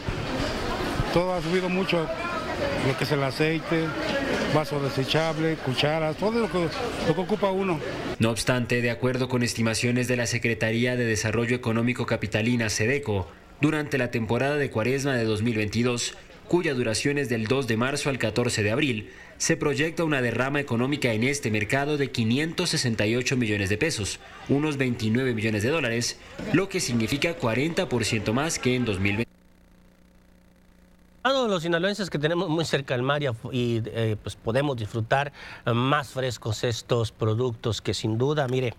todo 1.13 1.33
ha 1.33 1.41
subido 1.41 1.67
mucho, 1.67 2.05
lo 2.87 2.95
que 2.95 3.03
es 3.05 3.11
el 3.11 3.23
aceite, 3.23 3.85
vaso 4.53 4.79
desechable, 4.79 5.55
cucharas, 5.57 6.15
todo 6.17 6.39
lo 6.39 6.51
que, 6.51 6.67
lo 7.07 7.15
que 7.15 7.21
ocupa 7.21 7.51
uno. 7.51 7.79
No 8.19 8.31
obstante, 8.31 8.81
de 8.81 8.91
acuerdo 8.91 9.27
con 9.29 9.43
estimaciones 9.43 10.07
de 10.07 10.17
la 10.17 10.27
Secretaría 10.27 10.95
de 10.95 11.05
Desarrollo 11.05 11.55
Económico 11.55 12.05
Capitalina, 12.05 12.69
SEDECO, 12.69 13.27
durante 13.61 13.97
la 13.97 14.11
temporada 14.11 14.57
de 14.57 14.69
cuaresma 14.69 15.15
de 15.15 15.25
2022, 15.25 16.15
cuya 16.47 16.73
duración 16.73 17.17
es 17.17 17.29
del 17.29 17.47
2 17.47 17.67
de 17.67 17.77
marzo 17.77 18.09
al 18.09 18.19
14 18.19 18.63
de 18.63 18.71
abril, 18.71 19.09
se 19.37 19.57
proyecta 19.57 20.03
una 20.03 20.21
derrama 20.21 20.59
económica 20.59 21.13
en 21.13 21.23
este 21.23 21.51
mercado 21.51 21.97
de 21.97 22.09
568 22.09 23.37
millones 23.37 23.69
de 23.69 23.77
pesos, 23.77 24.19
unos 24.49 24.77
29 24.77 25.33
millones 25.33 25.63
de 25.63 25.69
dólares, 25.69 26.17
lo 26.53 26.69
que 26.69 26.79
significa 26.79 27.37
40% 27.37 28.33
más 28.33 28.59
que 28.59 28.75
en 28.75 28.85
2020 28.85 29.26
los 31.49 31.63
sinaloenses 31.63 32.09
que 32.09 32.19
tenemos 32.19 32.49
muy 32.49 32.65
cerca 32.65 32.93
del 32.93 33.03
mar 33.03 33.21
y, 33.23 33.27
eh, 33.85 34.15
pues 34.21 34.35
podemos 34.35 34.77
disfrutar 34.77 35.31
más 35.65 36.09
frescos 36.09 36.63
estos 36.63 37.11
productos 37.11 37.81
que 37.81 37.93
sin 37.93 38.17
duda, 38.17 38.47
mire, 38.47 38.73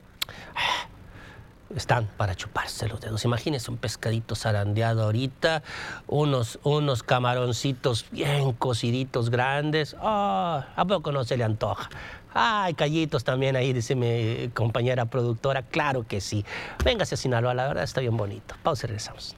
están 1.75 2.07
para 2.17 2.35
chuparse 2.35 2.89
los 2.89 3.01
dedos. 3.01 3.25
Imagínense 3.25 3.71
un 3.71 3.77
pescadito 3.77 4.35
zarandeado 4.35 5.03
ahorita, 5.05 5.63
unos, 6.07 6.59
unos 6.63 7.03
camaroncitos 7.03 8.07
bien 8.11 8.53
cociditos 8.53 9.31
grandes. 9.31 9.95
Oh, 10.01 10.63
¿A 10.75 10.85
poco 10.87 11.13
no 11.13 11.25
se 11.25 11.37
le 11.37 11.45
antoja? 11.45 11.89
Ay, 12.35 12.75
callitos 12.75 13.25
también 13.25 13.57
ahí, 13.57 13.73
dice 13.73 13.95
mi 13.95 14.49
compañera 14.55 15.07
productora. 15.07 15.63
Claro 15.63 16.07
que 16.07 16.21
sí. 16.21 16.45
Véngase 16.85 17.15
a 17.15 17.19
Sinaloa, 17.19 17.55
la 17.55 17.69
verdad 17.69 17.85
está 17.85 18.01
bien 18.01 18.17
bonito. 18.17 18.55
Pausa 18.63 18.87
y 18.87 18.89
regresamos. 18.89 19.37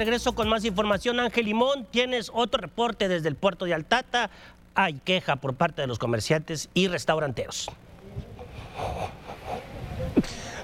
Regreso 0.00 0.34
con 0.34 0.48
más 0.48 0.64
información. 0.64 1.20
Ángel 1.20 1.44
Limón, 1.44 1.86
tienes 1.90 2.30
otro 2.32 2.58
reporte 2.58 3.06
desde 3.06 3.28
el 3.28 3.36
puerto 3.36 3.66
de 3.66 3.74
Altata. 3.74 4.30
Hay 4.74 4.94
queja 4.94 5.36
por 5.36 5.54
parte 5.54 5.82
de 5.82 5.86
los 5.86 5.98
comerciantes 5.98 6.70
y 6.72 6.88
restauranteros. 6.88 7.70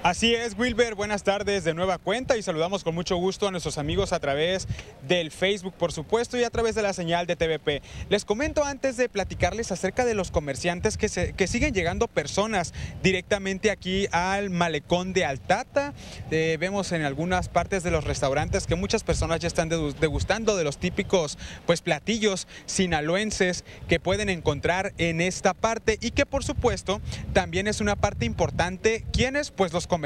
Así 0.07 0.33
es, 0.33 0.57
Wilber, 0.57 0.95
buenas 0.95 1.23
tardes 1.23 1.65
de 1.65 1.73
nueva 1.73 1.97
cuenta 1.97 2.37
y 2.37 2.41
saludamos 2.41 2.85
con 2.85 2.95
mucho 2.95 3.17
gusto 3.17 3.45
a 3.45 3.51
nuestros 3.51 3.77
amigos 3.77 4.13
a 4.13 4.21
través 4.21 4.65
del 5.05 5.31
Facebook, 5.31 5.73
por 5.73 5.91
supuesto, 5.91 6.37
y 6.37 6.45
a 6.45 6.49
través 6.49 6.75
de 6.75 6.81
la 6.81 6.93
señal 6.93 7.27
de 7.27 7.35
TVP. 7.35 7.81
Les 8.07 8.23
comento 8.23 8.63
antes 8.63 8.95
de 8.95 9.09
platicarles 9.09 9.69
acerca 9.73 10.05
de 10.05 10.13
los 10.13 10.31
comerciantes 10.31 10.95
que, 10.95 11.09
se, 11.09 11.33
que 11.33 11.45
siguen 11.45 11.73
llegando 11.73 12.07
personas 12.07 12.73
directamente 13.03 13.69
aquí 13.69 14.07
al 14.13 14.49
malecón 14.49 15.11
de 15.11 15.25
Altata. 15.25 15.93
Eh, 16.31 16.55
vemos 16.57 16.93
en 16.93 17.01
algunas 17.01 17.49
partes 17.49 17.83
de 17.83 17.91
los 17.91 18.05
restaurantes 18.05 18.65
que 18.65 18.75
muchas 18.75 19.03
personas 19.03 19.41
ya 19.41 19.47
están 19.49 19.67
degustando 19.67 20.55
de 20.55 20.63
los 20.63 20.77
típicos 20.77 21.37
pues, 21.65 21.81
platillos 21.81 22.47
sinaloenses 22.65 23.65
que 23.89 23.99
pueden 23.99 24.29
encontrar 24.29 24.93
en 24.99 25.19
esta 25.19 25.53
parte 25.53 25.97
y 25.99 26.11
que 26.11 26.25
por 26.25 26.45
supuesto 26.45 27.01
también 27.33 27.67
es 27.67 27.81
una 27.81 27.97
parte 27.97 28.23
importante. 28.23 29.03
¿Quiénes? 29.11 29.51
Pues 29.51 29.73
los 29.73 29.85
comerciantes, 29.85 29.96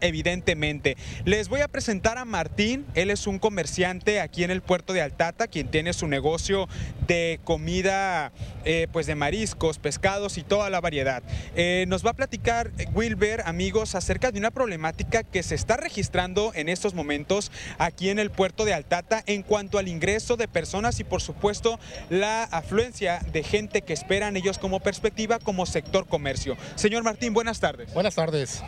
evidentemente. 0.00 0.96
Les 1.24 1.48
voy 1.48 1.60
a 1.60 1.68
presentar 1.68 2.18
a 2.18 2.24
Martín, 2.24 2.86
él 2.94 3.10
es 3.10 3.26
un 3.26 3.38
comerciante 3.38 4.20
aquí 4.20 4.44
en 4.44 4.50
el 4.50 4.62
puerto 4.62 4.92
de 4.92 5.02
Altata, 5.02 5.48
quien 5.48 5.68
tiene 5.68 5.92
su 5.92 6.08
negocio 6.08 6.68
de 7.06 7.40
comida, 7.44 8.32
eh, 8.64 8.86
pues 8.92 9.06
de 9.06 9.14
mariscos, 9.14 9.78
pescados 9.78 10.38
y 10.38 10.42
toda 10.42 10.70
la 10.70 10.80
variedad. 10.80 11.22
Eh, 11.56 11.84
nos 11.88 12.04
va 12.04 12.10
a 12.10 12.14
platicar 12.14 12.70
Wilber, 12.94 13.42
amigos, 13.46 13.94
acerca 13.94 14.30
de 14.30 14.38
una 14.38 14.50
problemática 14.50 15.22
que 15.22 15.42
se 15.42 15.54
está 15.54 15.76
registrando 15.76 16.52
en 16.54 16.68
estos 16.68 16.94
momentos 16.94 17.50
aquí 17.78 18.10
en 18.10 18.18
el 18.18 18.30
puerto 18.30 18.64
de 18.64 18.74
Altata 18.74 19.22
en 19.26 19.42
cuanto 19.42 19.78
al 19.78 19.88
ingreso 19.88 20.36
de 20.36 20.48
personas 20.48 21.00
y 21.00 21.04
por 21.04 21.22
supuesto 21.22 21.78
la 22.08 22.44
afluencia 22.44 23.20
de 23.32 23.42
gente 23.42 23.82
que 23.82 23.92
esperan 23.92 24.36
ellos 24.36 24.58
como 24.58 24.80
perspectiva 24.80 25.38
como 25.38 25.66
sector 25.66 26.06
comercio. 26.06 26.56
Señor 26.74 27.02
Martín, 27.02 27.34
buenas 27.34 27.60
tardes. 27.60 27.92
Buenas 27.92 28.14
tardes. 28.14 28.62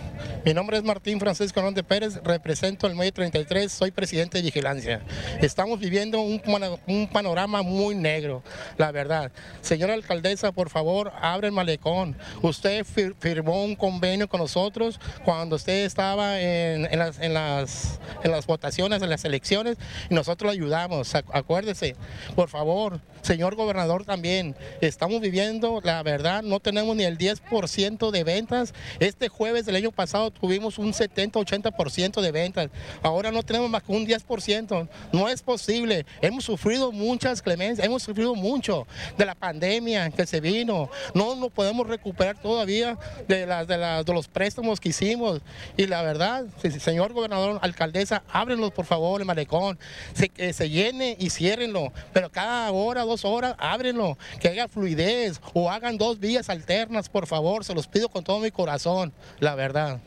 Mi 0.45 0.55
nombre 0.55 0.77
es 0.77 0.83
Martín 0.83 1.21
Francisco 1.21 1.61
Hernández 1.61 1.85
Pérez, 1.85 2.21
represento 2.25 2.89
el 2.89 2.97
medio 2.97 3.13
33, 3.13 3.71
soy 3.71 3.93
presidente 3.93 4.39
de 4.39 4.43
Vigilancia. 4.43 5.01
Estamos 5.41 5.79
viviendo 5.79 6.21
un, 6.21 7.09
panorama 7.13 7.63
muy 7.63 7.95
negro, 7.95 8.43
la 8.77 8.91
verdad. 8.91 9.31
Señora 9.61 9.95
alcaldesa, 9.95 10.51
por 10.51 10.69
favor, 10.69 11.13
abre 11.21 11.47
el 11.47 11.53
malecón. 11.53 12.17
Usted 12.43 12.85
firmó 12.85 13.65
un 13.65 13.77
convenio 13.77 14.29
con 14.29 14.41
nosotros 14.41 14.99
cuando 15.25 15.55
usted 15.55 15.85
estaba 15.85 16.41
en 16.41 16.99
las 16.99 18.47
votaciones, 18.49 19.01
en 19.01 19.11
las 19.11 19.25
elecciones, 19.25 19.77
y 20.11 20.15
nosotros 20.15 20.53
le 20.53 20.59
ayudamos. 20.59 21.15
Acuérdese, 21.15 21.95
por 22.35 22.49
favor, 22.49 23.01
señor 23.21 23.55
gobernador 23.55 24.05
también, 24.05 24.57
estamos 24.81 25.21
viviendo, 25.21 25.81
la 25.85 26.03
verdad, 26.03 26.43
no 26.43 26.59
tenemos 26.59 26.97
ni 26.97 27.05
el 27.05 27.17
10% 27.17 28.11
de 28.11 28.25
ventas. 28.25 28.75
Este 28.99 29.29
jueves 29.29 29.67
del 29.67 29.77
año 29.77 29.93
pasado 29.93 30.32
tuvimos 30.41 30.79
un 30.79 30.93
70-80% 30.93 32.21
de 32.21 32.33
ventas. 32.33 32.71
Ahora 33.03 33.31
no 33.31 33.43
tenemos 33.43 33.71
más 33.71 33.83
que 33.83 33.93
un 33.93 34.07
10%. 34.07 34.89
No 35.13 35.29
es 35.29 35.43
posible. 35.43 36.07
Hemos 36.21 36.45
sufrido 36.45 36.93
muchas 36.93 37.43
clemencias, 37.43 37.87
hemos 37.87 38.03
sufrido 38.03 38.35
mucho 38.35 38.87
de 39.17 39.27
la 39.27 39.35
pandemia 39.35 40.11
que 40.11 40.27
se 40.27 40.41
vino. 40.41 40.91
No 41.15 41.35
nos 41.35 41.51
podemos 41.51 41.87
recuperar 41.87 42.41
todavía 42.41 42.99
de, 43.29 43.47
las, 43.47 43.67
de, 43.67 43.77
de 43.77 44.13
los 44.13 44.29
préstamos 44.29 44.81
que 44.81 44.91
hicimos. 44.91 45.41
Y 45.77 45.87
la 45.87 46.03
verdad, 46.03 46.47
señor 46.79 47.13
gobernador, 47.13 47.59
alcaldesa, 47.63 48.23
ábrenlos 48.31 48.73
por 48.73 48.87
favor 48.87 49.21
el 49.21 49.27
malecón. 49.27 49.79
Se, 50.15 50.29
que 50.29 50.53
se 50.53 50.71
llene 50.71 51.17
y 51.19 51.31
ciérrenlo. 51.31 51.93
Pero 52.13 52.31
cada 52.31 52.71
hora, 52.73 53.03
dos 53.03 53.25
horas, 53.25 53.55
ábrenlo. 53.59 54.19
Que 54.41 54.49
haya 54.49 54.69
fluidez 54.69 55.41
o 55.55 55.71
hagan 55.71 55.99
dos 55.99 56.19
vías 56.19 56.49
alternas, 56.49 57.09
por 57.09 57.27
favor. 57.27 57.65
Se 57.65 57.75
los 57.75 57.87
pido 57.87 58.09
con 58.09 58.25
todo 58.25 58.39
mi 58.41 58.51
corazón, 58.51 59.13
la 59.41 59.55
verdad. 59.55 60.01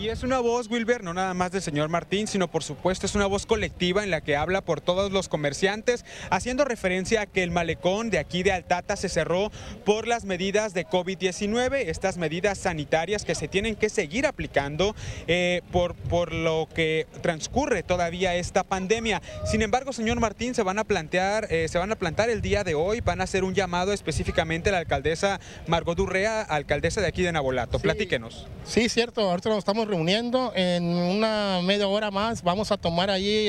Y 0.00 0.10
es 0.10 0.22
una 0.22 0.38
voz, 0.38 0.70
Wilber, 0.70 1.02
no 1.02 1.12
nada 1.12 1.34
más 1.34 1.50
del 1.50 1.60
señor 1.60 1.88
Martín, 1.88 2.28
sino 2.28 2.46
por 2.46 2.62
supuesto 2.62 3.04
es 3.04 3.16
una 3.16 3.26
voz 3.26 3.46
colectiva 3.46 4.04
en 4.04 4.12
la 4.12 4.20
que 4.20 4.36
habla 4.36 4.60
por 4.60 4.80
todos 4.80 5.10
los 5.10 5.28
comerciantes, 5.28 6.04
haciendo 6.30 6.64
referencia 6.64 7.22
a 7.22 7.26
que 7.26 7.42
el 7.42 7.50
malecón 7.50 8.08
de 8.08 8.20
aquí 8.20 8.44
de 8.44 8.52
Altata 8.52 8.94
se 8.94 9.08
cerró 9.08 9.50
por 9.84 10.06
las 10.06 10.24
medidas 10.24 10.72
de 10.72 10.86
COVID-19, 10.86 11.88
estas 11.88 12.16
medidas 12.16 12.58
sanitarias 12.58 13.24
que 13.24 13.34
se 13.34 13.48
tienen 13.48 13.74
que 13.74 13.88
seguir 13.88 14.28
aplicando 14.28 14.94
eh, 15.26 15.62
por, 15.72 15.96
por 15.96 16.32
lo 16.32 16.68
que 16.72 17.08
transcurre 17.20 17.82
todavía 17.82 18.36
esta 18.36 18.62
pandemia. 18.62 19.20
Sin 19.50 19.62
embargo, 19.62 19.92
señor 19.92 20.20
Martín, 20.20 20.54
se 20.54 20.62
van 20.62 20.78
a 20.78 20.84
plantear, 20.84 21.48
eh, 21.50 21.66
se 21.66 21.78
van 21.78 21.90
a 21.90 21.96
plantar 21.96 22.30
el 22.30 22.40
día 22.40 22.62
de 22.62 22.76
hoy, 22.76 23.00
van 23.00 23.20
a 23.20 23.24
hacer 23.24 23.42
un 23.42 23.52
llamado 23.52 23.92
específicamente 23.92 24.68
a 24.68 24.72
la 24.74 24.78
alcaldesa 24.78 25.40
Margot 25.66 25.96
Durrea, 25.96 26.42
alcaldesa 26.42 27.00
de 27.00 27.08
aquí 27.08 27.22
de 27.22 27.32
Nabolato. 27.32 27.80
Platíquenos. 27.80 28.46
Sí, 28.64 28.88
cierto, 28.88 29.22
ahorita 29.22 29.48
nos 29.48 29.58
estamos 29.58 29.87
reuniendo. 29.88 30.52
En 30.54 30.84
una 30.84 31.60
media 31.62 31.88
hora 31.88 32.10
más 32.10 32.42
vamos 32.42 32.70
a 32.70 32.76
tomar 32.76 33.10
allí 33.10 33.48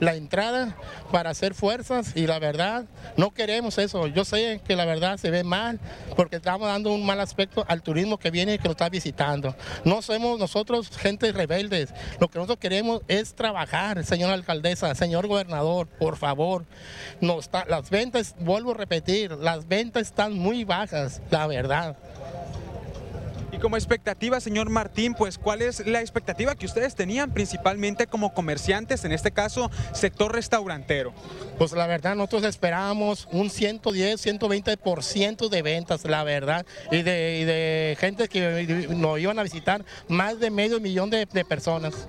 la 0.00 0.14
entrada 0.14 0.76
para 1.12 1.30
hacer 1.30 1.54
fuerzas 1.54 2.12
y 2.16 2.26
la 2.26 2.38
verdad 2.38 2.86
no 3.16 3.32
queremos 3.32 3.78
eso. 3.78 4.06
Yo 4.08 4.24
sé 4.24 4.60
que 4.66 4.74
la 4.74 4.84
verdad 4.84 5.18
se 5.18 5.30
ve 5.30 5.44
mal 5.44 5.78
porque 6.16 6.36
estamos 6.36 6.66
dando 6.66 6.92
un 6.92 7.06
mal 7.06 7.20
aspecto 7.20 7.64
al 7.68 7.82
turismo 7.82 8.18
que 8.18 8.30
viene 8.30 8.54
y 8.54 8.58
que 8.58 8.64
nos 8.64 8.72
está 8.72 8.88
visitando. 8.88 9.54
No 9.84 10.02
somos 10.02 10.38
nosotros 10.38 10.90
gente 10.96 11.30
rebeldes. 11.32 11.94
Lo 12.18 12.28
que 12.28 12.38
nosotros 12.38 12.58
queremos 12.58 13.02
es 13.08 13.34
trabajar, 13.34 14.04
señora 14.04 14.34
alcaldesa, 14.34 14.94
señor 14.94 15.26
gobernador, 15.26 15.86
por 15.86 16.16
favor. 16.16 16.64
No 17.20 17.38
está, 17.38 17.64
las 17.66 17.90
ventas, 17.90 18.34
vuelvo 18.40 18.72
a 18.72 18.74
repetir, 18.74 19.32
las 19.32 19.68
ventas 19.68 20.02
están 20.02 20.34
muy 20.34 20.64
bajas, 20.64 21.20
la 21.30 21.46
verdad. 21.46 21.96
Como 23.64 23.78
expectativa, 23.78 24.38
señor 24.40 24.68
Martín, 24.68 25.14
pues 25.14 25.38
¿cuál 25.38 25.62
es 25.62 25.86
la 25.86 26.02
expectativa 26.02 26.54
que 26.54 26.66
ustedes 26.66 26.94
tenían 26.94 27.32
principalmente 27.32 28.06
como 28.06 28.34
comerciantes, 28.34 29.06
en 29.06 29.12
este 29.12 29.30
caso 29.30 29.70
sector 29.94 30.34
restaurantero? 30.34 31.14
Pues 31.58 31.70
la 31.72 31.86
verdad, 31.86 32.16
nosotros 32.16 32.44
esperábamos 32.44 33.28
un 33.30 33.48
110, 33.48 34.26
120% 34.26 35.48
de 35.48 35.62
ventas, 35.62 36.04
la 36.04 36.24
verdad, 36.24 36.66
y 36.90 37.02
de, 37.02 37.96
gente 38.00 38.28
que 38.28 38.86
nos 38.90 39.20
iban 39.20 39.38
a 39.38 39.42
visitar, 39.44 39.84
más 40.08 40.40
de 40.40 40.50
medio 40.50 40.80
millón 40.80 41.10
de, 41.10 41.26
personas. 41.44 42.08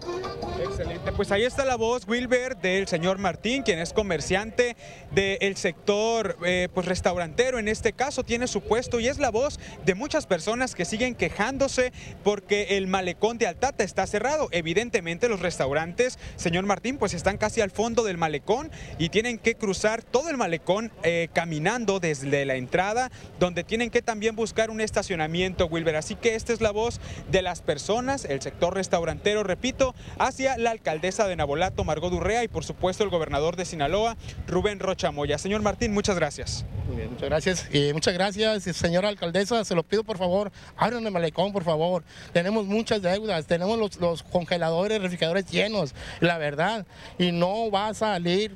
Excelente, 0.63 1.11
pues 1.11 1.31
ahí 1.31 1.43
está 1.43 1.63
la 1.63 1.75
voz, 1.75 2.07
Wilber, 2.07 2.57
del 2.57 2.87
señor 2.87 3.17
Martín, 3.17 3.63
quien 3.63 3.79
es 3.79 3.93
comerciante 3.93 4.75
del 5.11 5.55
sector 5.57 6.37
eh, 6.45 6.69
pues 6.73 6.87
restaurantero, 6.87 7.59
en 7.59 7.67
este 7.67 7.93
caso 7.93 8.23
tiene 8.23 8.47
su 8.47 8.61
puesto 8.61 8.99
y 8.99 9.07
es 9.07 9.19
la 9.19 9.29
voz 9.29 9.59
de 9.85 9.95
muchas 9.95 10.25
personas 10.25 10.73
que 10.75 10.85
siguen 10.85 11.15
quejándose 11.15 11.93
porque 12.23 12.77
el 12.77 12.87
malecón 12.87 13.37
de 13.37 13.47
Altata 13.47 13.83
está 13.83 14.07
cerrado. 14.07 14.47
Evidentemente 14.51 15.29
los 15.29 15.39
restaurantes, 15.39 16.17
señor 16.35 16.65
Martín, 16.65 16.97
pues 16.97 17.13
están 17.13 17.37
casi 17.37 17.61
al 17.61 17.71
fondo 17.71 18.03
del 18.03 18.17
malecón 18.17 18.71
y 18.97 19.09
tienen 19.09 19.34
que 19.37 19.55
cruzar 19.55 20.03
todo 20.03 20.29
el 20.29 20.37
malecón 20.37 20.91
eh, 21.03 21.29
caminando 21.33 21.99
desde 21.99 22.45
la 22.45 22.55
entrada, 22.55 23.11
donde 23.39 23.63
tienen 23.63 23.89
que 23.89 24.01
también 24.01 24.35
buscar 24.35 24.69
un 24.69 24.81
estacionamiento, 24.81 25.67
Wilber. 25.67 25.95
Así 25.95 26.15
que 26.15 26.35
esta 26.35 26.53
es 26.53 26.61
la 26.61 26.71
voz 26.71 26.99
de 27.31 27.41
las 27.41 27.61
personas, 27.61 28.25
el 28.25 28.41
sector 28.41 28.73
restaurantero, 28.73 29.43
repito, 29.43 29.95
hacia 30.17 30.57
la 30.57 30.71
alcaldesa 30.71 31.27
de 31.27 31.35
Nabolato, 31.35 31.83
Margot 31.83 32.11
Durrea, 32.11 32.43
y 32.43 32.47
por 32.47 32.65
supuesto 32.65 33.03
el 33.03 33.09
gobernador 33.09 33.55
de 33.55 33.65
Sinaloa, 33.65 34.17
Rubén 34.47 34.79
Rocha 34.79 35.11
Moya. 35.11 35.37
Señor 35.37 35.61
Martín, 35.61 35.93
muchas 35.93 36.15
gracias. 36.15 36.65
Muy 36.87 36.97
bien, 36.97 37.11
muchas 37.11 37.29
gracias. 37.29 37.67
Y 37.73 37.93
muchas 37.93 38.13
gracias, 38.13 38.63
señora 38.75 39.09
alcaldesa. 39.09 39.63
Se 39.65 39.73
lo 39.73 39.83
pido, 39.83 40.03
por 40.03 40.17
favor, 40.17 40.51
ábranme 40.77 41.07
el 41.07 41.13
malecón 41.13 41.51
por 41.51 41.63
favor. 41.63 42.03
Tenemos 42.33 42.65
muchas 42.65 43.01
deudas, 43.01 43.45
tenemos 43.45 43.97
los, 43.99 44.23
congeladores, 44.23 45.01
refrigeradores 45.01 45.45
llenos, 45.49 45.93
la 46.19 46.37
verdad. 46.37 46.85
Y 47.17 47.31
no 47.31 47.71
va 47.71 47.87
a 47.87 47.93
salir 47.93 48.55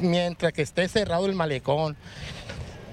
mientras 0.00 0.52
que 0.52 0.62
esté 0.62 0.88
cerrado 0.88 1.26
el 1.26 1.34
malecón. 1.34 1.96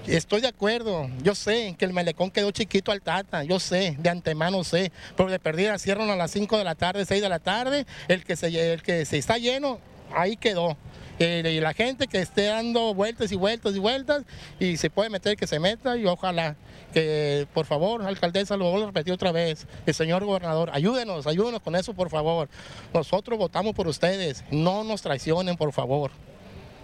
Estoy 0.06 0.40
de 0.40 0.46
acuerdo, 0.46 1.10
yo 1.22 1.34
sé 1.34 1.74
que 1.76 1.84
el 1.84 1.92
malecón 1.92 2.30
quedó 2.30 2.52
chiquito 2.52 2.92
al 2.92 3.02
Tata, 3.02 3.42
yo 3.42 3.58
sé, 3.58 3.96
de 3.98 4.08
antemano 4.08 4.62
sé, 4.62 4.92
pero 5.16 5.28
de 5.28 5.40
perdida 5.40 5.78
cierran 5.78 6.10
a 6.10 6.16
las 6.16 6.30
5 6.30 6.58
de 6.58 6.64
la 6.64 6.76
tarde, 6.76 7.04
6 7.04 7.20
de 7.20 7.28
la 7.28 7.40
tarde, 7.40 7.86
el 8.06 8.24
que 8.24 8.36
se, 8.36 8.72
el 8.72 8.82
que 8.84 9.04
se 9.04 9.18
está 9.18 9.36
lleno, 9.38 9.80
ahí 10.14 10.36
quedó. 10.36 10.76
Eh, 11.18 11.54
y 11.56 11.60
la 11.60 11.72
gente 11.72 12.06
que 12.08 12.20
esté 12.20 12.44
dando 12.44 12.94
vueltas 12.94 13.32
y 13.32 13.36
vueltas 13.36 13.74
y 13.74 13.78
vueltas 13.78 14.24
y 14.60 14.76
se 14.76 14.90
puede 14.90 15.08
meter 15.08 15.36
que 15.36 15.46
se 15.46 15.58
meta 15.58 15.96
y 15.96 16.04
ojalá 16.04 16.56
que 16.92 17.48
por 17.54 17.64
favor, 17.64 18.02
alcaldesa, 18.02 18.56
lo 18.56 18.70
voy 18.70 18.82
a 18.82 18.86
repetir 18.86 19.12
otra 19.14 19.32
vez, 19.32 19.66
el 19.86 19.94
señor 19.94 20.24
gobernador, 20.24 20.70
ayúdenos, 20.72 21.26
ayúdenos 21.26 21.62
con 21.62 21.74
eso 21.74 21.94
por 21.94 22.10
favor. 22.10 22.48
Nosotros 22.92 23.38
votamos 23.38 23.74
por 23.74 23.88
ustedes, 23.88 24.44
no 24.50 24.84
nos 24.84 25.02
traicionen 25.02 25.56
por 25.56 25.72
favor. 25.72 26.10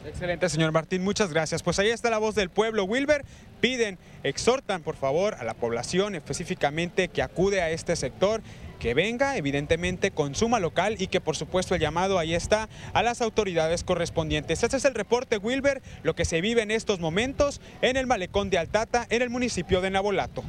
Excelente, 0.07 0.49
señor 0.49 0.73
Martín, 0.73 1.03
muchas 1.05 1.33
gracias. 1.33 1.63
Pues 1.63 1.79
ahí 1.79 1.89
está 1.89 2.11
la 2.11 2.19
voz 2.19 2.35
del 2.35 2.51
pueblo. 2.51 2.85
Wilber, 2.85 3.25
piden, 3.61 3.99
exhortan 4.25 4.83
por 4.83 4.97
favor 4.97 5.35
a 5.35 5.45
la 5.45 5.55
población 5.55 6.15
específicamente 6.15 7.09
que 7.09 7.23
acude 7.23 7.63
a 7.63 7.71
este 7.71 7.95
sector 7.95 8.43
que 8.81 8.95
venga, 8.95 9.37
evidentemente 9.37 10.11
consuma 10.11 10.59
local 10.59 10.97
y 10.99 11.07
que 11.07 11.21
por 11.21 11.37
supuesto 11.37 11.77
el 11.77 11.81
llamado 11.81 12.19
ahí 12.19 12.35
está 12.35 12.69
a 12.95 13.05
las 13.05 13.21
autoridades 13.21 13.85
correspondientes. 13.85 14.65
Este 14.65 14.77
es 14.77 14.85
el 14.85 14.95
reporte 14.95 15.37
Wilber, 15.37 15.83
lo 16.03 16.17
que 16.17 16.25
se 16.25 16.41
vive 16.41 16.63
en 16.63 16.73
estos 16.73 16.99
momentos 16.99 17.61
en 17.81 17.97
el 17.97 18.09
malecón 18.09 18.51
de 18.51 18.59
Altata, 18.59 19.07
en 19.09 19.23
el 19.23 19.31
municipio 19.31 19.81
de 19.83 19.91
Nabolato. 19.91 20.43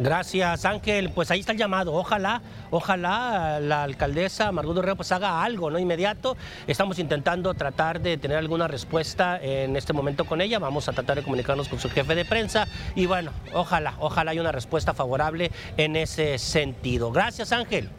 Gracias, 0.00 0.64
Ángel. 0.64 1.10
Pues 1.10 1.30
ahí 1.30 1.40
está 1.40 1.52
el 1.52 1.58
llamado. 1.58 1.92
Ojalá, 1.92 2.40
ojalá 2.70 3.60
la 3.60 3.82
alcaldesa 3.82 4.50
Margot 4.50 4.78
Herrera 4.78 4.94
pues 4.94 5.12
haga 5.12 5.42
algo, 5.44 5.70
¿no? 5.70 5.78
Inmediato. 5.78 6.38
Estamos 6.66 6.98
intentando 6.98 7.52
tratar 7.52 8.00
de 8.00 8.16
tener 8.16 8.38
alguna 8.38 8.66
respuesta 8.66 9.38
en 9.42 9.76
este 9.76 9.92
momento 9.92 10.24
con 10.24 10.40
ella. 10.40 10.58
Vamos 10.58 10.88
a 10.88 10.92
tratar 10.92 11.18
de 11.18 11.22
comunicarnos 11.22 11.68
con 11.68 11.78
su 11.78 11.90
jefe 11.90 12.14
de 12.14 12.24
prensa. 12.24 12.66
Y 12.94 13.04
bueno, 13.04 13.30
ojalá, 13.52 13.92
ojalá 13.98 14.30
haya 14.30 14.40
una 14.40 14.52
respuesta 14.52 14.94
favorable 14.94 15.50
en 15.76 15.94
ese 15.96 16.38
sentido. 16.38 17.12
Gracias, 17.12 17.52
Ángel. 17.52 17.90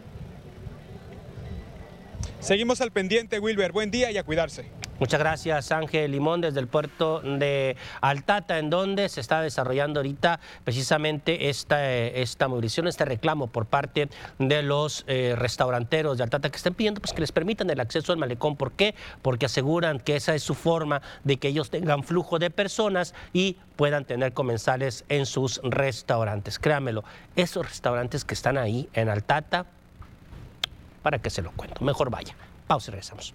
Seguimos 2.42 2.82
al 2.82 2.90
pendiente, 2.92 3.38
Wilber. 3.38 3.72
Buen 3.72 3.92
día 3.92 4.10
y 4.10 4.18
a 4.18 4.24
cuidarse. 4.24 4.66
Muchas 5.00 5.20
gracias 5.20 5.72
Ángel 5.72 6.12
Limón 6.12 6.42
desde 6.42 6.60
el 6.60 6.68
puerto 6.68 7.22
de 7.22 7.78
Altata, 8.02 8.58
en 8.58 8.72
donde 8.72 9.10
se 9.10 9.22
está 9.22 9.42
desarrollando 9.42 10.00
ahorita 10.00 10.40
precisamente 10.64 11.50
esta, 11.50 11.88
esta 11.94 12.48
movilización, 12.48 12.88
este 12.88 13.06
reclamo 13.06 13.46
por 13.46 13.68
parte 13.68 14.10
de 14.40 14.64
los 14.64 15.04
eh, 15.08 15.36
restauranteros 15.38 16.18
de 16.18 16.24
Altata 16.24 16.50
que 16.50 16.58
están 16.58 16.74
pidiendo 16.74 17.00
pues, 17.00 17.14
que 17.14 17.22
les 17.22 17.32
permitan 17.32 17.70
el 17.70 17.80
acceso 17.80 18.12
al 18.12 18.18
malecón. 18.18 18.56
¿Por 18.56 18.72
qué? 18.72 18.96
Porque 19.22 19.46
aseguran 19.46 20.00
que 20.00 20.16
esa 20.16 20.34
es 20.34 20.42
su 20.42 20.56
forma 20.56 21.04
de 21.24 21.38
que 21.38 21.48
ellos 21.48 21.70
tengan 21.70 22.04
flujo 22.04 22.40
de 22.40 22.50
personas 22.50 23.14
y 23.34 23.58
puedan 23.76 24.04
tener 24.06 24.34
comensales 24.34 25.06
en 25.10 25.28
sus 25.28 25.62
restaurantes. 25.64 26.58
Créanmelo, 26.58 27.04
esos 27.36 27.68
restaurantes 27.68 28.26
que 28.26 28.34
están 28.34 28.58
ahí 28.58 28.90
en 28.94 29.10
Altata, 29.10 29.68
para 31.02 31.20
que 31.20 31.30
se 31.30 31.42
lo 31.42 31.52
cuento, 31.52 31.84
mejor 31.84 32.10
vaya. 32.10 32.36
Pausa 32.68 32.90
y 32.90 32.92
regresamos. 32.92 33.34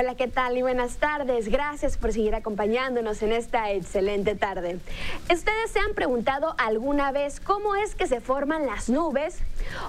Hola, 0.00 0.14
¿qué 0.14 0.28
tal? 0.28 0.56
Y 0.56 0.62
buenas 0.62 0.98
tardes. 0.98 1.48
Gracias 1.48 1.96
por 1.96 2.12
seguir 2.12 2.36
acompañándonos 2.36 3.20
en 3.22 3.32
esta 3.32 3.72
excelente 3.72 4.36
tarde. 4.36 4.78
¿Ustedes 5.22 5.72
se 5.72 5.80
han 5.80 5.92
preguntado 5.96 6.54
alguna 6.56 7.10
vez 7.10 7.40
cómo 7.40 7.74
es 7.74 7.96
que 7.96 8.06
se 8.06 8.20
forman 8.20 8.64
las 8.64 8.88
nubes? 8.88 9.38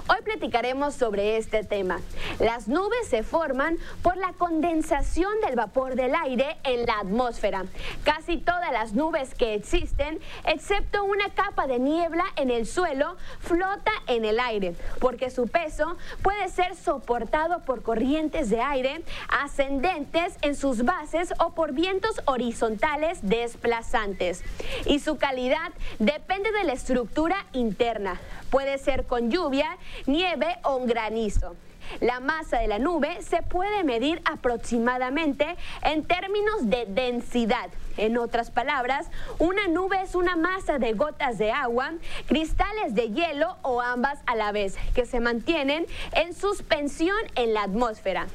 Hoy 0.08 0.16
platicaremos 0.24 0.94
sobre 0.94 1.36
este 1.36 1.62
tema. 1.62 2.00
Las 2.40 2.68
nubes 2.68 3.06
se 3.06 3.22
forman 3.22 3.76
por 4.02 4.16
la 4.16 4.32
condensación 4.32 5.30
del 5.44 5.56
vapor 5.56 5.94
del 5.94 6.14
aire 6.14 6.56
en 6.64 6.86
la 6.86 7.00
atmósfera. 7.00 7.66
Casi 8.02 8.38
todas 8.38 8.72
las 8.72 8.94
nubes 8.94 9.34
que 9.34 9.52
existen, 9.52 10.18
excepto 10.46 11.04
una 11.04 11.28
capa 11.34 11.66
de 11.66 11.78
niebla 11.78 12.24
en 12.36 12.50
el 12.50 12.66
suelo, 12.66 13.16
flota 13.40 13.92
en 14.06 14.24
el 14.24 14.40
aire, 14.40 14.74
porque 15.00 15.28
su 15.28 15.48
peso 15.48 15.98
puede 16.22 16.48
ser 16.48 16.76
soportado 16.76 17.60
por 17.66 17.82
corrientes 17.82 18.48
de 18.48 18.62
aire 18.62 19.04
ascendentes 19.28 20.36
en 20.40 20.56
sus 20.56 20.82
bases 20.86 21.34
o 21.40 21.50
por 21.50 21.72
vientos 21.72 22.22
horizontales 22.24 23.18
desplazantes. 23.20 24.42
Y 24.86 25.00
su 25.00 25.18
calidad 25.18 25.72
depende 25.98 26.52
de 26.52 26.64
la 26.64 26.72
estructura 26.72 27.46
interna. 27.52 28.18
Puede 28.48 28.78
ser 28.78 29.04
con 29.04 29.30
lluvia, 29.30 29.76
nieve 30.06 30.56
o 30.62 30.80
granizo. 30.86 31.54
La 32.00 32.20
masa 32.20 32.58
de 32.58 32.68
la 32.68 32.78
nube 32.78 33.20
se 33.22 33.42
puede 33.42 33.84
medir 33.84 34.22
aproximadamente 34.24 35.56
en 35.82 36.04
términos 36.04 36.70
de 36.70 36.86
densidad. 36.86 37.70
En 37.96 38.16
otras 38.16 38.50
palabras, 38.50 39.08
una 39.38 39.68
nube 39.68 40.00
es 40.02 40.14
una 40.14 40.36
masa 40.36 40.78
de 40.78 40.92
gotas 40.92 41.38
de 41.38 41.52
agua, 41.52 41.92
cristales 42.26 42.94
de 42.94 43.10
hielo 43.10 43.56
o 43.62 43.80
ambas 43.80 44.20
a 44.26 44.36
la 44.36 44.52
vez, 44.52 44.76
que 44.94 45.04
se 45.04 45.20
mantienen 45.20 45.86
en 46.12 46.34
suspensión 46.34 47.18
en 47.34 47.52
la 47.52 47.64
atmósfera. 47.64 48.26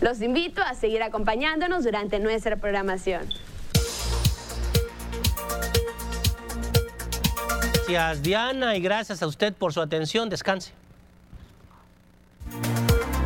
Los 0.00 0.20
invito 0.20 0.62
a 0.62 0.74
seguir 0.74 1.02
acompañándonos 1.02 1.84
durante 1.84 2.18
nuestra 2.20 2.56
programación. 2.56 3.28
Gracias 7.88 8.22
Diana 8.22 8.76
y 8.76 8.80
gracias 8.80 9.22
a 9.22 9.26
usted 9.26 9.54
por 9.54 9.72
su 9.72 9.80
atención. 9.80 10.28
Descanse. 10.28 10.72
Música 12.50 13.17